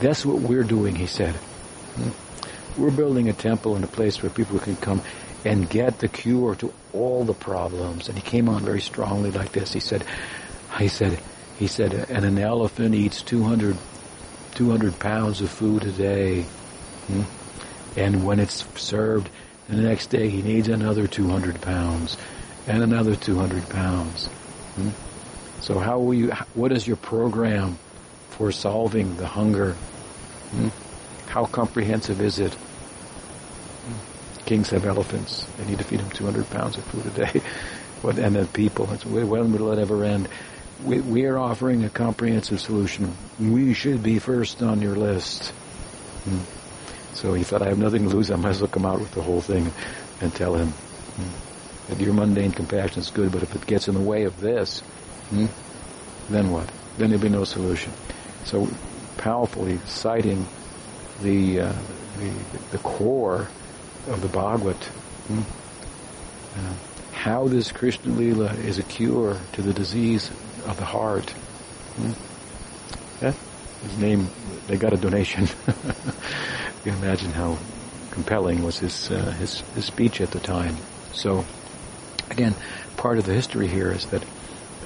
That's 0.00 0.24
what 0.24 0.40
we're 0.40 0.64
doing, 0.64 0.94
he 0.94 1.06
said. 1.06 1.34
Hmm? 1.34 2.80
We're 2.80 2.90
building 2.90 3.28
a 3.28 3.32
temple 3.32 3.76
in 3.76 3.84
a 3.84 3.88
place 3.88 4.22
where 4.22 4.30
people 4.30 4.58
can 4.58 4.76
come 4.76 5.02
and 5.44 5.68
get 5.68 5.98
the 5.98 6.08
cure 6.08 6.54
to 6.56 6.72
all 6.92 7.24
the 7.24 7.34
problems. 7.34 8.08
And 8.08 8.16
he 8.16 8.22
came 8.22 8.48
on 8.48 8.62
very 8.62 8.80
strongly 8.80 9.30
like 9.30 9.52
this. 9.52 9.72
He 9.72 9.80
said, 9.80 10.04
he 10.78 10.88
said, 10.88 11.20
he 11.58 11.66
said, 11.66 11.92
and 11.92 12.24
an 12.24 12.38
elephant 12.38 12.94
eats 12.94 13.22
200, 13.22 13.76
200 14.54 14.98
pounds 14.98 15.40
of 15.40 15.50
food 15.50 15.84
a 15.84 15.92
day. 15.92 16.42
Hmm? 17.08 17.22
And 17.96 18.24
when 18.24 18.40
it's 18.40 18.64
served, 18.80 19.28
the 19.68 19.76
next 19.76 20.08
day 20.08 20.28
he 20.28 20.42
needs 20.42 20.68
another 20.68 21.06
200 21.06 21.60
pounds 21.60 22.16
and 22.66 22.82
another 22.82 23.16
200 23.16 23.68
pounds. 23.68 24.26
Hmm? 24.26 24.90
So 25.60 25.78
how 25.78 26.00
will 26.00 26.14
you, 26.14 26.32
what 26.54 26.72
is 26.72 26.86
your 26.86 26.96
program 26.96 27.78
for 28.30 28.50
solving 28.52 29.16
the 29.16 29.26
hunger? 29.26 29.72
Hmm? 30.50 30.68
How 31.28 31.46
comprehensive 31.46 32.20
is 32.20 32.38
it? 32.38 32.56
Kings 34.44 34.70
have 34.70 34.84
elephants. 34.84 35.46
They 35.56 35.66
need 35.66 35.78
to 35.78 35.84
feed 35.84 36.00
them 36.00 36.10
200 36.10 36.50
pounds 36.50 36.76
of 36.76 36.84
food 36.84 37.06
a 37.06 37.10
day. 37.10 37.40
what, 38.02 38.18
and 38.18 38.36
then 38.36 38.46
people, 38.48 38.86
when 38.86 39.52
will 39.52 39.72
it 39.72 39.78
ever 39.78 40.04
end? 40.04 40.28
We, 40.84 41.00
we, 41.00 41.24
are 41.26 41.38
offering 41.38 41.84
a 41.84 41.88
comprehensive 41.88 42.60
solution. 42.60 43.16
We 43.38 43.72
should 43.72 44.02
be 44.02 44.18
first 44.18 44.62
on 44.62 44.82
your 44.82 44.96
list. 44.96 45.52
Hmm. 47.12 47.16
So 47.16 47.34
he 47.34 47.44
thought, 47.44 47.62
I 47.62 47.68
have 47.68 47.78
nothing 47.78 48.08
to 48.08 48.08
lose. 48.08 48.30
I 48.30 48.36
might 48.36 48.50
as 48.50 48.60
well 48.60 48.68
come 48.68 48.86
out 48.86 49.00
with 49.00 49.12
the 49.12 49.22
whole 49.22 49.40
thing 49.40 49.70
and 50.20 50.34
tell 50.34 50.54
him 50.54 50.68
hmm, 50.68 51.88
that 51.88 52.00
your 52.00 52.14
mundane 52.14 52.52
compassion 52.52 53.00
is 53.00 53.10
good, 53.10 53.32
but 53.32 53.42
if 53.42 53.54
it 53.54 53.66
gets 53.66 53.88
in 53.88 53.94
the 53.94 54.00
way 54.00 54.24
of 54.24 54.40
this, 54.40 54.80
hmm, 55.30 55.46
then 56.30 56.50
what? 56.50 56.70
Then 56.98 57.10
there'll 57.10 57.22
be 57.22 57.28
no 57.28 57.44
solution. 57.44 57.92
So 58.44 58.68
powerfully 59.18 59.78
citing 59.86 60.46
the, 61.22 61.60
uh, 61.60 61.72
the, 62.18 62.32
the 62.72 62.78
core 62.78 63.48
of 64.08 64.20
the 64.20 64.28
Bhagavad. 64.28 64.76
Hmm? 64.76 65.40
Uh, 66.56 66.74
how 67.12 67.48
this 67.48 67.70
Krishna 67.70 68.12
Lila 68.12 68.52
is 68.54 68.78
a 68.78 68.82
cure 68.82 69.38
to 69.52 69.62
the 69.62 69.72
disease 69.72 70.30
of 70.66 70.76
the 70.76 70.84
heart. 70.84 71.30
Hmm? 71.30 72.12
Yeah? 73.24 73.32
His 73.82 73.98
name, 73.98 74.28
they 74.66 74.76
got 74.76 74.92
a 74.92 74.96
donation. 74.96 75.48
you 76.84 76.92
imagine 76.92 77.32
how 77.32 77.58
compelling 78.10 78.62
was 78.62 78.78
his, 78.78 79.10
uh, 79.10 79.30
his, 79.32 79.60
his 79.74 79.84
speech 79.84 80.20
at 80.20 80.30
the 80.30 80.40
time. 80.40 80.76
So, 81.12 81.44
again, 82.30 82.54
part 82.96 83.18
of 83.18 83.26
the 83.26 83.32
history 83.32 83.68
here 83.68 83.90
is 83.90 84.06
that, 84.06 84.24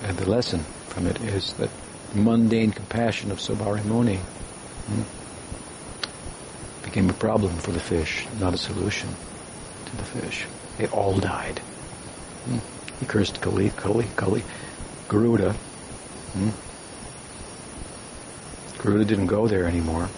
uh, 0.05 0.13
the 0.13 0.29
lesson 0.29 0.61
from 0.89 1.07
it 1.07 1.21
is 1.23 1.53
that 1.55 1.71
mundane 2.15 2.71
compassion 2.71 3.31
of 3.31 3.41
Muni 3.87 4.17
hmm, 4.17 5.03
became 6.85 7.11
a 7.11 7.15
problem 7.15 7.57
for 7.57 7.73
the 7.73 7.81
fish, 7.81 8.27
not 8.39 8.55
a 8.55 8.59
solution 8.59 9.09
to 9.87 9.97
the 9.97 10.05
fish. 10.05 10.47
They 10.79 10.87
all 10.89 11.19
died. 11.19 11.59
Hmm. 12.45 12.59
He 13.01 13.07
cursed 13.07 13.41
Kali, 13.41 13.71
Kali, 13.71 14.07
Kali, 14.17 14.43
Garuda. 15.09 15.53
Hmm. 16.33 16.51
Garuda 18.79 19.05
didn't 19.05 19.27
go 19.27 19.49
there 19.49 19.67
anymore. 19.67 20.09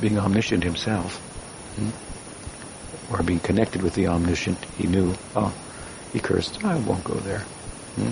Being 0.00 0.18
omniscient 0.18 0.64
himself, 0.64 1.16
hmm. 1.76 3.12
or 3.12 3.22
being 3.22 3.40
connected 3.40 3.82
with 3.82 3.94
the 3.94 4.08
omniscient, 4.08 4.58
he 4.76 4.86
knew, 4.86 5.14
oh, 5.36 5.54
he 6.12 6.18
cursed, 6.18 6.64
I 6.64 6.76
won't 6.78 7.04
go 7.04 7.14
there. 7.14 7.40
Hmm. 7.96 8.10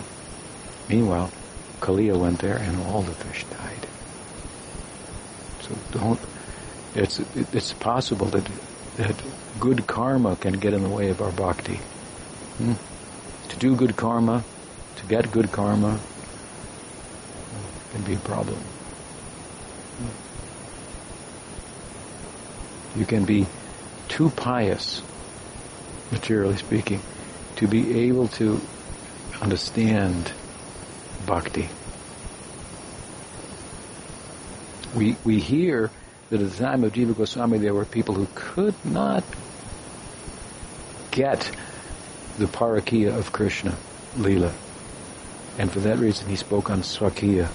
Meanwhile, 0.88 1.30
Kaliya 1.80 2.18
went 2.18 2.40
there 2.40 2.56
and 2.56 2.80
all 2.82 3.02
the 3.02 3.14
fish 3.14 3.44
died. 3.44 3.86
So 5.62 5.98
don't, 5.98 6.20
it's, 6.94 7.20
it's 7.54 7.72
possible 7.72 8.26
that, 8.26 8.48
that 8.96 9.16
good 9.58 9.86
karma 9.86 10.36
can 10.36 10.54
get 10.54 10.74
in 10.74 10.82
the 10.82 10.88
way 10.88 11.10
of 11.10 11.22
our 11.22 11.32
bhakti. 11.32 11.76
Hmm? 12.58 12.74
To 13.48 13.56
do 13.58 13.74
good 13.74 13.96
karma, 13.96 14.44
to 14.96 15.06
get 15.06 15.32
good 15.32 15.50
karma, 15.50 15.98
can 17.92 18.02
be 18.02 18.14
a 18.14 18.18
problem. 18.18 18.58
You 22.96 23.06
can 23.06 23.24
be 23.24 23.46
too 24.08 24.30
pious, 24.30 25.02
materially 26.10 26.56
speaking, 26.56 27.00
to 27.56 27.68
be 27.68 28.08
able 28.08 28.28
to 28.28 28.60
understand 29.40 30.32
bhakti. 31.26 31.68
We, 34.94 35.16
we 35.24 35.38
hear 35.38 35.90
that 36.30 36.40
at 36.40 36.50
the 36.50 36.56
time 36.56 36.84
of 36.84 36.92
Jiva 36.92 37.16
Goswami 37.16 37.58
there 37.58 37.74
were 37.74 37.84
people 37.84 38.14
who 38.14 38.26
could 38.34 38.74
not 38.84 39.22
get 41.10 41.50
the 42.38 42.46
parakiya 42.46 43.16
of 43.16 43.32
Krishna, 43.32 43.76
Leela. 44.16 44.52
And 45.58 45.70
for 45.70 45.80
that 45.80 45.98
reason 45.98 46.28
he 46.28 46.36
spoke 46.36 46.70
on 46.70 46.80
Swakiya 46.80 47.50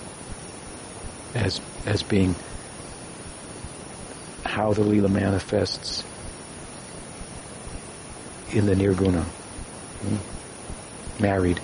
as, 1.34 1.60
as 1.86 2.04
being 2.04 2.36
how 4.56 4.72
the 4.72 4.82
Leela 4.82 5.12
manifests 5.12 6.02
in 8.54 8.66
the 8.66 8.74
Nirguna. 8.74 9.24
Hmm? 9.24 11.22
Married 11.22 11.60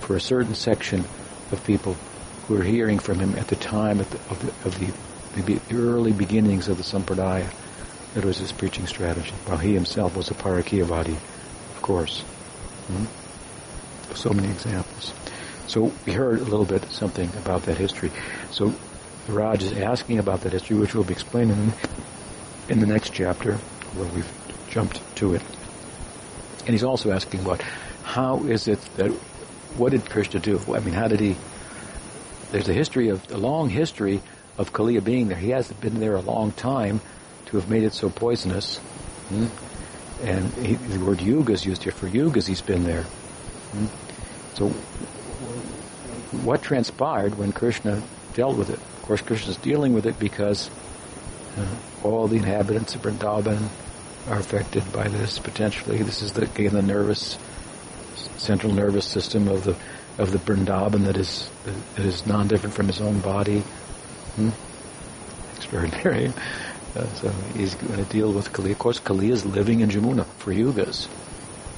for 0.00 0.16
a 0.16 0.20
certain 0.20 0.56
section 0.56 1.04
of 1.52 1.62
people 1.64 1.96
who 2.46 2.60
are 2.60 2.64
hearing 2.64 2.98
from 2.98 3.20
him 3.20 3.38
at 3.38 3.46
the 3.46 3.54
time 3.54 4.00
of 4.00 4.10
the, 4.10 4.18
of 4.28 4.42
the, 4.42 4.88
of 5.38 5.46
the, 5.46 5.54
the 5.54 5.76
early 5.76 6.12
beginnings 6.12 6.66
of 6.66 6.78
the 6.78 6.82
Sampradaya. 6.82 7.48
That 8.14 8.24
was 8.24 8.38
his 8.38 8.50
preaching 8.50 8.88
strategy. 8.88 9.30
While 9.46 9.58
he 9.58 9.72
himself 9.72 10.16
was 10.16 10.32
a 10.32 10.34
Parakiyavadi, 10.34 11.14
of 11.14 11.78
course. 11.80 12.22
Hmm? 12.88 13.04
So 14.16 14.30
many 14.30 14.50
examples. 14.50 15.14
So 15.68 15.92
we 16.06 16.12
heard 16.12 16.40
a 16.40 16.44
little 16.44 16.66
bit 16.66 16.90
something 16.90 17.28
about 17.36 17.62
that 17.62 17.78
history. 17.78 18.10
So 18.50 18.74
Raj 19.28 19.62
is 19.62 19.72
asking 19.72 20.18
about 20.18 20.40
that 20.42 20.52
history, 20.52 20.76
which 20.76 20.94
we'll 20.94 21.04
be 21.04 21.12
explaining 21.12 21.72
in 22.68 22.80
the 22.80 22.86
next 22.86 23.12
chapter, 23.12 23.54
where 23.94 24.08
we've 24.12 24.30
jumped 24.68 25.00
to 25.16 25.34
it. 25.34 25.42
And 26.60 26.70
he's 26.70 26.84
also 26.84 27.12
asking 27.12 27.40
about 27.40 27.62
how 28.02 28.44
is 28.44 28.68
it 28.68 28.80
that 28.96 29.10
what 29.76 29.92
did 29.92 30.08
Krishna 30.08 30.40
do? 30.40 30.60
I 30.68 30.80
mean, 30.80 30.94
how 30.94 31.08
did 31.08 31.20
he? 31.20 31.36
There's 32.50 32.68
a 32.68 32.72
history 32.72 33.08
of 33.08 33.30
a 33.30 33.38
long 33.38 33.70
history 33.70 34.20
of 34.58 34.72
Kaliya 34.72 35.02
being 35.02 35.28
there. 35.28 35.38
He 35.38 35.50
hasn't 35.50 35.80
been 35.80 36.00
there 36.00 36.16
a 36.16 36.20
long 36.20 36.52
time 36.52 37.00
to 37.46 37.56
have 37.56 37.70
made 37.70 37.82
it 37.82 37.94
so 37.94 38.10
poisonous. 38.10 38.78
Hmm? 39.28 39.46
And 40.22 40.52
he, 40.54 40.74
the 40.74 41.04
word 41.04 41.20
yuga 41.20 41.52
is 41.52 41.64
used 41.64 41.82
here 41.84 41.92
for 41.92 42.06
yugas. 42.06 42.46
He's 42.46 42.60
been 42.60 42.84
there. 42.84 43.02
Hmm? 43.02 43.86
So, 44.54 44.68
what 46.44 46.62
transpired 46.62 47.38
when 47.38 47.52
Krishna 47.52 48.02
dealt 48.34 48.56
with 48.56 48.70
it? 48.70 48.78
Of 48.78 49.02
course, 49.02 49.20
Krishna's 49.20 49.56
dealing 49.56 49.92
with 49.92 50.06
it 50.06 50.18
because 50.18 50.70
uh, 51.56 51.66
all 52.04 52.28
the 52.28 52.36
inhabitants 52.36 52.94
of 52.94 53.02
Vrindavan 53.02 53.68
are 54.28 54.38
affected 54.38 54.90
by 54.92 55.08
this 55.08 55.38
potentially. 55.38 56.02
This 56.02 56.22
is 56.22 56.32
the, 56.32 56.42
again 56.42 56.74
the 56.74 56.82
nervous 56.82 57.38
central 58.36 58.72
nervous 58.72 59.06
system 59.06 59.48
of 59.48 59.64
the 59.64 59.76
of 60.18 60.32
the 60.32 60.38
Vrindavan 60.38 61.04
that 61.04 61.16
is 61.16 61.48
that 61.96 62.04
is 62.04 62.26
non-different 62.26 62.74
from 62.74 62.86
his 62.86 63.00
own 63.00 63.20
body. 63.20 63.60
Hmm? 64.36 64.50
Extraordinary. 65.56 66.32
Uh, 66.94 67.06
so 67.14 67.30
he's 67.56 67.74
going 67.74 68.04
to 68.04 68.10
deal 68.12 68.30
with 68.30 68.52
Kali. 68.52 68.70
Of 68.70 68.78
course, 68.78 68.98
Kali 68.98 69.30
is 69.30 69.46
living 69.46 69.80
in 69.80 69.88
Jamuna 69.88 70.26
for 70.26 70.52
yugas. 70.52 71.08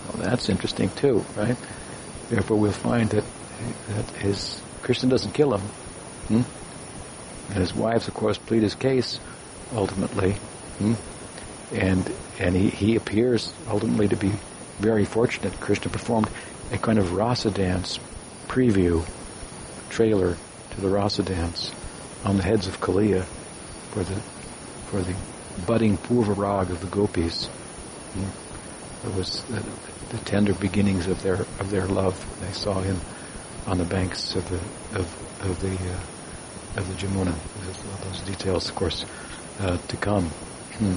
Well, 0.08 0.24
that's 0.24 0.48
interesting 0.48 0.90
too, 0.90 1.24
right? 1.36 1.56
Therefore, 2.30 2.56
we'll 2.56 2.72
find 2.72 3.08
that 3.10 3.22
that 3.90 4.10
his 4.16 4.60
Krishna 4.82 5.08
doesn't 5.08 5.30
kill 5.30 5.54
him, 5.54 5.62
hmm? 6.28 6.42
and 7.50 7.58
his 7.58 7.74
wives, 7.74 8.08
of 8.08 8.14
course, 8.14 8.38
plead 8.38 8.62
his 8.62 8.74
case 8.74 9.20
ultimately, 9.74 10.32
hmm? 10.78 10.94
and 11.72 12.12
and 12.38 12.56
he, 12.56 12.68
he 12.68 12.96
appears 12.96 13.52
ultimately 13.68 14.08
to 14.08 14.16
be 14.16 14.32
very 14.78 15.04
fortunate. 15.04 15.58
Krishna 15.60 15.90
performed 15.90 16.28
a 16.72 16.78
kind 16.78 16.98
of 16.98 17.12
rasa 17.12 17.50
dance 17.50 17.98
preview 18.48 19.06
trailer 19.90 20.36
to 20.70 20.80
the 20.80 20.88
rasa 20.88 21.22
dance 21.22 21.72
on 22.24 22.36
the 22.36 22.42
heads 22.42 22.66
of 22.66 22.80
Kaliya 22.80 23.24
for 23.92 24.02
the 24.02 24.20
for 24.90 25.00
the 25.00 25.14
budding 25.66 25.96
purva 25.96 26.36
rag 26.36 26.70
of 26.70 26.80
the 26.80 26.86
gopis. 26.88 27.46
Hmm. 27.46 29.08
It 29.08 29.14
was 29.14 29.44
uh, 29.52 29.62
the 30.10 30.18
tender 30.24 30.54
beginnings 30.54 31.06
of 31.06 31.22
their 31.22 31.40
of 31.60 31.70
their 31.70 31.86
love. 31.86 32.18
When 32.40 32.48
they 32.48 32.54
saw 32.54 32.80
him 32.80 33.00
on 33.66 33.78
the 33.78 33.84
banks 33.84 34.34
of 34.34 34.48
the 34.48 34.56
of 34.98 35.06
of 35.42 35.60
the 35.60 35.74
uh, 35.74 36.00
of 36.76 36.88
the 36.88 36.94
Jamuna. 36.94 37.34
Those 38.04 38.20
details, 38.22 38.68
of 38.68 38.74
course, 38.74 39.04
uh, 39.60 39.76
to 39.76 39.96
come. 39.96 40.24
Hmm. 40.78 40.96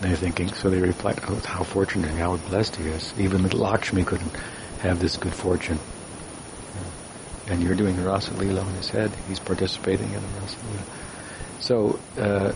They're 0.00 0.16
thinking, 0.16 0.52
so 0.52 0.70
they 0.70 0.80
reflect, 0.80 1.20
oh, 1.28 1.34
how 1.44 1.64
fortunate, 1.64 2.10
how 2.12 2.36
blessed 2.36 2.76
he 2.76 2.88
is. 2.88 3.12
Even 3.18 3.48
Lakshmi 3.48 4.04
couldn't 4.04 4.32
have 4.80 5.00
this 5.00 5.16
good 5.16 5.34
fortune. 5.34 5.78
And 7.48 7.62
you're 7.62 7.74
doing 7.74 7.96
the 7.96 8.02
Rasa 8.02 8.30
Leela 8.32 8.64
on 8.64 8.72
his 8.74 8.90
head. 8.90 9.10
He's 9.26 9.40
participating 9.40 10.06
in 10.06 10.20
the 10.20 10.40
Rasa 10.40 10.56
Leela. 10.56 10.82
So, 11.60 11.98
uh, 12.18 12.52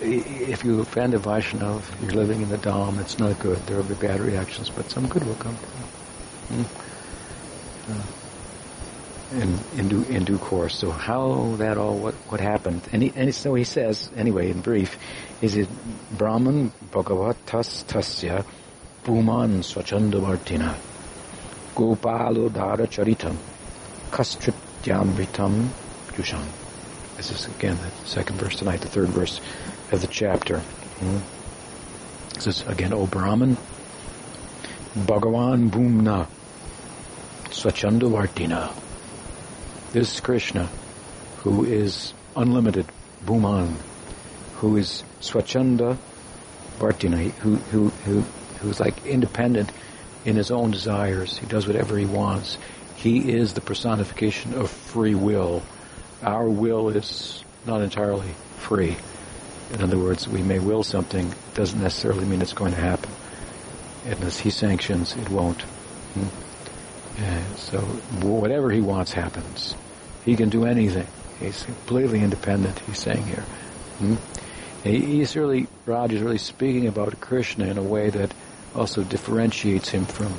if 0.00 0.64
you 0.64 0.80
offend 0.80 1.14
a 1.14 1.18
Vaishnav, 1.18 1.82
you're 2.02 2.12
living 2.12 2.42
in 2.42 2.48
the 2.48 2.58
Dham, 2.58 3.00
it's 3.00 3.18
not 3.18 3.38
good. 3.38 3.58
There 3.66 3.76
will 3.76 3.84
be 3.84 3.94
bad 3.94 4.20
reactions, 4.20 4.68
but 4.68 4.90
some 4.90 5.06
good 5.08 5.24
will 5.24 5.34
come 5.36 5.54
from 5.56 6.58
you. 6.58 6.64
Hmm? 6.64 7.92
Uh, 7.92 8.19
in, 9.32 9.58
in, 9.76 9.88
due, 9.88 10.02
in 10.04 10.24
due 10.24 10.38
course. 10.38 10.76
So 10.76 10.90
how 10.90 11.54
that 11.58 11.78
all, 11.78 11.98
what, 11.98 12.14
what 12.28 12.40
happened? 12.40 12.82
And, 12.92 13.02
he, 13.02 13.12
and 13.14 13.34
so 13.34 13.54
he 13.54 13.64
says, 13.64 14.10
anyway, 14.16 14.50
in 14.50 14.60
brief, 14.60 14.98
is 15.40 15.56
it 15.56 15.68
Brahman 16.16 16.72
Bhagavatas 16.90 17.84
Tasya 17.84 18.44
Puman 19.04 19.60
Swachandavartina 19.60 20.76
Gopalo 21.74 22.52
Dara 22.52 22.86
Charitam 22.86 23.36
Kastrityamritam 24.10 25.68
Yusham. 26.12 26.44
This 27.16 27.30
is 27.30 27.46
again 27.46 27.76
the 27.76 28.06
second 28.06 28.36
verse 28.36 28.56
tonight, 28.56 28.80
the 28.80 28.88
third 28.88 29.08
verse 29.08 29.40
of 29.92 30.00
the 30.00 30.06
chapter. 30.06 30.58
Hmm? 30.58 31.18
This 32.34 32.46
is 32.46 32.62
again, 32.66 32.92
O 32.92 33.06
Brahman, 33.06 33.56
Bhagavan 34.94 35.70
Bhumna 35.70 36.26
Swachandavartina 37.44 38.89
this 39.92 40.20
Krishna, 40.20 40.68
who 41.38 41.64
is 41.64 42.14
unlimited, 42.36 42.86
Bhuman, 43.24 43.74
who 44.56 44.76
is 44.76 45.04
Swachanda 45.20 45.96
Vartina, 46.78 47.30
who, 47.30 47.56
who, 47.56 47.88
who, 48.04 48.20
who's 48.60 48.80
like 48.80 49.06
independent 49.06 49.70
in 50.24 50.36
his 50.36 50.50
own 50.50 50.70
desires. 50.70 51.36
He 51.38 51.46
does 51.46 51.66
whatever 51.66 51.96
he 51.96 52.06
wants. 52.06 52.56
He 52.96 53.32
is 53.32 53.52
the 53.52 53.60
personification 53.60 54.54
of 54.54 54.70
free 54.70 55.14
will. 55.14 55.62
Our 56.22 56.48
will 56.48 56.88
is 56.88 57.44
not 57.66 57.82
entirely 57.82 58.30
free. 58.58 58.96
In 59.72 59.82
other 59.82 59.98
words, 59.98 60.26
we 60.26 60.42
may 60.42 60.58
will 60.58 60.82
something, 60.82 61.32
doesn't 61.54 61.80
necessarily 61.80 62.24
mean 62.24 62.42
it's 62.42 62.52
going 62.52 62.72
to 62.72 62.80
happen. 62.80 63.10
Unless 64.06 64.40
he 64.40 64.50
sanctions, 64.50 65.14
it 65.16 65.28
won't. 65.28 65.62
Hmm? 65.62 66.49
So 67.56 67.78
whatever 68.22 68.70
he 68.70 68.80
wants 68.80 69.12
happens. 69.12 69.74
He 70.24 70.36
can 70.36 70.48
do 70.48 70.64
anything. 70.64 71.06
He's 71.38 71.62
completely 71.62 72.20
independent, 72.22 72.78
he's 72.80 72.98
saying 72.98 73.24
here. 73.24 73.44
Hmm? 73.98 74.16
He's 74.82 75.36
really, 75.36 75.66
Raj 75.86 76.12
is 76.12 76.22
really 76.22 76.38
speaking 76.38 76.86
about 76.86 77.20
Krishna 77.20 77.66
in 77.66 77.78
a 77.78 77.82
way 77.82 78.10
that 78.10 78.32
also 78.74 79.02
differentiates 79.02 79.90
him 79.90 80.06
from, 80.06 80.32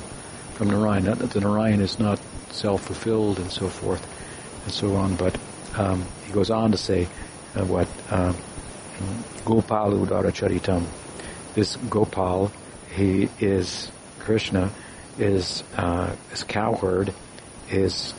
from 0.54 0.70
Narayan. 0.70 1.04
Not 1.04 1.18
that 1.18 1.30
the 1.30 1.40
Narayan 1.40 1.80
is 1.80 1.98
not 1.98 2.20
self-fulfilled 2.50 3.38
and 3.38 3.50
so 3.50 3.68
forth 3.68 4.04
and 4.64 4.72
so 4.72 4.96
on, 4.96 5.16
but 5.16 5.38
um, 5.76 6.04
he 6.26 6.32
goes 6.32 6.50
on 6.50 6.72
to 6.72 6.78
say 6.78 7.08
uh, 7.54 7.64
what 7.64 7.88
um, 8.10 8.36
Gopal 9.44 9.92
Udara 9.92 10.32
Charitam. 10.32 10.86
This 11.54 11.76
Gopal, 11.76 12.50
he 12.94 13.28
is 13.40 13.90
Krishna, 14.20 14.70
is 15.18 15.62
uh, 15.76 16.14
is 16.32 16.42
cowherd, 16.44 17.12
is 17.70 18.14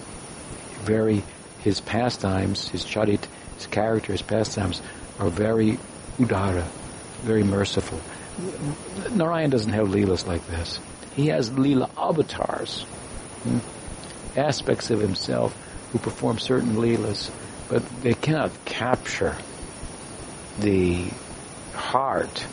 very 0.81 1.23
his 1.59 1.79
pastimes, 1.79 2.67
his 2.67 2.83
charit, 2.85 3.25
his 3.55 3.67
character, 3.67 4.11
his 4.11 4.21
pastimes 4.21 4.81
are 5.19 5.29
very 5.29 5.79
udara, 6.17 6.65
very 7.21 7.43
merciful. 7.43 7.99
Narayan 9.11 9.49
doesn't 9.49 9.71
have 9.71 9.87
leelas 9.87 10.27
like 10.27 10.45
this. 10.47 10.79
He 11.15 11.27
has 11.27 11.51
leela 11.51 11.89
avatars, 11.95 12.83
hmm? 13.43 13.59
aspects 14.37 14.89
of 14.89 14.99
himself 14.99 15.55
who 15.91 15.99
perform 15.99 16.39
certain 16.39 16.75
leelas, 16.75 17.31
but 17.69 17.87
they 18.01 18.13
cannot 18.13 18.51
capture 18.65 19.35
the 20.59 21.05
heart 21.73 22.45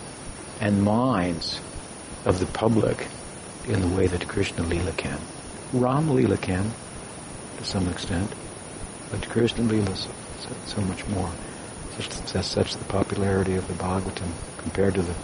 and 0.61 0.82
minds 0.82 1.61
of 2.24 2.38
the 2.38 2.47
public 2.47 3.07
in 3.67 3.81
the 3.81 3.97
way 3.97 4.07
that 4.07 4.27
Krishna 4.29 4.65
Leela 4.65 4.97
can. 4.97 5.19
Ram 5.73 6.09
Leela 6.09 6.41
can, 6.41 6.73
to 7.59 7.65
some 7.65 7.89
extent. 7.89 8.31
But 9.11 9.29
Krishna 9.29 9.65
Leela 9.65 9.97
so, 9.97 10.11
so 10.67 10.81
much 10.83 11.07
more. 11.09 11.31
Such, 11.99 12.45
such 12.45 12.77
the 12.77 12.85
popularity 12.85 13.57
of 13.57 13.67
the 13.69 13.75
Bhagavatam 13.75 14.31
compared 14.59 14.95
to 14.95 15.03
the 15.03 15.15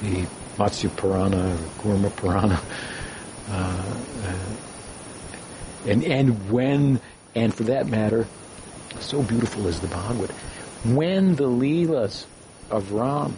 the 0.00 0.26
Matsya 0.56 0.94
Purana 0.96 1.52
or 1.52 1.56
Kurma 1.78 2.14
Purana. 2.16 2.60
Uh, 3.46 4.00
uh, 4.24 4.56
and 5.86 6.02
and 6.02 6.50
when 6.50 6.98
and 7.34 7.52
for 7.52 7.64
that 7.64 7.86
matter, 7.86 8.26
so 9.00 9.22
beautiful 9.22 9.66
is 9.66 9.80
the 9.80 9.86
Bhagavad. 9.86 10.30
When 10.82 11.34
the 11.34 11.44
Leelas 11.44 12.24
of 12.70 12.92
Ram, 12.92 13.36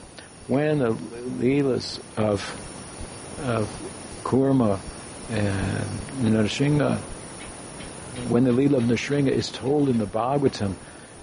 when 0.48 0.78
the 0.78 0.92
Leelas 0.92 2.00
of 2.16 2.40
of 3.42 3.68
Kurma 4.24 4.78
and 5.30 6.34
Nrsimha 6.34 6.98
when 8.28 8.44
the 8.44 8.50
Leela 8.50 8.78
of 8.78 8.84
Nrsimha 8.84 9.28
is 9.28 9.50
told 9.50 9.88
in 9.88 9.98
the 9.98 10.06
Bhagavatam, 10.06 10.74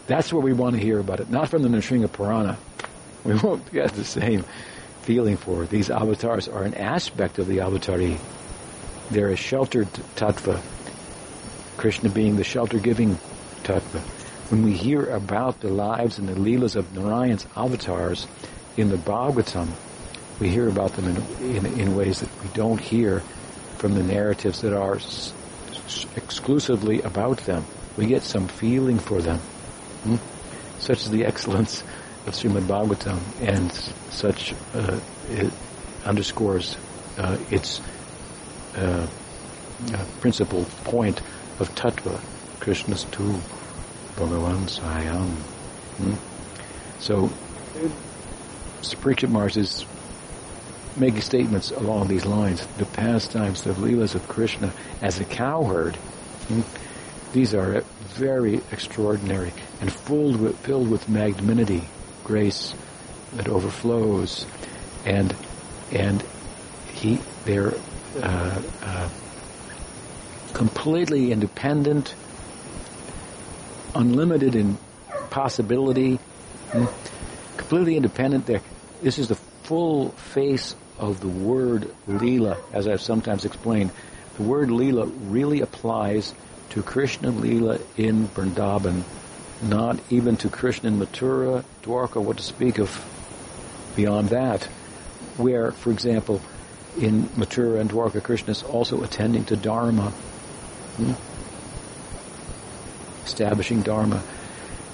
that's 0.07 0.31
where 0.31 0.41
we 0.41 0.53
want 0.53 0.75
to 0.75 0.81
hear 0.81 0.99
about 0.99 1.19
it, 1.19 1.29
not 1.29 1.49
from 1.49 1.63
the 1.63 1.69
Nrsimha 1.69 2.11
Purana. 2.11 2.57
We 3.23 3.35
won't 3.35 3.71
get 3.71 3.93
the 3.93 4.03
same 4.03 4.43
feeling 5.03 5.37
for 5.37 5.63
it. 5.63 5.69
These 5.69 5.89
avatars 5.89 6.49
are 6.49 6.63
an 6.63 6.73
aspect 6.73 7.39
of 7.39 7.47
the 7.47 7.59
avatari. 7.59 8.19
They're 9.11 9.29
a 9.29 9.37
sheltered 9.37 9.87
tattva, 10.17 10.61
Krishna 11.77 12.09
being 12.09 12.35
the 12.35 12.43
shelter-giving 12.43 13.17
tattva. 13.63 14.01
When 14.51 14.63
we 14.63 14.73
hear 14.73 15.05
about 15.05 15.61
the 15.61 15.69
lives 15.69 16.19
and 16.19 16.27
the 16.27 16.33
leelas 16.33 16.75
of 16.75 16.93
Narayan's 16.93 17.47
avatars 17.55 18.27
in 18.77 18.89
the 18.89 18.97
Bhagavatam, 18.97 19.69
we 20.39 20.49
hear 20.49 20.67
about 20.67 20.93
them 20.93 21.07
in, 21.07 21.55
in, 21.55 21.79
in 21.79 21.95
ways 21.95 22.21
that 22.21 22.29
we 22.41 22.49
don't 22.53 22.79
hear 22.79 23.19
from 23.77 23.93
the 23.93 24.03
narratives 24.03 24.61
that 24.61 24.73
are 24.73 24.97
exclusively 26.15 27.01
about 27.01 27.39
them. 27.39 27.65
We 27.97 28.07
get 28.07 28.23
some 28.23 28.47
feeling 28.47 28.99
for 28.99 29.21
them. 29.21 29.37
Hmm? 29.37 30.15
Such 30.79 31.03
is 31.03 31.11
the 31.11 31.25
excellence 31.31 31.83
of 32.25 32.33
Srimad 32.33 32.63
Bhagavatam, 32.63 33.19
and 33.41 33.71
such 34.11 34.53
uh, 34.73 34.99
it 35.29 35.51
underscores 36.05 36.77
uh, 37.17 37.37
its 37.51 37.81
uh, 38.75 39.07
uh 39.93 40.05
principal 40.21 40.65
point 40.85 41.21
of 41.59 41.73
tattva, 41.75 42.19
Krishna's 42.59 43.03
tu, 43.05 43.33
Bhagavan 44.15 44.67
Svayam. 44.69 45.29
Hmm? 45.97 46.13
So, 46.99 47.29
Parikshit 48.83 49.29
Maharaj 49.29 49.57
is 49.57 49.85
making 50.97 51.21
statements 51.21 51.71
along 51.71 52.07
these 52.07 52.25
lines. 52.25 52.65
The 52.77 52.85
pastimes, 52.85 53.63
the 53.63 53.73
leelas 53.73 54.15
of 54.15 54.27
Krishna 54.27 54.73
as 55.01 55.19
a 55.19 55.25
cowherd, 55.25 55.95
hmm, 55.95 56.61
these 57.33 57.55
are 57.55 57.81
very 58.09 58.61
extraordinary 58.71 59.51
and 59.81 59.91
filled 59.91 60.39
with, 60.39 60.57
filled 60.59 60.89
with 60.89 61.09
magnanimity, 61.09 61.83
grace 62.23 62.75
that 63.33 63.47
overflows, 63.47 64.45
and 65.05 65.35
and 65.91 66.23
he 66.93 67.19
they're 67.45 67.73
uh, 68.21 68.61
uh, 68.83 69.09
completely 70.53 71.31
independent, 71.31 72.13
unlimited 73.95 74.55
in 74.55 74.77
possibility, 75.31 76.17
hmm, 76.71 76.85
completely 77.57 77.95
independent. 77.95 78.45
There, 78.45 78.61
this 79.03 79.19
is 79.19 79.27
the 79.27 79.35
full 79.35 80.09
face 80.11 80.75
of 80.97 81.19
the 81.19 81.27
word 81.27 81.93
Leela, 82.07 82.57
as 82.71 82.87
I've 82.87 83.01
sometimes 83.01 83.43
explained, 83.43 83.91
the 84.37 84.43
word 84.43 84.69
Leela 84.69 85.11
really 85.25 85.59
applies 85.61 86.33
to 86.69 86.81
Krishna 86.81 87.31
Leela 87.31 87.81
in 87.97 88.27
Vrindavan, 88.29 89.03
not 89.61 89.99
even 90.09 90.37
to 90.37 90.49
Krishna 90.49 90.89
in 90.89 90.99
Mathura, 90.99 91.63
Dwarka, 91.83 92.23
what 92.23 92.37
to 92.37 92.43
speak 92.43 92.79
of 92.79 93.05
beyond 93.95 94.29
that, 94.29 94.63
where, 95.37 95.71
for 95.71 95.91
example, 95.91 96.41
in 96.99 97.23
Mathura 97.35 97.81
and 97.81 97.89
Dwarka, 97.89 98.23
Krishna 98.23 98.51
is 98.51 98.63
also 98.63 99.03
attending 99.03 99.43
to 99.45 99.57
Dharma, 99.57 100.11
hmm? 100.97 101.13
establishing 103.25 103.81
Dharma. 103.81 104.23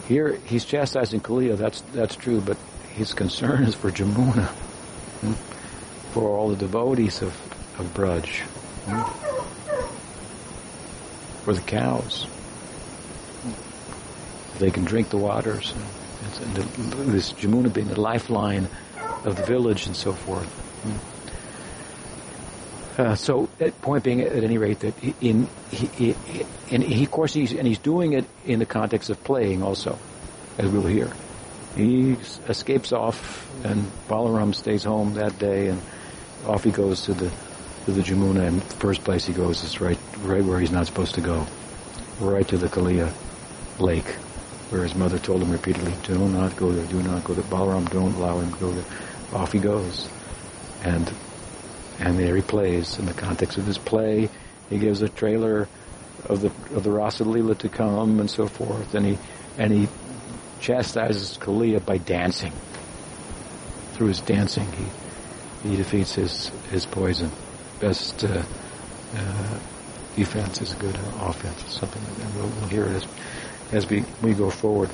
Here, 0.08 0.40
he's 0.46 0.66
chastising 0.66 1.22
Kaliya, 1.22 1.58
that's, 1.58 1.82
that's 1.94 2.16
true, 2.16 2.42
but 2.42 2.58
his 3.00 3.14
concern 3.14 3.64
is 3.64 3.76
for 3.76 3.92
Jamuna. 3.92 4.48
Hmm? 5.22 5.34
For 6.12 6.38
all 6.38 6.50
the 6.50 6.58
devotees 6.58 7.22
of, 7.22 7.30
of 7.80 7.94
Braj. 7.94 8.42
Hmm? 8.86 9.04
For 11.46 11.54
the 11.54 11.62
cows. 11.62 12.28
They 14.60 14.70
can 14.70 14.84
drink 14.84 15.10
the 15.10 15.18
waters. 15.18 15.74
And 16.42 16.56
this 17.14 17.32
Jamuna 17.32 17.74
being 17.74 17.88
the 17.88 18.00
lifeline 18.00 18.68
of 19.24 19.38
the 19.38 19.44
village 19.44 19.88
and 19.88 19.96
so 19.96 20.12
forth. 20.12 20.50
Hmm? 20.84 20.98
Uh, 23.02 23.16
so, 23.16 23.48
point 23.82 24.04
being, 24.04 24.20
at 24.20 24.44
any 24.44 24.58
rate, 24.58 24.82
that 24.82 24.94
in 25.22 25.48
he, 25.72 25.88
he, 25.88 26.14
and 26.70 26.84
he, 26.84 27.06
of 27.06 27.12
course, 27.12 27.34
he's 27.34 27.54
and 27.54 27.66
he's 27.66 27.80
doing 27.80 28.12
it 28.12 28.26
in 28.46 28.60
the 28.60 28.66
context 28.66 29.10
of 29.10 29.24
playing 29.24 29.64
also, 29.64 29.98
as 30.58 30.70
we'll 30.70 30.86
hear. 30.86 31.10
He 31.80 32.18
escapes 32.50 32.92
off, 32.92 33.50
and 33.64 33.90
Balaram 34.10 34.54
stays 34.54 34.84
home 34.84 35.14
that 35.14 35.40
day, 35.40 35.68
and 35.68 35.82
off 36.46 36.66
he 36.66 36.72
goes 36.72 37.04
to 37.04 37.14
the 37.14 37.32
to 37.86 37.92
the 37.94 38.02
Jamuna. 38.02 38.48
And 38.48 38.62
the 38.62 38.76
first 38.76 39.06
place 39.06 39.26
he 39.26 39.32
goes 39.34 39.64
is 39.64 39.80
right 39.80 39.98
right 40.20 40.44
where 40.44 40.60
he's 40.60 40.72
not 40.72 40.88
supposed 40.88 41.16
to 41.16 41.22
go, 41.22 41.48
right 42.20 42.46
to 42.50 42.58
the 42.58 42.68
Kaliya 42.68 43.10
lake, 43.80 44.12
where 44.72 44.84
his 44.84 44.94
mother 44.94 45.20
told 45.20 45.42
him 45.42 45.52
repeatedly, 45.52 45.94
"Do 46.04 46.20
not 46.28 46.58
go 46.58 46.70
there. 46.74 46.86
Do 46.86 47.02
not 47.02 47.24
go 47.24 47.34
there." 47.34 47.46
Balaram, 47.46 47.90
don't 47.90 48.14
allow 48.16 48.40
him 48.40 48.52
to 48.52 48.60
go 48.60 48.72
there. 48.72 48.86
Off 49.34 49.54
he 49.54 49.60
goes, 49.60 50.10
and 50.84 51.10
and 52.00 52.20
there 52.20 52.36
he 52.36 52.42
plays. 52.42 53.00
In 53.00 53.06
the 53.06 53.14
context 53.14 53.58
of 53.58 53.66
his 53.66 53.78
play, 53.78 54.30
he 54.70 54.80
gives 54.80 55.02
a 55.02 55.08
trailer 55.08 55.70
of 56.26 56.42
the 56.42 56.52
of 56.76 56.84
the 56.84 56.92
Rasa 56.92 57.24
Leela 57.24 57.58
to 57.60 57.70
come 57.70 58.20
and 58.20 58.30
so 58.30 58.48
forth, 58.48 58.94
and 58.96 59.06
he 59.06 59.18
and 59.58 59.72
he 59.72 59.88
chastises 60.60 61.38
Kaliya 61.38 61.86
by 61.86 61.98
dancing. 61.98 62.52
Through 63.94 64.08
his 64.08 64.22
dancing, 64.22 64.68
he 64.72 65.70
he 65.70 65.76
defeats 65.76 66.16
his 66.16 66.50
his 66.70 66.86
poison. 66.86 67.32
Best 67.80 68.24
uh, 68.24 68.44
uh, 69.16 69.60
defense 70.16 70.62
is 70.62 70.74
a 70.74 70.76
good 70.78 70.96
offense, 71.22 71.64
something 71.74 72.02
like 72.04 72.16
that. 72.16 72.36
We'll, 72.36 72.48
we'll 72.48 72.70
hear 72.70 72.86
it 72.86 72.94
as 72.94 73.08
as 73.72 73.90
we 73.90 74.06
we 74.22 74.34
go 74.34 74.50
forward. 74.50 74.90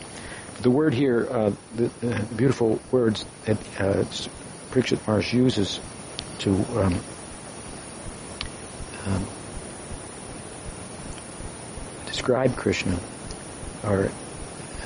The 0.62 0.72
word 0.72 0.94
here, 0.94 1.28
uh, 1.30 1.52
the, 1.76 1.90
the, 2.00 2.26
beautiful 2.36 2.80
words 2.90 3.26
that 3.44 3.58
uh, 3.78 4.06
Maharaj 4.74 5.34
uses 5.34 5.82
to 6.40 6.52
um, 6.80 7.00
um, 9.06 9.28
describe 12.06 12.56
Krishna 12.56 12.98
are 13.84 14.10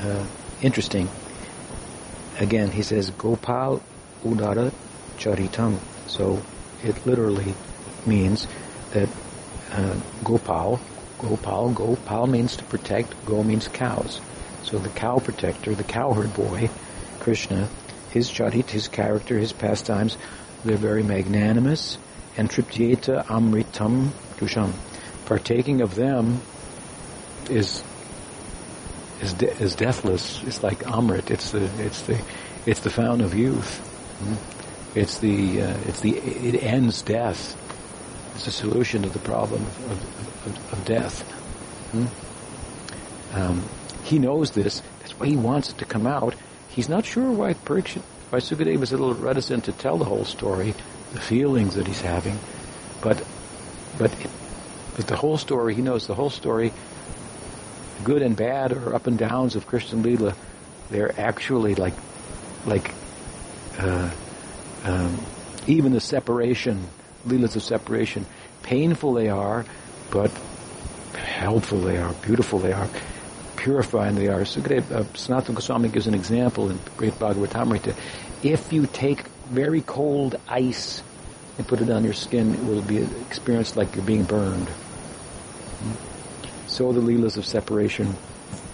uh, 0.01 0.25
interesting. 0.61 1.09
Again, 2.39 2.71
he 2.71 2.83
says 2.83 3.09
Gopal 3.11 3.81
Udara 4.23 4.73
Charitam. 5.17 5.79
So 6.07 6.41
it 6.83 7.05
literally 7.05 7.53
means 8.05 8.47
that 8.91 9.09
uh, 9.71 9.95
Gopal, 10.23 10.79
Gopal, 11.19 11.71
Gopal 11.71 12.27
means 12.27 12.57
to 12.57 12.63
protect, 12.63 13.25
Go 13.25 13.43
means 13.43 13.67
cows. 13.67 14.21
So 14.63 14.77
the 14.77 14.89
cow 14.89 15.19
protector, 15.19 15.75
the 15.75 15.83
cowherd 15.83 16.33
boy, 16.33 16.69
Krishna, 17.19 17.67
his 18.11 18.29
charit, 18.29 18.69
his 18.69 18.87
character, 18.87 19.37
his 19.37 19.53
pastimes, 19.53 20.17
they're 20.63 20.77
very 20.77 21.03
magnanimous. 21.03 21.97
And 22.37 22.49
triptyeta 22.49 23.25
amritam 23.25 24.09
dusham. 24.37 24.71
Partaking 25.25 25.81
of 25.81 25.95
them 25.95 26.41
is 27.49 27.83
is, 29.21 29.33
de- 29.33 29.51
is 29.57 29.75
deathless. 29.75 30.43
It's 30.43 30.63
like 30.63 30.79
amrit. 30.79 31.29
It's 31.31 31.51
the 31.51 31.65
it's 31.83 32.01
the 32.03 32.21
it's 32.65 32.79
the 32.81 32.89
fountain 32.89 33.25
of 33.25 33.33
youth. 33.33 33.85
It's 34.95 35.19
the 35.19 35.61
uh, 35.61 35.77
it's 35.85 36.01
the 36.01 36.17
it 36.17 36.63
ends 36.63 37.01
death. 37.01 37.55
It's 38.35 38.47
a 38.47 38.51
solution 38.51 39.03
to 39.03 39.09
the 39.09 39.19
problem 39.19 39.61
of, 39.63 40.47
of, 40.47 40.73
of 40.73 40.85
death. 40.85 41.25
Um, 43.33 43.63
he 44.03 44.19
knows 44.19 44.51
this. 44.51 44.81
That's 44.99 45.19
why 45.19 45.27
he 45.27 45.35
wants 45.35 45.69
it 45.71 45.77
to 45.79 45.85
come 45.85 46.07
out. 46.07 46.35
He's 46.69 46.89
not 46.89 47.05
sure 47.05 47.31
why 47.31 47.53
Parikshit 47.53 48.01
why 48.29 48.39
Sukadeva 48.39 48.83
is 48.83 48.93
a 48.93 48.97
little 48.97 49.15
reticent 49.15 49.65
to 49.65 49.71
tell 49.71 49.97
the 49.97 50.05
whole 50.05 50.25
story, 50.25 50.75
the 51.13 51.19
feelings 51.19 51.75
that 51.75 51.87
he's 51.87 52.01
having, 52.01 52.37
but 53.01 53.23
but 53.97 54.11
but 54.95 55.07
the 55.07 55.15
whole 55.15 55.37
story, 55.37 55.73
he 55.73 55.81
knows 55.81 56.05
the 56.07 56.13
whole 56.13 56.29
story, 56.29 56.71
good 58.03 58.21
and 58.21 58.35
bad 58.35 58.71
or 58.71 58.95
up 58.95 59.07
and 59.07 59.17
downs 59.17 59.55
of 59.55 59.67
Krishna 59.67 59.99
Lila, 59.99 60.35
they're 60.89 61.19
actually 61.19 61.75
like 61.75 61.93
like 62.65 62.91
uh, 63.77 64.09
um, 64.83 65.19
even 65.67 65.91
the 65.93 66.01
separation, 66.01 66.87
Leelas 67.25 67.55
of 67.55 67.63
separation, 67.63 68.25
painful 68.63 69.13
they 69.13 69.29
are, 69.29 69.65
but 70.11 70.31
helpful 71.13 71.79
they 71.79 71.97
are, 71.97 72.13
beautiful 72.13 72.59
they 72.59 72.73
are 72.73 72.89
purifying 73.59 74.15
they 74.15 74.29
are. 74.29 74.41
Sukadeva, 74.41 74.91
uh, 74.91 75.03
Sanatana 75.13 75.55
Goswami 75.55 75.89
gives 75.89 76.07
an 76.07 76.13
example 76.13 76.69
in 76.69 76.79
Great 76.95 77.13
Bhagavatamrita. 77.19 77.93
If 78.41 78.71
you 78.71 78.87
take 78.87 79.21
very 79.49 79.81
cold 79.81 80.39
ice 80.47 81.03
and 81.57 81.67
put 81.67 81.81
it 81.81 81.89
on 81.89 82.05
your 82.05 82.13
skin, 82.13 82.53
it 82.53 82.63
will 82.63 82.81
be 82.81 82.99
experienced 83.27 83.75
like 83.75 83.95
you're 83.95 84.05
being 84.05 84.23
burned. 84.23 84.69
So 86.79 86.93
the 86.93 87.01
leelas 87.01 87.35
of 87.35 87.45
separation 87.45 88.15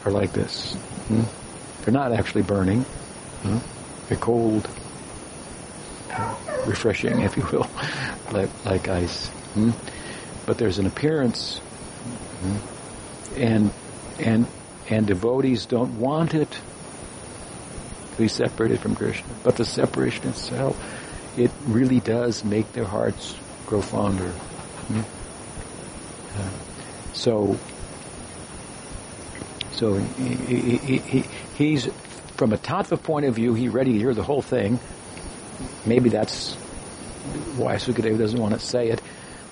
are 0.06 0.12
like 0.12 0.32
this. 0.32 0.76
Hmm? 1.08 1.24
They're 1.82 1.91
not 1.91 2.12
actually 2.12 2.43
burning. 2.43 2.82
Hmm? 3.41 3.58
They're 4.08 4.18
cold, 4.20 4.70
refreshing, 6.68 7.22
if 7.22 7.36
you 7.36 7.47
will, 7.51 7.68
like, 8.32 8.51
like 8.64 8.88
ice. 8.89 9.30
Hmm? 9.56 9.72
But 10.45 10.60
there's 10.60 10.78
an 10.78 10.86
appearance, 10.86 11.58
hmm? 11.58 13.39
and 13.39 13.72
and 14.20 14.45
and 14.88 15.08
devotees 15.08 15.66
don't 15.66 15.99
want 15.99 16.36
it 16.36 16.51
to 16.51 18.18
be 18.20 18.28
separated 18.28 18.82
from 18.82 18.95
Krishna. 18.95 19.34
But 19.43 19.56
the 19.56 19.66
separation 19.66 20.28
itself, 20.28 20.78
it 21.39 21.49
really 21.66 22.01
does 22.01 22.43
make 22.43 22.72
their 22.74 22.86
hearts 22.86 23.36
grow 23.66 23.82
fonder. 23.82 24.30
Hmm? 24.30 25.01
Uh, 26.39 26.49
so, 27.14 27.58
so 29.76 29.95
he, 29.95 30.78
he, 30.78 30.97
he, 30.97 31.23
he's, 31.55 31.86
from 32.38 32.53
a 32.53 32.57
tattva 32.57 33.01
point 33.01 33.26
of 33.26 33.36
view, 33.36 33.53
he's 33.53 33.71
ready 33.71 33.93
to 33.93 33.99
hear 33.99 34.13
the 34.13 34.23
whole 34.23 34.41
thing. 34.41 34.80
Maybe 35.86 36.09
that's 36.09 36.55
why 37.57 37.76
Sukadeva 37.76 38.17
doesn't 38.17 38.39
want 38.39 38.53
to 38.53 38.59
say 38.59 38.89
it, 38.89 39.01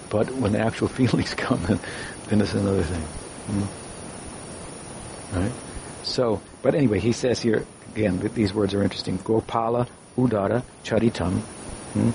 but 0.09 0.31
when 0.31 0.53
the 0.53 0.59
actual 0.59 0.87
feelings 0.99 1.33
come, 1.33 1.61
then, 1.65 1.79
then 2.27 2.41
it's 2.41 2.53
another 2.53 2.83
thing. 2.83 3.01
Hmm? 3.01 5.39
Right? 5.39 5.51
So, 6.03 6.41
but 6.61 6.75
anyway, 6.75 6.99
he 6.99 7.11
says 7.11 7.41
here, 7.41 7.65
again, 7.93 8.19
these 8.33 8.53
words 8.53 8.73
are 8.73 8.83
interesting. 8.83 9.17
Gopala, 9.19 9.87
Udara, 10.17 10.63
Charitam, 10.83 11.39
hmm? 11.39 12.11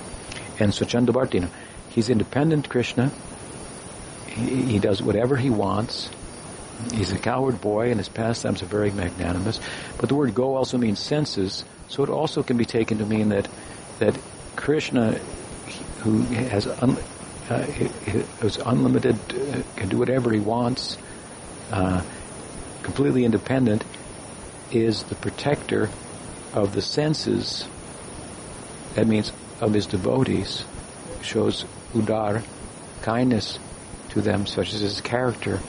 and 0.62 0.72
Swachandavartina. 0.72 1.48
He's 1.90 2.10
independent 2.10 2.68
Krishna. 2.68 3.10
He, 4.28 4.62
he, 4.62 4.78
does 4.78 5.02
whatever 5.02 5.36
he 5.36 5.50
wants. 5.50 6.10
He's 6.92 7.12
a 7.12 7.18
coward 7.18 7.60
boy, 7.60 7.90
and 7.90 7.98
his 7.98 8.08
pastimes 8.08 8.62
are 8.62 8.66
very 8.66 8.90
magnanimous. 8.90 9.60
But 9.98 10.08
the 10.08 10.14
word 10.14 10.34
go 10.34 10.54
also 10.54 10.78
means 10.78 10.98
senses, 10.98 11.64
so 11.88 12.02
it 12.04 12.08
also 12.08 12.42
can 12.42 12.56
be 12.56 12.64
taken 12.64 12.98
to 12.98 13.06
mean 13.06 13.30
that 13.30 13.48
that 13.98 14.16
Krishna, 14.54 15.12
who 16.00 16.22
has 16.22 16.66
un, 16.66 16.96
uh, 17.50 17.66
is 18.42 18.58
unlimited, 18.58 19.16
uh, 19.16 19.62
can 19.76 19.88
do 19.88 19.98
whatever 19.98 20.32
he 20.32 20.40
wants. 20.40 20.96
Uh, 21.70 22.02
completely 22.82 23.24
independent, 23.24 23.84
is 24.70 25.02
the 25.04 25.14
protector 25.14 25.90
of 26.54 26.74
the 26.74 26.82
senses. 26.82 27.66
That 28.94 29.06
means 29.06 29.32
of 29.60 29.74
his 29.74 29.86
devotees. 29.86 30.64
Shows 31.22 31.64
udar, 31.92 32.42
kindness 33.02 33.58
to 34.10 34.20
them, 34.20 34.46
such 34.46 34.72
as 34.72 34.80
his 34.80 35.00
character, 35.00 35.60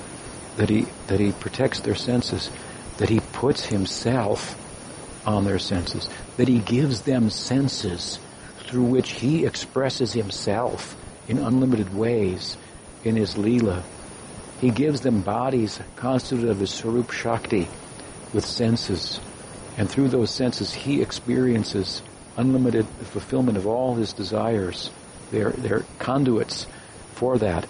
that 0.57 0.69
he 0.69 0.87
that 1.07 1.19
he 1.19 1.31
protects 1.31 1.79
their 1.81 1.95
senses, 1.95 2.49
that 2.97 3.09
he 3.09 3.19
puts 3.33 3.65
himself 3.65 4.55
on 5.25 5.45
their 5.45 5.59
senses, 5.59 6.09
that 6.37 6.47
he 6.47 6.59
gives 6.59 7.01
them 7.01 7.29
senses 7.29 8.19
through 8.59 8.83
which 8.83 9.11
he 9.11 9.45
expresses 9.45 10.13
himself 10.13 10.95
in 11.27 11.37
unlimited 11.37 11.93
ways 11.93 12.57
in 13.03 13.15
his 13.15 13.35
Leela 13.35 13.83
he 14.59 14.71
gives 14.71 15.01
them 15.01 15.21
bodies 15.21 15.79
constituted 15.95 16.49
of 16.49 16.59
his 16.59 16.71
Swarup 16.71 17.11
Shakti 17.11 17.67
with 18.33 18.45
senses. 18.45 19.19
And 19.77 19.89
through 19.89 20.09
those 20.09 20.31
senses, 20.31 20.73
he 20.73 21.01
experiences 21.01 22.01
unlimited 22.35 22.85
fulfillment 22.85 23.57
of 23.57 23.67
all 23.67 23.95
his 23.95 24.11
desires. 24.11 24.91
They're, 25.31 25.51
they're 25.51 25.85
conduits 25.99 26.67
for 27.13 27.37
that. 27.37 27.67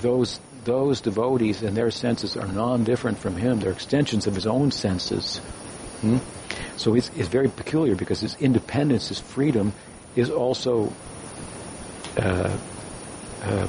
Those, 0.00 0.38
those 0.68 1.00
devotees 1.00 1.62
and 1.62 1.74
their 1.74 1.90
senses 1.90 2.36
are 2.36 2.46
non-different 2.46 3.16
from 3.18 3.36
him. 3.36 3.58
They're 3.58 3.72
extensions 3.72 4.26
of 4.26 4.34
his 4.34 4.46
own 4.46 4.70
senses. 4.70 5.38
Hmm? 6.02 6.18
So 6.76 6.94
it's, 6.94 7.10
it's 7.16 7.28
very 7.28 7.48
peculiar 7.48 7.96
because 7.96 8.20
his 8.20 8.36
independence, 8.36 9.08
his 9.08 9.18
freedom, 9.18 9.72
is 10.14 10.28
also 10.28 10.92
uh, 12.18 12.56
uh, 13.42 13.68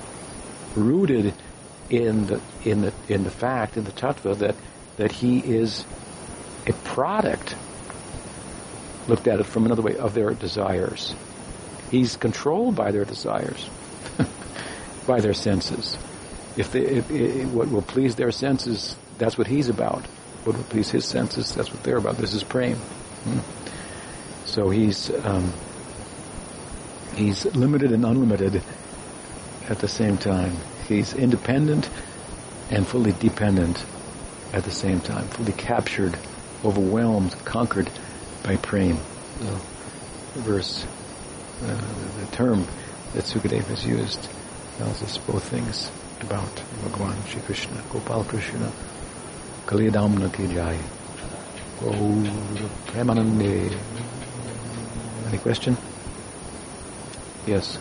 rooted 0.75 1.33
in 1.89 2.27
the 2.27 2.41
in 2.65 2.81
the 2.81 2.93
in 3.07 3.23
the 3.23 3.31
fact 3.31 3.77
in 3.77 3.83
the 3.85 3.91
tattva 3.91 4.37
that 4.37 4.55
that 4.97 5.11
he 5.11 5.39
is 5.39 5.85
a 6.67 6.73
product 6.83 7.55
looked 9.07 9.27
at 9.27 9.39
it 9.39 9.45
from 9.45 9.65
another 9.65 9.81
way 9.81 9.95
of 9.97 10.13
their 10.13 10.31
desires 10.35 11.15
he's 11.89 12.15
controlled 12.15 12.75
by 12.75 12.91
their 12.91 13.05
desires 13.05 13.67
by 15.07 15.19
their 15.19 15.33
senses 15.33 15.97
if, 16.59 16.73
they, 16.73 16.81
if, 16.81 17.09
if, 17.09 17.49
what 17.51 17.69
will 17.69 17.81
please 17.81 18.15
their 18.15 18.31
senses 18.31 18.95
that's 19.17 19.37
what 19.37 19.47
he's 19.47 19.69
about. 19.69 20.05
What 20.43 20.57
will 20.57 20.63
please 20.65 20.91
his 20.91 21.05
senses 21.05 21.55
that's 21.55 21.71
what 21.71 21.83
they're 21.83 21.97
about. 21.97 22.17
This 22.17 22.33
is 22.33 22.43
prema 22.43 22.75
hmm? 22.75 23.39
so 24.45 24.69
he's 24.69 25.09
um, 25.25 25.53
he's 27.15 27.45
limited 27.55 27.91
and 27.93 28.05
unlimited 28.05 28.61
at 29.69 29.79
the 29.79 29.87
same 29.87 30.17
time. 30.17 30.53
He's 30.87 31.13
independent 31.13 31.89
and 32.71 32.85
fully 32.85 33.13
dependent 33.13 33.85
at 34.51 34.63
the 34.63 34.71
same 34.71 34.99
time, 34.99 35.27
fully 35.27 35.53
captured, 35.53 36.17
overwhelmed, 36.65 37.33
conquered 37.45 37.89
by 38.43 38.57
prema. 38.57 38.99
So, 39.39 39.59
verse, 40.41 40.85
uh, 41.63 41.81
the 42.19 42.35
term 42.35 42.67
that 43.13 43.23
Sukadeva 43.23 43.67
has 43.67 43.85
used 43.85 44.27
tells 44.77 45.01
us 45.03 45.17
both 45.19 45.43
things 45.43 45.91
about 46.21 46.55
Bhagavan 46.83 47.27
Shri 47.27 47.41
Krishna, 47.41 47.81
Gopal 47.89 48.23
Krishna, 48.23 48.71
Kaliyadamana 49.65 50.33
ki 50.33 50.53
jai. 50.53 50.77
Premanande. 52.87 53.77
Any 55.27 55.37
question? 55.37 55.77
Yes. 57.47 57.77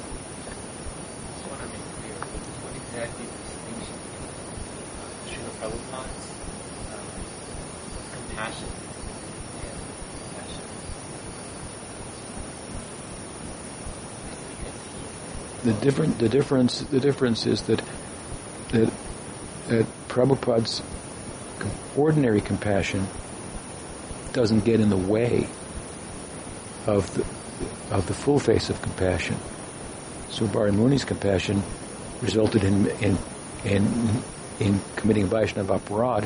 the 15.65 15.73
different 15.75 16.19
the 16.19 16.29
difference 16.29 16.81
the 16.83 17.01
difference 17.01 17.45
is 17.45 17.63
that 17.63 17.83
that 19.69 19.87
Prabhupada's 20.09 20.83
ordinary 21.97 22.41
compassion 22.41 23.07
doesn't 24.33 24.65
get 24.65 24.81
in 24.81 24.91
the 24.91 24.97
way 24.97 25.49
of 26.87 27.13
the 27.15 27.25
of 27.91 28.07
the 28.07 28.15
full 28.15 28.39
face 28.39 28.71
of 28.71 28.81
compassion. 28.83 29.37
So 30.31 30.47
Muni's 30.47 31.05
compassion 31.05 31.63
resulted 32.21 32.65
in 32.65 32.87
in 33.01 33.19
in 33.65 34.23
in 34.61 34.81
committing 34.97 35.27
Vaishnava 35.27 35.79
aparad, 35.79 36.25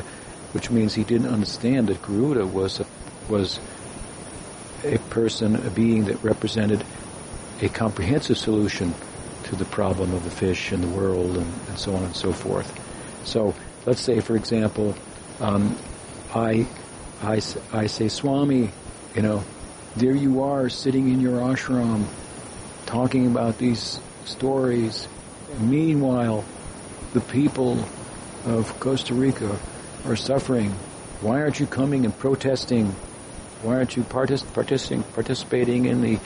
which 0.53 0.69
means 0.69 0.93
he 0.93 1.03
didn't 1.03 1.27
understand 1.27 1.87
that 1.87 2.01
Garuda 2.01 2.45
was 2.45 2.79
a, 2.79 2.85
was 3.29 3.59
a 4.83 4.97
person, 5.09 5.55
a 5.55 5.69
being 5.69 6.05
that 6.05 6.21
represented 6.23 6.83
a 7.61 7.69
comprehensive 7.69 8.37
solution 8.37 8.93
to 9.43 9.55
the 9.55 9.65
problem 9.65 10.13
of 10.13 10.23
the 10.23 10.31
fish 10.31 10.71
in 10.71 10.81
the 10.81 10.87
world 10.87 11.37
and, 11.37 11.53
and 11.69 11.77
so 11.77 11.95
on 11.95 12.03
and 12.03 12.15
so 12.15 12.33
forth. 12.33 12.82
So 13.23 13.55
let's 13.85 14.01
say, 14.01 14.19
for 14.19 14.35
example, 14.35 14.95
um, 15.39 15.77
I, 16.33 16.67
I, 17.21 17.41
I 17.71 17.87
say, 17.87 18.07
Swami, 18.07 18.71
you 19.15 19.21
know, 19.21 19.43
there 19.95 20.15
you 20.15 20.43
are 20.43 20.69
sitting 20.69 21.09
in 21.09 21.21
your 21.21 21.39
ashram 21.39 22.05
talking 22.85 23.27
about 23.27 23.57
these 23.57 23.99
stories. 24.25 25.07
Meanwhile, 25.59 26.43
the 27.13 27.21
people 27.21 27.83
of 28.45 28.79
Costa 28.79 29.13
Rica 29.13 29.57
are 30.05 30.15
suffering. 30.15 30.71
Why 31.21 31.41
aren't 31.41 31.59
you 31.59 31.67
coming 31.67 32.05
and 32.05 32.17
protesting? 32.17 32.87
Why 33.61 33.75
aren't 33.75 33.95
you 33.95 34.03
partic- 34.03 34.51
participating, 34.53 35.03
participating 35.13 35.85
in 35.85 36.01
the 36.01 36.19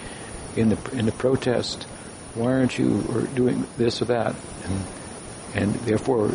in 0.56 0.70
the 0.70 0.98
in 0.98 1.06
the 1.06 1.12
protest? 1.12 1.86
why 2.38 2.54
aren't 2.54 2.78
you 2.78 3.28
doing 3.36 3.66
this 3.78 4.02
or 4.02 4.06
that? 4.06 4.36
And, 4.66 4.82
and 5.58 5.74
therefore, 5.88 6.28
uh, 6.28 6.32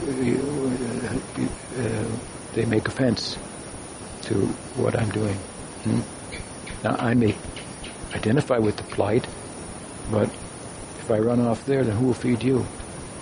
they 2.54 2.64
make 2.64 2.88
offense 2.88 3.36
to 4.22 4.34
what 4.74 4.98
I'm 4.98 5.10
doing. 5.10 5.36
Hmm? 5.84 6.00
Now, 6.82 6.96
I 6.96 7.14
may 7.14 7.36
identify 8.14 8.58
with 8.58 8.76
the 8.76 8.82
plight, 8.82 9.24
but 10.10 10.28
if 10.98 11.08
I 11.10 11.20
run 11.20 11.40
off 11.40 11.64
there, 11.66 11.84
then 11.84 11.96
who 11.96 12.06
will 12.06 12.14
feed 12.14 12.42
you? 12.42 12.66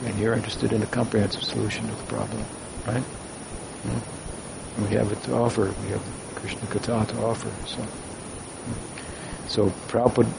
And 0.04 0.18
you're 0.18 0.32
interested 0.32 0.72
in 0.72 0.82
a 0.82 0.86
comprehensive 0.86 1.42
solution 1.42 1.86
to 1.86 1.94
the 1.94 2.02
problem, 2.04 2.44
right? 2.86 3.02
Hmm? 3.02 4.84
We 4.84 4.90
have 4.96 5.12
it 5.12 5.22
to 5.24 5.34
offer. 5.34 5.74
We 5.84 5.90
have 5.90 6.02
Krishna 6.34 6.62
Katha 6.62 7.06
to 7.08 7.22
offer. 7.22 7.50
So, 7.66 7.76
hmm. 7.76 9.48
so 9.48 9.66
Prabhupada 9.88 10.32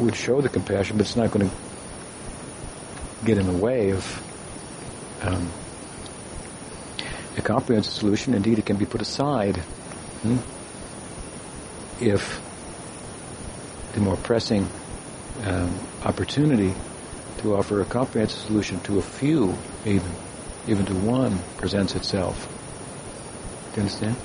would 0.00 0.16
show 0.16 0.40
the 0.40 0.48
compassion, 0.48 0.96
but 0.96 1.04
it's 1.04 1.16
not 1.16 1.30
going 1.30 1.50
to 1.50 1.54
get 3.26 3.36
in 3.36 3.46
the 3.46 3.58
way 3.58 3.90
of 3.90 4.31
um, 5.22 5.50
a 7.36 7.42
comprehensive 7.42 7.92
solution. 7.92 8.34
Indeed, 8.34 8.58
it 8.58 8.66
can 8.66 8.76
be 8.76 8.86
put 8.86 9.00
aside 9.00 9.56
hmm, 9.56 10.38
if 12.00 12.40
the 13.94 14.00
more 14.00 14.16
pressing 14.16 14.68
um, 15.44 15.78
opportunity 16.04 16.74
to 17.38 17.54
offer 17.56 17.80
a 17.80 17.84
comprehensive 17.84 18.40
solution 18.40 18.80
to 18.80 18.98
a 18.98 19.02
few, 19.02 19.56
even 19.84 20.10
even 20.66 20.86
to 20.86 20.94
one, 20.94 21.38
presents 21.56 21.96
itself. 21.96 22.46
Do 23.72 23.80
you 23.80 23.82
understand? 23.82 24.16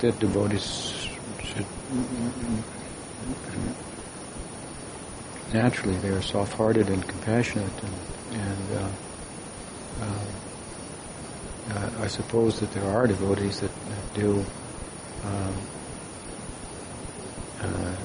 That 0.00 0.18
devotees 0.18 1.08
should 1.42 1.66
naturally 5.52 5.96
they 5.98 6.08
are 6.08 6.22
soft-hearted 6.22 6.88
and 6.88 7.06
compassionate, 7.06 7.72
and, 7.82 8.40
and 8.40 8.78
uh, 8.78 8.88
uh, 10.02 10.24
uh, 11.70 11.90
I 12.00 12.06
suppose 12.06 12.60
that 12.60 12.72
there 12.72 12.84
are 12.84 13.06
devotees 13.06 13.60
that, 13.60 13.70
that 13.70 14.14
do 14.14 14.44
um, 15.24 15.54
uh, 17.60 17.96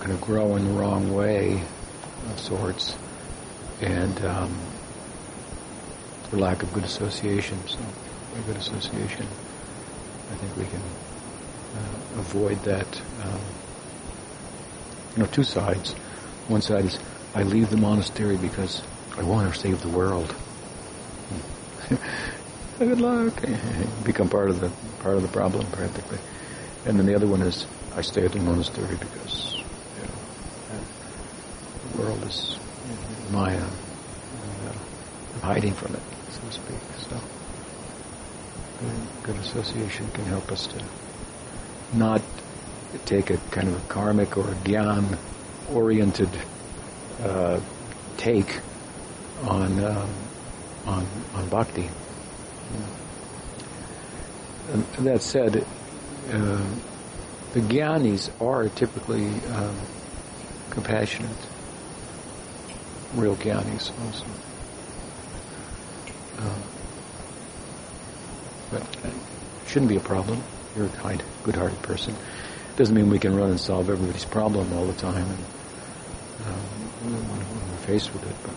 kind 0.00 0.12
of 0.12 0.20
grow 0.20 0.56
in 0.56 0.64
the 0.64 0.80
wrong 0.80 1.12
way 1.12 1.62
of 2.30 2.40
sorts, 2.40 2.96
and 3.80 4.24
um, 4.24 4.54
for 6.30 6.36
lack 6.36 6.62
of 6.62 6.72
good 6.72 6.84
association. 6.84 7.58
So, 7.66 7.78
good 8.46 8.56
association, 8.56 9.26
I 10.32 10.34
think 10.34 10.56
we 10.56 10.64
can 10.64 10.82
uh, 11.74 12.20
avoid 12.20 12.62
that. 12.64 13.00
Um, 13.22 13.40
you 15.16 15.22
know, 15.22 15.28
two 15.28 15.44
sides. 15.44 15.92
One 16.48 16.60
side 16.60 16.84
is 16.86 16.98
I 17.34 17.42
leave 17.42 17.70
the 17.70 17.76
monastery 17.76 18.36
because 18.36 18.82
I 19.16 19.22
want 19.22 19.52
to 19.52 19.58
save 19.58 19.80
the 19.82 19.88
world. 19.88 20.34
Good 22.78 23.00
luck. 23.00 23.34
Become 24.04 24.28
part 24.28 24.50
of 24.50 24.60
the 24.60 24.70
part 25.00 25.16
of 25.16 25.22
the 25.22 25.28
problem 25.28 25.66
practically. 25.72 26.18
And 26.86 26.98
then 26.98 27.06
the 27.06 27.14
other 27.14 27.26
one 27.26 27.42
is 27.42 27.66
I 27.96 28.02
stay 28.02 28.24
at 28.24 28.32
the 28.32 28.40
monastery 28.40 28.96
because 28.96 29.54
you 29.54 30.02
know, 30.02 30.80
the 31.92 32.02
world 32.02 32.22
is 32.24 32.58
Maya. 33.30 33.62
Uh, 33.62 34.72
I'm 35.34 35.40
hiding 35.40 35.72
from 35.72 35.94
it, 35.94 36.02
so 36.30 36.40
to 36.46 36.52
speak. 36.52 36.78
So. 37.08 37.20
the 38.80 39.26
good 39.26 39.36
association 39.36 40.10
can 40.12 40.24
help 40.24 40.50
us 40.50 40.66
to 40.66 40.82
not 41.96 42.22
take 43.04 43.30
a 43.30 43.36
kind 43.50 43.68
of 43.68 43.76
a 43.76 43.88
karmic 43.88 44.36
or 44.36 44.48
a 44.48 44.54
gyan 44.56 45.18
oriented 45.72 46.28
uh, 47.22 47.60
take 48.16 48.60
on 49.42 49.84
um, 49.84 50.10
on 50.86 51.06
on 51.34 51.48
bhakti. 51.48 51.88
And 54.72 54.84
that 55.06 55.22
said, 55.22 55.64
uh, 56.32 56.64
the 57.52 57.60
gyanis 57.60 58.30
are 58.40 58.68
typically 58.70 59.26
um, 59.52 59.76
compassionate, 60.70 61.36
real 63.14 63.36
gyanis 63.36 63.92
also. 64.04 64.24
Um, 66.38 66.62
but 68.70 68.82
it 69.04 69.12
shouldn't 69.68 69.90
be 69.90 69.96
a 69.96 70.00
problem. 70.00 70.42
You're 70.76 70.86
a 70.86 70.88
kind, 70.90 71.22
good-hearted 71.44 71.80
person. 71.82 72.16
Doesn't 72.76 72.94
mean 72.94 73.08
we 73.08 73.18
can 73.20 73.36
run 73.36 73.50
and 73.50 73.60
solve 73.60 73.88
everybody's 73.88 74.24
problem 74.24 74.72
all 74.72 74.86
the 74.86 74.94
time, 74.94 75.24
and 75.24 75.44
um, 76.46 76.56
when 77.04 77.70
we're 77.70 77.76
faced 77.86 78.12
with 78.12 78.24
it. 78.28 78.36
But 78.42 78.54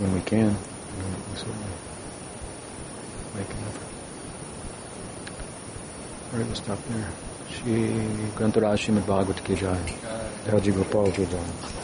when 0.00 0.12
we 0.14 0.20
can, 0.20 0.48
we 0.50 1.36
certainly 1.38 1.66
make 3.34 3.48
an 3.48 3.56
effort. 3.68 3.88
All 6.32 6.38
right, 6.38 6.46
we'll 6.46 6.56
stop 6.56 6.78
there. 6.88 7.10
Shri 7.48 7.88
Granthraj 8.36 8.78
Srimad 8.78 9.06
Bhagavat 9.06 9.44
Ki 9.44 9.54
Jai. 9.54 9.94
Raji 10.48 10.72
Gopal 10.72 11.10
Ki 11.12 11.24
Jai. 11.24 11.83